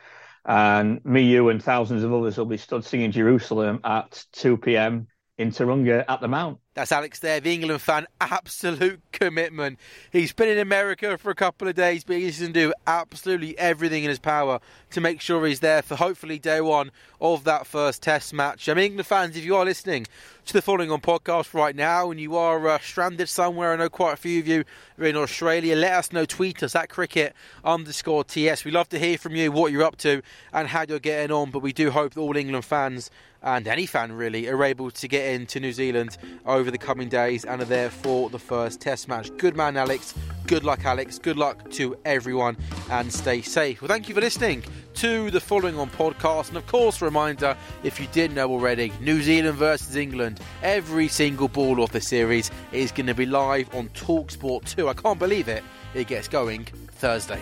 And 0.45 1.03
me, 1.03 1.23
you, 1.23 1.49
and 1.49 1.61
thousands 1.61 2.03
of 2.03 2.13
others 2.13 2.37
will 2.37 2.45
be 2.45 2.57
stood 2.57 2.85
singing 2.85 3.11
Jerusalem 3.11 3.79
at 3.83 4.25
2 4.33 4.57
p.m. 4.57 5.07
in 5.37 5.49
Tauranga 5.49 6.05
at 6.07 6.21
the 6.21 6.27
Mount. 6.27 6.59
That's 6.75 6.91
Alex 6.91 7.19
there, 7.19 7.39
the 7.39 7.53
England 7.53 7.81
fan. 7.81 8.05
Absolute 8.19 8.99
commitment. 9.13 9.79
He's 10.11 10.33
been 10.33 10.49
in 10.49 10.57
America 10.57 11.17
for 11.17 11.29
a 11.29 11.35
couple 11.35 11.69
of 11.69 11.75
days, 11.75 12.03
but 12.03 12.17
he's 12.17 12.41
going 12.41 12.51
to 12.51 12.59
do 12.67 12.73
absolutely 12.85 13.57
everything 13.57 14.03
in 14.03 14.09
his 14.09 14.19
power 14.19 14.59
to 14.91 14.99
make 14.99 15.21
sure 15.21 15.45
he's 15.45 15.61
there 15.61 15.81
for 15.81 15.95
hopefully 15.95 16.37
day 16.37 16.59
one 16.59 16.91
of 17.21 17.45
that 17.45 17.65
first 17.65 18.03
Test 18.03 18.33
match. 18.33 18.67
I 18.67 18.73
mean, 18.73 18.85
England 18.87 19.07
fans, 19.07 19.37
if 19.37 19.45
you 19.45 19.55
are 19.55 19.63
listening 19.63 20.05
to 20.47 20.53
the 20.53 20.61
following 20.61 20.91
on 20.91 20.99
podcast 20.99 21.53
right 21.53 21.75
now 21.75 22.11
and 22.11 22.19
you 22.19 22.35
are 22.35 22.67
uh, 22.67 22.77
stranded 22.79 23.29
somewhere, 23.29 23.71
I 23.71 23.77
know 23.77 23.89
quite 23.89 24.13
a 24.13 24.17
few 24.17 24.39
of 24.41 24.47
you 24.47 24.65
are 24.99 25.05
in 25.05 25.15
Australia, 25.15 25.77
let 25.77 25.93
us 25.93 26.11
know. 26.11 26.25
Tweet 26.25 26.61
us 26.61 26.75
at 26.75 26.89
cricket 26.89 27.33
underscore 27.63 28.25
TS. 28.25 28.65
We 28.65 28.71
love 28.71 28.89
to 28.89 28.99
hear 28.99 29.17
from 29.17 29.37
you 29.37 29.49
what 29.49 29.71
you're 29.71 29.83
up 29.83 29.95
to 29.99 30.21
and 30.51 30.67
how 30.67 30.83
you're 30.87 30.99
getting 30.99 31.31
on, 31.31 31.51
but 31.51 31.59
we 31.59 31.71
do 31.71 31.89
hope 31.89 32.15
that 32.15 32.19
all 32.19 32.35
England 32.35 32.65
fans 32.65 33.09
and 33.45 33.67
any 33.67 33.85
fan 33.85 34.11
really 34.11 34.47
are 34.49 34.63
able 34.63 34.89
to 34.89 35.07
get 35.07 35.31
into 35.33 35.59
New 35.59 35.71
Zealand 35.71 36.17
over 36.45 36.64
the 36.71 36.77
coming 36.77 37.09
days 37.09 37.45
and 37.45 37.61
are 37.61 37.65
there 37.65 37.89
for 37.89 38.29
the 38.29 38.39
first 38.39 38.81
test 38.81 39.07
match. 39.07 39.29
Good 39.37 39.55
man, 39.55 39.77
Alex. 39.77 40.13
Good 40.47 40.63
luck, 40.63 40.85
Alex. 40.85 41.19
Good 41.19 41.37
luck 41.37 41.69
to 41.71 41.97
everyone 42.05 42.57
and 42.89 43.11
stay 43.11 43.41
safe. 43.41 43.81
Well, 43.81 43.89
thank 43.89 44.07
you 44.07 44.15
for 44.15 44.21
listening 44.21 44.63
to 44.95 45.31
the 45.31 45.39
following 45.39 45.77
on 45.77 45.89
podcast. 45.89 46.49
And 46.49 46.57
of 46.57 46.67
course, 46.67 47.01
reminder 47.01 47.57
if 47.83 47.99
you 47.99 48.07
didn't 48.11 48.35
know 48.35 48.49
already, 48.49 48.91
New 49.01 49.21
Zealand 49.21 49.57
versus 49.57 49.95
England, 49.95 50.39
every 50.61 51.07
single 51.07 51.47
ball 51.47 51.83
of 51.83 51.91
the 51.91 52.01
series 52.01 52.51
is 52.71 52.91
going 52.91 53.07
to 53.07 53.15
be 53.15 53.25
live 53.25 53.73
on 53.73 53.89
Talksport 53.89 54.65
2. 54.75 54.87
I 54.87 54.93
can't 54.93 55.19
believe 55.19 55.47
it. 55.47 55.63
It 55.93 56.07
gets 56.07 56.27
going 56.27 56.65
Thursday. 56.91 57.41